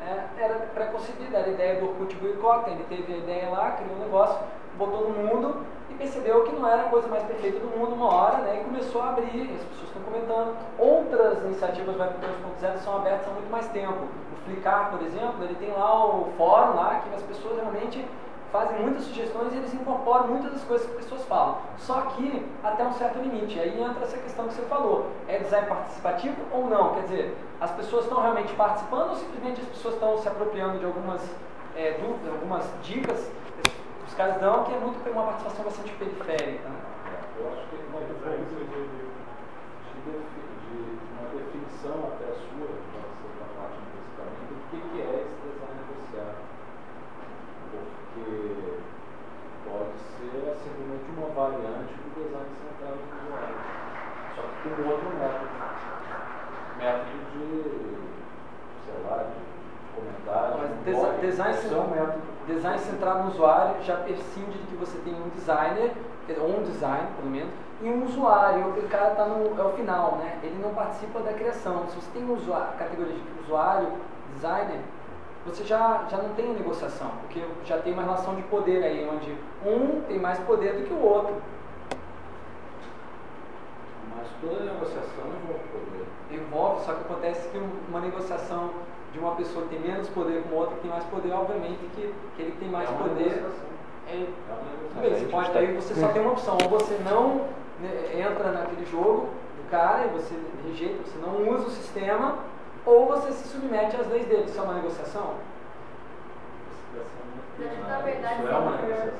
Né? 0.00 0.26
Era 0.38 0.54
pré-concebida, 0.74 1.36
era 1.36 1.48
a 1.48 1.52
ideia 1.52 1.78
do 1.78 1.90
Orkut 1.90 2.16
Boycott, 2.16 2.70
ele 2.70 2.84
teve 2.88 3.12
a 3.12 3.16
ideia 3.18 3.50
lá, 3.50 3.72
criou 3.72 3.94
um 3.94 4.00
negócio, 4.00 4.38
botou 4.78 5.10
no 5.10 5.22
mundo 5.22 5.66
e 5.90 5.94
percebeu 5.94 6.44
que 6.44 6.52
não 6.52 6.66
era 6.66 6.82
a 6.82 6.88
coisa 6.88 7.08
mais 7.08 7.22
perfeita 7.24 7.58
do 7.58 7.66
mundo 7.76 7.94
uma 7.94 8.14
hora, 8.14 8.38
né? 8.38 8.60
E 8.60 8.64
começou 8.64 9.02
a 9.02 9.10
abrir, 9.10 9.54
as 9.54 9.64
pessoas 9.64 9.88
estão 9.88 10.02
comentando. 10.02 10.56
Outras 10.78 11.44
iniciativas 11.44 11.98
Web 11.98 12.14
2.0 12.62 12.78
são 12.78 12.96
abertas 12.96 13.28
há 13.28 13.30
muito 13.32 13.50
mais 13.50 13.68
tempo. 13.68 13.98
O 14.32 14.36
Flickr, 14.46 14.90
por 14.90 15.02
exemplo, 15.02 15.44
ele 15.44 15.56
tem 15.56 15.72
lá 15.72 16.06
o 16.06 16.32
fórum 16.38 16.74
lá 16.74 17.02
que 17.04 17.14
as 17.14 17.22
pessoas 17.22 17.56
realmente 17.56 18.02
fazem 18.50 18.80
muitas 18.80 19.04
sugestões 19.04 19.52
e 19.52 19.56
eles 19.56 19.72
incorporam 19.74 20.28
muitas 20.28 20.52
das 20.52 20.64
coisas 20.64 20.86
que 20.86 20.96
as 20.96 21.04
pessoas 21.04 21.24
falam. 21.24 21.58
Só 21.78 22.00
que 22.02 22.46
até 22.62 22.84
um 22.84 22.92
certo 22.92 23.18
limite. 23.18 23.58
Aí 23.58 23.80
entra 23.80 24.04
essa 24.04 24.18
questão 24.18 24.48
que 24.48 24.54
você 24.54 24.62
falou. 24.62 25.10
É 25.28 25.38
design 25.38 25.66
participativo 25.66 26.36
ou 26.52 26.68
não? 26.68 26.94
Quer 26.94 27.02
dizer, 27.02 27.36
as 27.60 27.70
pessoas 27.72 28.04
estão 28.04 28.20
realmente 28.20 28.52
participando 28.54 29.10
ou 29.10 29.16
simplesmente 29.16 29.60
as 29.60 29.68
pessoas 29.68 29.94
estão 29.94 30.18
se 30.18 30.28
apropriando 30.28 30.78
de 30.78 30.84
algumas 30.84 31.22
é, 31.76 31.92
dúvidas, 31.92 32.32
algumas 32.32 32.64
dicas 32.82 33.30
os 34.10 34.14
caras 34.16 34.40
dão, 34.40 34.64
que 34.64 34.74
é 34.74 34.78
muito 34.78 35.08
uma 35.08 35.22
participação 35.22 35.64
bastante 35.64 35.92
periférica. 35.92 36.68
Né? 36.68 36.80
Eu 37.38 37.46
acho 37.46 37.62
que 37.70 37.76
é 37.76 37.86
uma 37.94 38.00
diferença 38.00 38.58
de, 38.58 38.64
de, 38.66 38.90
de, 40.66 40.98
uma 41.14 41.30
definição 41.30 42.10
até 42.10 42.26
a 42.26 42.34
sua, 42.34 42.74
da 43.38 43.46
parte 43.54 43.78
do 44.50 44.56
que, 44.68 44.82
que 44.90 45.00
é 45.00 45.22
esse 45.22 45.38
design 45.46 45.78
negociado 45.86 46.50
porque 48.10 48.82
pode 49.64 49.94
ser 50.18 50.56
simplesmente 50.58 51.06
uma 51.16 51.28
variante 51.28 51.94
do 51.94 52.10
design 52.18 52.50
centrado 52.58 52.98
no 52.98 53.14
usuário, 53.22 53.56
só 54.34 54.42
que 54.42 54.68
com 54.74 54.88
outro 54.90 55.10
método. 55.10 55.54
Método 56.78 57.14
de, 57.30 57.46
sei 58.84 58.98
lá, 59.06 59.22
de 59.22 59.38
comentário. 59.94 60.58
Mas 60.58 60.70
desa 60.84 61.12
design, 61.20 61.58
é 61.74 62.02
um 62.02 62.52
design 62.70 62.78
centrado 62.78 63.24
no 63.24 63.30
usuário 63.30 63.82
já 63.82 63.96
prescinde 63.96 64.58
de 64.58 64.66
que 64.66 64.76
você 64.76 64.98
tem 64.98 65.14
um 65.14 65.28
designer, 65.30 65.92
ou 66.38 66.60
um 66.60 66.62
design, 66.62 67.08
pelo 67.16 67.30
menos, 67.30 67.50
e 67.82 67.88
um 67.88 68.04
usuário. 68.04 68.68
O 68.68 68.88
cara 68.88 69.12
está 69.12 69.26
no 69.26 69.58
é 69.58 69.64
o 69.64 69.72
final, 69.72 70.16
né? 70.16 70.38
Ele 70.42 70.60
não 70.62 70.74
participa 70.74 71.20
da 71.20 71.32
criação. 71.32 71.86
Se 71.88 71.96
você 71.96 72.10
tem 72.12 72.24
um 72.24 72.34
usuário, 72.34 72.78
categoria 72.78 73.14
de 73.14 73.42
usuário, 73.42 73.88
designer, 74.34 74.80
você 75.44 75.64
já, 75.64 76.04
já 76.08 76.18
não 76.18 76.34
tem 76.34 76.52
negociação, 76.52 77.10
porque 77.22 77.42
já 77.64 77.78
tem 77.78 77.92
uma 77.92 78.02
relação 78.02 78.34
de 78.34 78.42
poder 78.42 78.84
aí, 78.84 79.08
onde 79.10 79.36
um 79.66 80.02
tem 80.02 80.18
mais 80.18 80.38
poder 80.40 80.74
do 80.74 80.86
que 80.86 80.92
o 80.92 81.02
outro. 81.02 81.34
Mas 84.14 84.28
toda 84.40 84.72
negociação 84.72 85.24
envolve 85.42 85.64
poder. 85.72 86.06
Envolve, 86.30 86.84
só 86.84 86.92
que 86.92 87.00
acontece 87.00 87.48
que 87.48 87.58
uma 87.88 88.00
negociação 88.00 88.70
de 89.12 89.18
uma 89.18 89.34
pessoa 89.34 89.66
que 89.66 89.76
tem 89.76 89.80
menos 89.80 90.08
poder 90.08 90.42
com 90.44 90.56
outra 90.56 90.76
que 90.76 90.82
tem 90.82 90.90
mais 90.90 91.04
poder, 91.04 91.32
obviamente 91.32 91.78
que, 91.94 92.14
que 92.36 92.42
ele 92.42 92.56
tem 92.58 92.68
mais 92.68 92.88
é 92.88 92.92
poder. 92.92 93.44
É, 94.08 94.12
é 94.12 95.00
bem, 95.00 95.14
você 95.14 95.26
pode, 95.26 95.58
aí 95.58 95.74
você 95.74 95.94
só 95.94 96.08
tem 96.08 96.22
uma 96.22 96.32
opção, 96.32 96.56
ou 96.62 96.68
você 96.68 96.98
não 97.04 97.46
né, 97.80 98.28
entra 98.28 98.52
naquele 98.52 98.84
jogo 98.86 99.28
do 99.56 99.70
cara 99.70 100.06
e 100.06 100.08
você 100.08 100.34
rejeita, 100.66 101.02
você 101.04 101.18
não 101.18 101.48
usa 101.54 101.66
o 101.66 101.70
sistema, 101.70 102.38
ou 102.84 103.06
você 103.06 103.32
se 103.32 103.48
submete 103.48 103.96
às 103.96 104.08
leis 104.08 104.26
dele. 104.26 104.44
Isso 104.46 104.58
é 104.58 104.62
uma 104.62 104.74
negociação? 104.74 105.34
Na 107.88 107.98
verdade, 107.98 108.46
é 108.46 108.56
uma 108.56 108.76
negociação. 108.76 109.12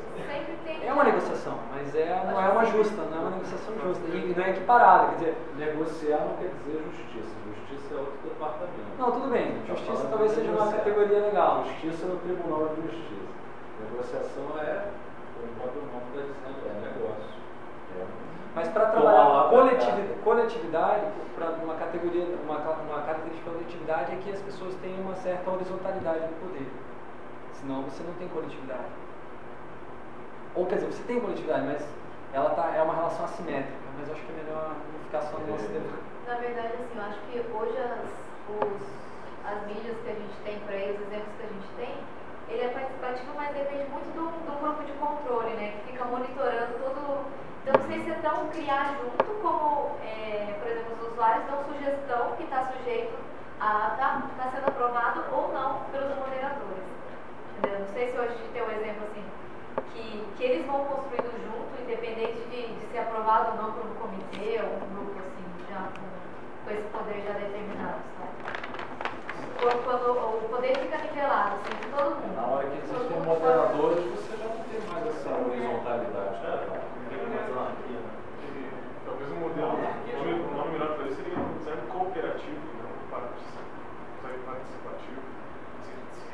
É 0.83 0.93
uma 0.93 1.05
negociação, 1.05 1.59
mas 1.75 1.95
é, 1.95 2.25
não 2.27 2.41
é 2.41 2.49
uma 2.49 2.65
justa, 2.65 3.03
não 3.11 3.19
é 3.19 3.21
uma 3.21 3.31
negociação 3.31 3.75
justa. 3.85 4.09
E 4.09 4.35
não 4.35 4.45
é 4.45 4.51
equiparada, 4.51 5.09
quer 5.09 5.15
dizer. 5.17 5.37
Negociar 5.59 6.21
não 6.21 6.37
quer 6.37 6.51
dizer 6.65 6.83
justiça. 6.97 7.40
Justiça 7.91 7.95
é 7.95 7.99
outro 7.99 8.19
departamento. 8.25 8.91
Não, 8.99 9.13
tudo 9.13 9.31
bem. 9.31 9.67
Justiça 9.67 10.07
talvez 10.09 10.33
seja 10.33 10.51
uma 10.51 10.73
categoria 10.73 11.19
legal. 11.19 11.65
Justiça 11.65 12.07
no 12.07 12.17
Tribunal 12.19 12.69
de 12.75 12.83
Justiça. 12.83 13.31
Negociação 13.91 14.59
é, 14.59 14.87
enquanto 15.43 15.77
o 15.77 15.87
nome 15.91 16.07
está 16.15 16.23
dizendo, 16.23 16.69
é 16.69 16.81
negócio. 16.87 17.41
É 17.99 18.31
mas 18.55 18.69
para 18.69 18.87
trabalhar 18.87 19.49
coletividade, 19.49 20.15
coletividade 20.25 21.07
para 21.37 21.51
uma 21.51 21.75
categoria, 21.75 22.27
uma, 22.43 22.59
uma 22.59 23.03
característica 23.03 23.49
de 23.49 23.57
coletividade 23.57 24.13
é 24.13 24.17
que 24.17 24.31
as 24.33 24.43
pessoas 24.43 24.75
têm 24.77 24.99
uma 25.01 25.15
certa 25.15 25.51
horizontalidade 25.51 26.21
no 26.21 26.49
poder. 26.49 26.67
Senão 27.55 27.83
você 27.83 28.03
não 28.03 28.13
tem 28.15 28.29
coletividade. 28.29 28.91
Ou 30.55 30.67
quer 30.67 30.77
dizer, 30.77 30.93
você 30.93 31.03
tem 31.05 31.21
coletividade, 31.21 31.65
mas 31.65 31.87
ela 32.33 32.51
tá, 32.51 32.75
é 32.75 32.83
uma 32.83 32.95
relação 32.95 33.25
assimétrica. 33.25 33.79
Mas 33.99 34.09
eu 34.09 34.15
acho 34.15 34.25
que 34.25 34.33
é 34.33 34.43
melhor 34.43 34.75
não 34.93 35.01
ficar 35.05 35.23
só 35.23 35.39
no 35.39 35.47
nosso 35.47 35.65
é. 35.67 36.31
Na 36.31 36.35
verdade, 36.39 36.75
assim, 36.75 36.97
eu 36.97 37.03
acho 37.03 37.21
que 37.31 37.39
hoje 37.39 37.77
as, 37.79 38.07
os, 38.51 38.83
as 39.47 39.67
mídias 39.67 39.97
que 40.03 40.11
a 40.11 40.15
gente 40.15 40.37
tem 40.43 40.59
por 40.61 40.75
aí, 40.75 40.91
os 40.91 41.01
exemplos 41.07 41.35
que 41.39 41.47
a 41.47 41.53
gente 41.55 41.69
tem, 41.77 41.95
ele 42.49 42.63
é 42.65 42.69
participativo, 42.69 43.31
mas 43.37 43.55
depende 43.55 43.87
muito 43.91 44.11
do, 44.11 44.27
do 44.27 44.59
grupo 44.59 44.83
de 44.83 44.93
controle, 44.99 45.55
né? 45.55 45.79
Que 45.79 45.93
fica 45.93 46.05
monitorando 46.05 46.75
todo 46.83 47.31
então, 47.61 47.77
criar 48.49 48.97
junto 49.01 49.25
como, 49.43 49.97
é, 50.03 50.55
por 50.59 50.71
exemplo, 50.71 50.95
os 50.95 51.13
usuários 51.13 51.45
dão 51.47 51.65
sugestão 51.65 52.37
que 52.37 52.45
está 52.45 52.65
sujeito 52.73 53.15
a 53.61 53.93
estar 53.93 54.23
tá, 54.37 54.45
tá 54.45 54.51
sendo 54.51 54.69
aprovado 54.69 55.25
ou 55.33 55.53
não 55.53 55.81
pelos 55.93 56.17
moderadores. 56.17 56.89
Entendeu? 57.59 57.81
Não 57.81 57.89
sei 57.93 58.11
se 58.11 58.19
hoje 58.19 58.37
tem 58.53 58.63
um 58.63 58.71
exemplo 58.71 59.05
assim, 59.11 59.25
que, 59.93 60.27
que 60.37 60.45
eles 60.45 60.67
vão 60.67 60.85
construindo 60.85 61.31
junto, 61.45 61.83
independente 61.83 62.41
de, 62.49 62.75
de 62.75 62.87
ser 62.91 62.99
aprovado 62.99 63.53
ou 63.53 63.63
não 63.63 63.73
por 63.73 63.85
um 63.85 63.95
comitê 63.95 64.61
ou 64.65 64.77
um 64.77 64.95
grupo 64.97 65.21
assim, 65.21 65.45
já 65.69 65.89
com, 65.93 66.09
com 66.65 66.71
esse 66.73 66.89
poder 66.89 67.21
já 67.27 67.33
determinado, 67.35 68.01
sabe? 68.17 68.41
Quando, 69.61 69.85
quando 69.85 70.11
o 70.13 70.49
poder 70.49 70.75
fica 70.79 70.97
nivelado, 70.97 71.57
assim, 71.57 71.77
de 71.77 71.91
todo 71.93 72.17
mundo. 72.17 72.35
Na 72.35 72.47
hora 72.47 72.67
que 72.67 72.79
existem 72.79 73.21
moderadores, 73.21 74.05
você 74.09 74.37
já 74.39 74.49
não 74.49 74.65
tem 74.65 74.81
mais 74.89 75.07
essa 75.07 75.29
horizontalidade. 75.29 76.41
Né? 76.41 76.90
O 79.65 80.57
nome 80.57 80.73
melhor 80.73 80.97
para 80.97 81.07
isso 81.07 81.17
seria 81.17 81.39
um 81.39 81.59
design 81.59 81.81
cooperativo, 81.89 82.61
não 82.83 82.91
participativo. 83.11 85.21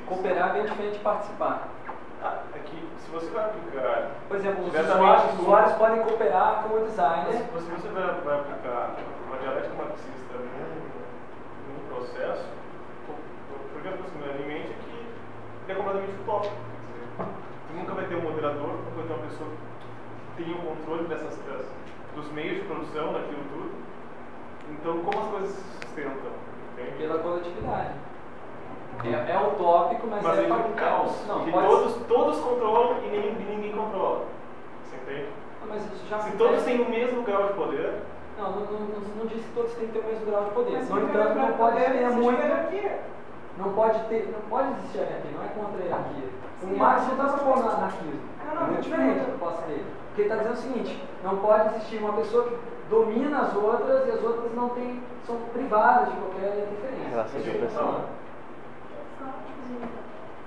Cooperar 0.07 0.51
é 0.51 0.53
bem 0.53 0.64
diferente 0.64 0.99
de 0.99 1.01
participar. 1.01 1.68
Ah, 2.22 2.43
é 2.55 2.59
que 2.61 2.89
se 2.99 3.11
você 3.11 3.29
vai 3.31 3.45
aplicar. 3.45 4.11
Por 4.29 4.37
exemplo, 4.37 4.64
os 4.64 4.74
usuários, 4.74 5.35
os 5.35 5.41
usuários 5.41 5.72
podem 5.74 6.03
cooperar 6.03 6.62
com 6.62 6.74
o 6.74 6.85
designer. 6.85 7.33
Se 7.33 7.70
você 7.70 7.89
vai, 7.89 8.14
vai 8.20 8.41
aplicar 8.41 8.97
uma 9.27 9.37
dialética 9.39 9.74
marxista 9.74 10.35
num, 10.35 11.72
num 11.72 11.81
processo, 11.89 12.45
a 13.09 13.12
primeira 13.74 13.99
coisa 13.99 14.12
que 14.12 14.18
me 14.18 14.24
em 14.45 14.47
mente 14.47 14.72
é 14.72 14.77
que 14.85 14.91
ele 14.91 15.72
é 15.72 15.74
completamente 15.74 16.20
utópico. 16.22 16.55
Você 17.18 17.74
nunca 17.74 17.95
vai 17.95 18.07
ter 18.07 18.14
um 18.14 18.22
moderador, 18.22 18.68
nunca 18.68 18.91
vai 18.97 19.07
ter 19.07 19.12
uma 19.12 19.27
pessoa 19.29 19.51
tem 20.37 20.53
o 20.53 20.59
controle 20.59 21.09
dessas, 21.09 21.35
das, 21.49 21.64
dos 22.16 22.32
meios 22.32 22.56
de 22.56 22.64
produção 22.64 23.12
daquilo 23.12 23.44
tudo. 23.52 23.70
Então, 24.70 24.98
como 25.04 25.22
as 25.22 25.28
coisas 25.28 25.50
se 25.50 25.62
sustentam? 25.62 26.32
Entende? 26.72 26.96
Pela 26.98 27.18
coletividade. 27.18 27.94
É, 29.04 29.32
é 29.32 29.38
utópico, 29.38 30.06
mas, 30.06 30.22
mas 30.22 30.38
é, 30.38 30.48
é 30.48 30.52
um 30.52 30.72
caos. 30.72 31.26
Não, 31.28 31.44
que 31.44 31.52
todos, 31.52 31.94
todos 32.08 32.40
controlam 32.40 32.96
e 33.04 33.10
ninguém, 33.10 33.34
ninguém 33.34 33.72
controla. 33.72 34.24
Você 34.82 34.96
entende? 34.96 35.28
Não, 35.60 35.68
mas 35.68 35.82
já 36.08 36.18
Se 36.18 36.32
todos 36.32 36.62
têm 36.64 36.80
o 36.80 36.88
mesmo 36.88 37.22
grau 37.22 37.48
de 37.48 37.52
poder. 37.52 37.94
Não, 38.38 38.50
não, 38.50 38.60
não, 38.60 39.00
não, 39.18 39.26
diz 39.26 39.44
que 39.44 39.52
todos 39.52 39.72
têm 39.74 39.86
que 39.86 39.92
ter 39.92 39.98
o 39.98 40.04
mesmo 40.04 40.26
grau 40.26 40.44
de 40.44 40.50
poder. 40.50 40.72
Mas, 40.72 40.88
no 40.88 41.02
entanto, 41.02 41.38
não 41.38 41.52
pode 41.52 41.76
ter 41.76 42.08
muito. 42.10 43.16
Não 43.58 43.72
pode 43.72 43.98
ter, 44.08 44.28
não 44.30 44.40
pode 44.50 44.68
existir 44.72 44.98
hierarquia, 44.98 45.30
não 45.32 45.44
é 45.44 45.48
contra 45.48 45.80
a 45.80 45.84
hierarquia. 45.84 46.28
O 46.62 46.76
Marx 46.76 47.06
não 47.06 47.12
está 47.12 47.38
falando 47.38 47.70
anarquismo. 47.70 48.20
É 48.50 48.64
muito 48.64 48.82
diferente 48.82 49.20
do 49.20 49.32
que 49.32 49.38
posso 49.38 49.62
ter. 49.62 49.84
Porque 50.06 50.22
ele 50.22 50.28
está 50.30 50.36
dizendo 50.36 50.52
o 50.52 50.56
seguinte, 50.56 51.04
não 51.22 51.38
pode 51.38 51.74
existir 51.74 51.98
uma 51.98 52.12
pessoa 52.14 52.44
que 52.44 52.56
domina 52.88 53.42
as 53.42 53.54
outras 53.54 54.06
e 54.06 54.10
as 54.10 54.22
outras 54.22 54.54
não 54.54 54.68
têm, 54.70 55.02
são 55.26 55.36
privadas 55.52 56.12
de 56.12 56.16
qualquer 56.20 56.58
interferência. 56.58 57.08
Relação 57.10 57.40
de 57.40 57.50
opressão. 57.50 58.04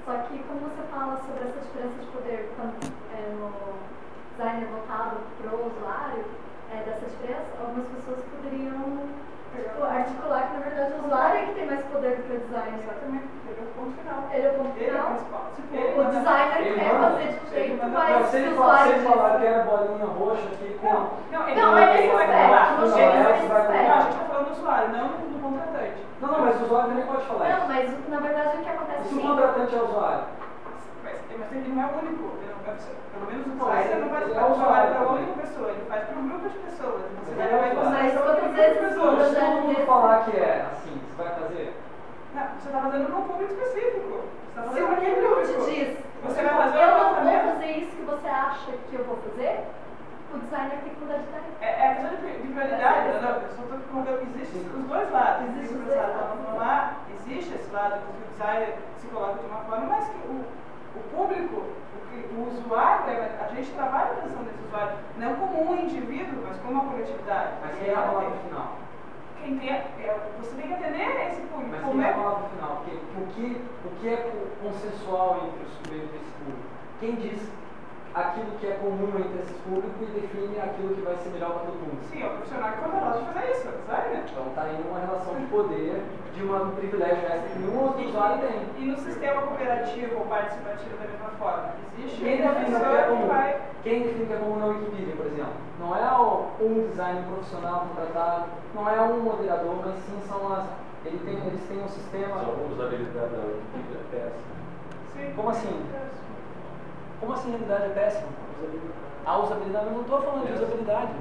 Só 0.06 0.14
que 0.26 0.40
como 0.44 0.60
você 0.62 0.82
fala 0.90 1.22
sobre 1.28 1.44
essa 1.44 1.60
diferença 1.60 2.00
de 2.00 2.08
poder 2.08 2.50
quando, 2.56 2.74
é, 3.14 3.30
no 3.36 3.52
design 4.32 4.66
voltado 4.66 5.18
para 5.38 5.52
o 5.52 5.68
usuário, 5.68 6.26
é, 6.72 6.84
dessa 6.84 7.06
diferença, 7.06 7.46
algumas 7.60 7.86
pessoas 7.90 8.20
poderiam 8.34 9.10
tipo, 9.54 9.84
articular 9.84 10.48
que 10.48 10.54
na 10.54 10.60
verdade 10.66 10.94
o 10.94 11.06
usuário 11.06 11.38
é 11.38 11.46
que 11.46 11.54
tem 11.54 11.66
mais 11.66 11.86
poder 11.86 12.18
do 12.18 12.24
que 12.24 12.34
o 12.34 12.40
designer. 12.40 12.80
Exatamente, 12.80 13.26
é 13.26 13.39
ponto 13.80 13.94
final. 14.00 14.20
Ele 14.34 14.46
é 14.46 14.50
o 14.50 14.54
ponto 14.60 14.76
Ele 14.76 14.86
é 14.86 14.90
o 14.90 14.92
final. 14.92 15.08
principal. 15.10 15.44
Se 15.56 15.62
O, 15.62 15.76
ele 15.80 16.00
o 16.00 16.04
designer 16.12 16.60
Ele 16.60 16.80
quer 16.80 16.94
manda. 16.94 17.08
fazer 17.10 17.28
de 17.30 17.40
um 17.40 17.50
jeito, 17.50 17.74
manda- 17.84 18.00
mas 18.00 18.10
Mas 18.10 18.28
se 18.30 18.36
o 18.36 18.40
ele 18.40 18.56
falar, 18.56 18.78
se 18.78 18.84
usuário 18.84 18.94
ele 19.00 19.06
falar 19.10 19.30
que 19.40 19.46
era 19.46 19.64
bolinha 19.64 20.06
roxa 20.20 20.48
aqui 20.54 20.68
com. 20.80 20.88
Não, 20.90 21.00
não, 21.32 21.42
ele 21.50 21.62
Não, 21.62 21.68
não 21.72 21.78
é 21.78 21.84
ele 21.84 21.92
nesse 21.92 22.10
aspecto, 22.10 22.82
Ele- 22.82 22.94
jeito 22.94 23.16
é, 23.16 23.24
nesse 23.32 23.48
vai 23.48 23.60
Não, 23.60 23.70
a 23.70 23.70
aspecto. 23.70 24.02
gente 24.04 24.14
está 24.14 24.26
falando 24.30 24.46
do 24.46 24.52
usuário, 24.52 24.88
não 24.90 25.08
do 25.08 25.38
contratante. 25.42 26.00
Não, 26.20 26.28
não, 26.30 26.40
mas 26.40 26.56
o 26.60 26.64
usuário 26.66 26.90
também 26.90 27.06
pode 27.06 27.26
falar 27.26 27.46
Não, 27.50 27.58
isso. 27.58 27.68
mas 27.70 28.10
na 28.10 28.20
verdade 28.20 28.58
o 28.58 28.62
que 28.64 28.70
acontece 28.70 29.04
Se 29.10 29.16
o 29.16 29.22
contratante 29.22 29.76
é 29.76 29.80
o 29.80 29.86
usuário. 29.86 30.24
Mas, 31.04 31.16
ele 31.52 31.70
não 31.74 31.82
é 31.82 31.86
o 31.86 31.98
único. 32.00 32.24
Não 32.70 32.76
ser- 32.78 32.96
pelo 33.14 33.26
menos 33.26 33.46
o 33.48 33.50
Não, 33.50 33.66
designer 33.66 33.98
não 34.00 34.10
vai 34.10 34.22
ele 34.22 34.34
ser 34.34 34.40
é 34.40 34.44
o 34.44 34.46
o 34.46 34.52
usuário 34.52 34.70
usuário 34.70 34.92
para 34.94 35.02
uma 35.02 35.14
única 35.18 35.34
pessoa, 35.42 35.70
ele 35.72 35.86
faz 35.90 36.04
para 36.06 36.18
um 36.20 36.28
grupo 36.30 36.50
de 36.50 36.58
pessoas. 36.60 37.02
O 37.02 37.42
é 37.42 37.48
vai 37.50 37.72
o 37.72 37.76
passar 37.76 37.90
Mas 37.90 38.14
para 38.14 38.22
quantas 38.22 38.52
vezes 38.52 38.78
pessoas. 38.80 39.16
quando 39.16 39.30
Se 39.30 39.36
todo 39.40 39.62
mundo 39.62 39.86
falar 39.86 40.18
que 40.26 40.38
é 40.38 40.66
assim, 40.72 41.02
você 41.02 41.24
vai 41.24 41.32
fazer? 41.34 41.74
Não, 42.34 42.44
você 42.60 42.68
está 42.70 42.82
fazendo 42.82 43.06
para 43.08 43.16
um 43.18 43.28
público 43.28 43.54
específico. 43.54 44.10
Você 44.10 44.60
está 44.60 44.62
Se 44.62 44.68
fazendo 44.70 44.84
o 44.84 44.88
para 44.88 44.98
aquele 44.98 45.16
público 45.16 45.48
te 45.48 45.54
público. 45.54 45.72
diz, 45.72 45.98
Você 46.24 46.42
vai 46.44 46.56
fazer 46.56 46.78
eu 46.84 46.88
não 46.88 47.00
vou 47.00 47.16
fazer 47.16 47.72
isso 47.72 47.96
que 47.96 48.04
você 48.04 48.28
acha 48.28 48.72
que 48.72 48.96
eu 48.96 49.04
vou 49.06 49.18
fazer, 49.18 49.64
o 50.34 50.38
designer 50.38 50.78
tem 50.84 50.94
que 50.94 51.00
mudar 51.02 51.18
de 51.18 51.24
ideia. 51.24 51.44
É, 51.62 51.86
é 51.86 51.94
questão 51.96 52.18
de, 52.18 52.42
de 52.42 52.48
prioridade, 52.54 53.08
né? 53.08 53.20
não, 53.22 53.30
eu 53.42 53.50
só 53.56 53.62
estou 53.64 53.80
colocando, 53.92 54.22
existe 54.30 54.58
os 54.58 54.86
dois 54.86 55.12
lados. 55.12 55.42
Existe 55.50 55.60
Existe 55.60 55.76
os 55.76 55.86
dois 55.86 56.56
lados, 56.60 56.98
existe 57.16 57.54
esse 57.56 57.72
lado 57.72 57.94
que 58.00 58.10
o 58.10 58.30
designer 58.32 58.76
se 58.98 59.08
coloca 59.08 59.40
de 59.40 59.46
uma 59.46 59.62
forma, 59.66 59.86
mas 59.88 60.08
que 60.10 60.18
o, 60.28 60.46
o 60.96 61.02
público, 61.16 61.56
o, 61.66 62.00
que, 62.10 62.18
o 62.36 62.48
usuário, 62.48 63.10
é, 63.10 63.32
a 63.42 63.48
gente 63.56 63.72
trabalha 63.72 64.12
a 64.12 64.22
questão 64.22 64.44
desse 64.44 64.62
usuário, 64.68 64.98
não 65.18 65.36
como 65.36 65.72
um 65.72 65.76
indivíduo, 65.82 66.44
mas 66.48 66.58
como 66.60 66.74
uma 66.74 66.92
coletividade. 66.92 67.54
Mas 67.64 67.76
quem 67.80 67.90
é 67.90 67.94
a 67.96 68.02
palavra 68.02 68.32
final? 68.46 68.68
É, 69.44 70.20
você 70.42 70.56
tem 70.56 70.68
que 70.68 70.74
atender 70.74 71.30
esse 71.30 71.42
público. 71.48 71.72
Mas 71.72 71.82
como 71.82 72.02
é 72.02 72.06
é 72.08 72.10
a 72.10 72.14
palavra 72.14 72.50
final? 72.50 72.84
Porque 72.84 72.98
o 72.98 73.26
que, 73.34 73.62
o 73.86 73.90
que 74.00 74.08
é 74.10 74.18
co- 74.18 74.68
consensual 74.68 75.48
entre 75.48 75.64
os 75.64 75.74
entre 75.88 76.18
esse 76.18 76.32
público? 76.38 76.70
Quem 77.00 77.16
diz 77.16 77.50
aquilo 78.14 78.52
que 78.60 78.68
é 78.68 78.72
comum 78.76 79.08
entre 79.18 79.40
esses 79.40 79.58
públicos 79.64 80.10
e 80.10 80.20
define 80.20 80.60
aquilo 80.60 80.94
que 80.94 81.02
vai 81.02 81.16
ser 81.18 81.30
melhor 81.30 81.52
para 81.54 81.72
todo 81.72 81.80
mundo? 81.80 82.04
Sim, 82.12 82.22
é 82.22 82.28
o 82.28 82.30
profissional 82.32 82.72
que 82.74 82.80
contratado 82.82 83.20
de 83.20 83.26
fazer 83.34 83.52
isso, 83.52 83.68
é 83.68 83.72
o 83.72 83.78
designer. 83.80 84.24
Então 84.30 84.48
está 84.50 84.62
aí 84.64 84.86
uma 84.90 85.00
relação 85.00 85.36
de 85.36 85.46
poder, 85.48 86.04
de 86.34 86.44
uma- 86.44 86.64
um 86.64 86.72
privilégio 86.72 87.26
extra 87.26 87.50
que 87.50 87.60
nenhum 87.60 87.84
outro 87.84 88.06
usuário 88.08 88.38
tem. 88.40 88.62
E 88.78 88.86
no 88.86 88.98
sistema 88.98 89.42
cooperativo 89.42 90.20
ou 90.20 90.26
participativo 90.26 90.98
da 90.98 91.08
mesma 91.08 91.30
forma, 91.40 91.74
existe 91.98 92.22
Quem 92.22 92.42
uma 92.42 92.52
define 92.54 92.66
o 92.76 92.80
que 92.80 92.80
pessoa 92.80 92.98
é 93.00 93.04
que 93.04 93.10
comum? 93.10 93.28
vai 93.28 93.60
Quem 93.84 94.04
define 94.04 94.26
que 94.26 94.34
é 94.34 94.38
comum 94.38 94.60
na 94.60 94.66
Wikipedia, 94.68 95.16
por 95.16 95.26
exemplo? 95.26 95.54
Não 95.80 95.96
é 95.96 96.18
o- 96.20 96.46
um 96.62 96.88
designer 96.90 97.24
profissional 97.24 97.88
contratado, 97.88 98.46
não 98.76 98.90
é 98.90 99.02
um 99.02 99.20
moderador, 99.22 99.76
mas 99.86 99.96
sim 100.04 100.20
são 100.28 100.54
as. 100.54 100.66
Ele 101.06 101.18
tem, 101.24 101.36
eles 101.48 101.62
têm 101.68 101.82
um 101.82 101.88
sistema. 101.88 102.40
Só 102.44 102.52
a 102.52 102.74
usabilidade 102.74 103.30
da 103.32 103.38
Wikipedia 103.38 103.98
é 104.00 104.04
péssima. 104.12 104.60
Sim. 105.14 105.34
Como 105.36 105.50
assim? 105.50 105.86
Como 107.22 107.34
assim 107.34 107.50
realidade 107.52 107.86
é 107.86 107.90
péssima? 107.90 108.28
A 109.26 109.38
usabilidade, 109.38 109.86
eu 109.88 109.92
não 109.94 110.02
estou 110.02 110.22
falando 110.22 110.46
de 110.48 110.54
usabilidade. 110.54 111.12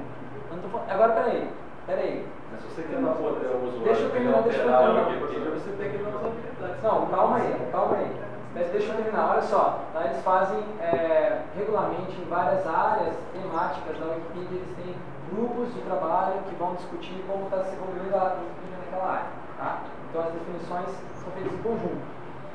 Eu 0.49 0.55
não 0.55 0.63
tô 0.63 0.69
falando, 0.69 0.91
agora 0.91 1.13
peraí, 1.13 1.49
peraí. 1.85 2.27
Mas 2.51 2.61
se 2.61 2.67
você 2.67 2.81
quer 2.83 3.01
dar 3.01 3.13
poder 3.13 3.47
ao 3.47 3.61
usuário 3.61 3.83
Deixa 3.83 4.01
eu 4.01 4.11
terminar, 4.11 4.41
deixa 4.41 4.61
eu 4.61 5.27
terminar. 5.27 5.51
Você 5.53 5.71
tem 5.77 5.91
que 5.91 5.97
dar 5.97 6.09
usabilidade. 6.09 6.81
Não, 6.83 7.05
calma 7.07 7.35
aí, 7.37 7.69
calma 7.71 7.95
aí. 7.97 8.11
Mas 8.55 8.67
deixa 8.69 8.91
eu 8.91 8.95
terminar, 8.95 9.31
olha 9.31 9.41
só. 9.43 9.85
Tá? 9.93 10.05
Eles 10.05 10.21
fazem 10.23 10.63
é, 10.81 11.41
regularmente 11.55 12.19
em 12.19 12.25
várias 12.25 12.65
áreas 12.65 13.15
temáticas 13.31 13.97
da 13.99 14.05
Wikipedia, 14.05 14.57
eles 14.57 14.75
têm 14.75 14.95
grupos 15.31 15.73
de 15.73 15.81
trabalho 15.81 16.41
que 16.49 16.55
vão 16.55 16.73
discutir 16.75 17.23
como 17.27 17.45
está 17.45 17.63
se 17.63 17.69
desenvolvendo 17.69 18.15
a 18.15 18.23
Wikipedia 18.41 18.77
naquela 18.83 19.11
área. 19.13 19.29
Tá? 19.57 19.77
Então 20.09 20.21
as 20.21 20.33
definições 20.33 20.89
são 21.21 21.31
feitas 21.33 21.53
em 21.53 21.61
conjunto. 21.61 22.01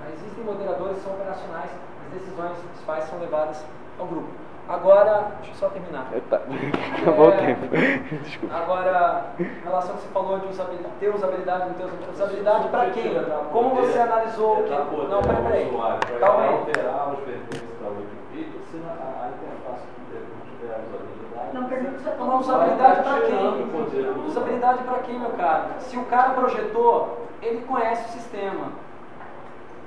Tá? 0.03 0.11
Existem 0.11 0.45
moderadores 0.45 0.99
que 0.99 1.05
são 1.05 1.13
operacionais, 1.15 1.71
as 1.71 2.13
decisões 2.19 2.59
principais 2.59 3.05
são 3.05 3.19
levadas 3.21 3.65
ao 3.99 4.07
grupo. 4.07 4.44
Agora, 4.67 5.33
deixa 5.43 5.51
eu 5.51 5.55
só 5.57 5.69
terminar. 5.69 6.07
Tá. 6.31 6.41
Acabou 7.03 7.31
É. 7.31 7.35
o 7.35 7.39
tempo. 7.39 7.67
Desculpa. 8.25 8.55
Agora, 8.55 9.25
em 9.39 9.45
relação 9.63 9.91
ao 9.91 9.97
que 9.99 10.03
você 10.05 10.09
falou 10.09 10.39
de 10.39 10.47
usabilidade, 10.49 10.95
ter 10.99 11.15
usabilidade, 11.15 11.67
não 11.67 11.75
ter 11.75 11.85
usabilidade, 11.85 12.15
usabilidade 12.15 12.69
para 12.69 12.91
quem? 12.91 13.15
Como 13.53 13.75
você 13.75 13.99
analisou 13.99 14.61
o 14.61 14.65
que. 14.65 14.71
Não, 14.71 15.23
peraí, 15.23 15.43
peraí. 15.43 16.19
Calma 16.19 16.43
aí. 16.45 16.55
alterar 16.55 17.13
os 17.13 17.19
perfis 17.21 17.63
da 17.83 17.89
Wikipedia, 17.91 18.61
se 18.71 18.77
a 18.79 19.29
interface 19.29 19.85
não 20.01 20.57
tiver 20.57 20.81
usabilidade. 20.89 21.55
Não 21.55 21.65
permite 21.65 22.03
já 22.03 22.11
Uma 22.13 22.37
usabilidade 22.37 23.03
para 23.03 23.21
quem? 23.21 24.27
Usabilidade 24.27 24.83
para 24.85 24.99
quem, 25.01 25.19
meu 25.21 25.31
caro? 25.31 25.65
Se 25.81 25.97
o 25.99 26.05
cara 26.07 26.31
projetou, 26.31 27.27
ele 27.43 27.61
conhece 27.67 28.09
o 28.09 28.13
sistema. 28.13 28.73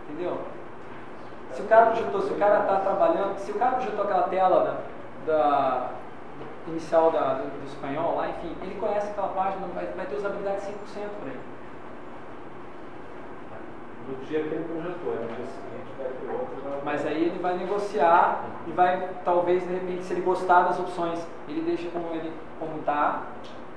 Entendeu? 0.08 0.38
Se 1.58 1.64
o 1.64 1.66
cara 1.66 1.88
projetou, 1.88 2.22
se 2.22 2.32
o 2.34 2.38
cara 2.38 2.60
está 2.60 2.76
trabalhando, 2.82 3.36
se 3.40 3.52
o 3.52 3.56
cara 3.56 3.78
projetou 3.78 4.04
aquela 4.04 4.24
tela 4.30 4.64
da, 5.26 5.34
da- 5.34 5.90
inicial 6.68 7.10
da- 7.10 7.34
do, 7.34 7.60
do 7.62 7.66
espanhol 7.66 8.16
lá, 8.16 8.30
enfim, 8.30 8.56
ele 8.62 8.76
conhece 8.80 9.10
aquela 9.10 9.30
página, 9.30 9.66
vai, 9.74 9.88
vai 9.88 10.06
ter 10.06 10.18
usabilidade 10.18 10.62
100% 10.62 11.10
para 11.20 11.30
ele. 11.30 11.40
No 14.08 14.16
dia 14.28 14.44
que 14.44 14.54
ele 14.54 14.66
projetou, 14.66 15.14
e 15.16 15.18
no 15.18 15.28
dia 15.36 15.46
seguinte 15.48 15.94
vai 15.98 16.08
ter 16.10 16.32
outro. 16.32 16.62
vai- 16.64 16.80
Mas 16.86 17.06
aí 17.08 17.24
ele 17.24 17.40
vai 17.40 17.58
negociar 17.58 18.44
e 18.68 18.72
vai, 18.72 19.10
talvez, 19.26 19.64
de 19.68 19.74
repente, 19.74 20.04
se 20.04 20.14
ele 20.14 20.22
gostar 20.22 20.62
das 20.62 20.80
opções, 20.80 21.26
ele 21.48 21.62
deixa 21.62 21.90
como 21.90 22.14
ele 22.14 22.32
como 22.60 22.84
tá, 22.84 23.24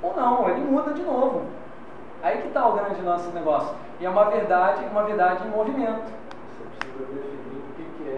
ou 0.03 0.15
não, 0.15 0.49
ele 0.51 0.61
muda 0.61 0.93
de 0.93 1.03
novo. 1.03 1.47
Aí 2.23 2.43
que 2.43 2.49
está 2.49 2.69
o 2.69 2.75
grande 2.75 3.01
lance 3.01 3.27
do 3.27 3.35
negócio. 3.35 3.75
E 3.99 4.05
é 4.05 4.11
uma 4.11 4.25
verdade, 4.27 4.85
uma 4.85 5.03
verdade 5.05 5.47
em 5.47 5.51
movimento. 5.51 6.03
Você 6.05 6.65
precisa 6.69 7.07
definir 7.07 7.50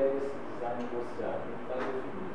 é 0.02 0.06
esse 0.16 0.34
design 0.54 0.84
que 0.90 0.96
estar 1.12 1.38
definido. 1.78 2.32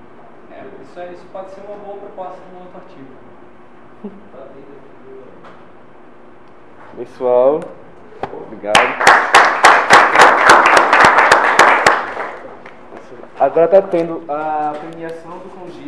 É, 0.52 0.82
isso, 0.82 1.00
é, 1.00 1.12
isso 1.12 1.26
pode 1.32 1.52
ser 1.52 1.62
uma 1.68 1.78
boa 1.78 1.98
proposta 1.98 2.38
de 2.38 2.56
um 2.56 2.60
outro 2.60 2.78
artigo. 2.78 3.14
Está 4.06 4.46
bem 4.54 4.64
definido 4.64 5.24
aí. 6.96 7.06
Pessoal, 7.06 7.60
obrigado. 8.42 8.78
Agora 13.40 13.68
tá 13.68 13.82
tendo 13.84 14.24
a 14.28 14.74
premiação 14.80 15.38
do 15.38 15.50
Congi. 15.54 15.88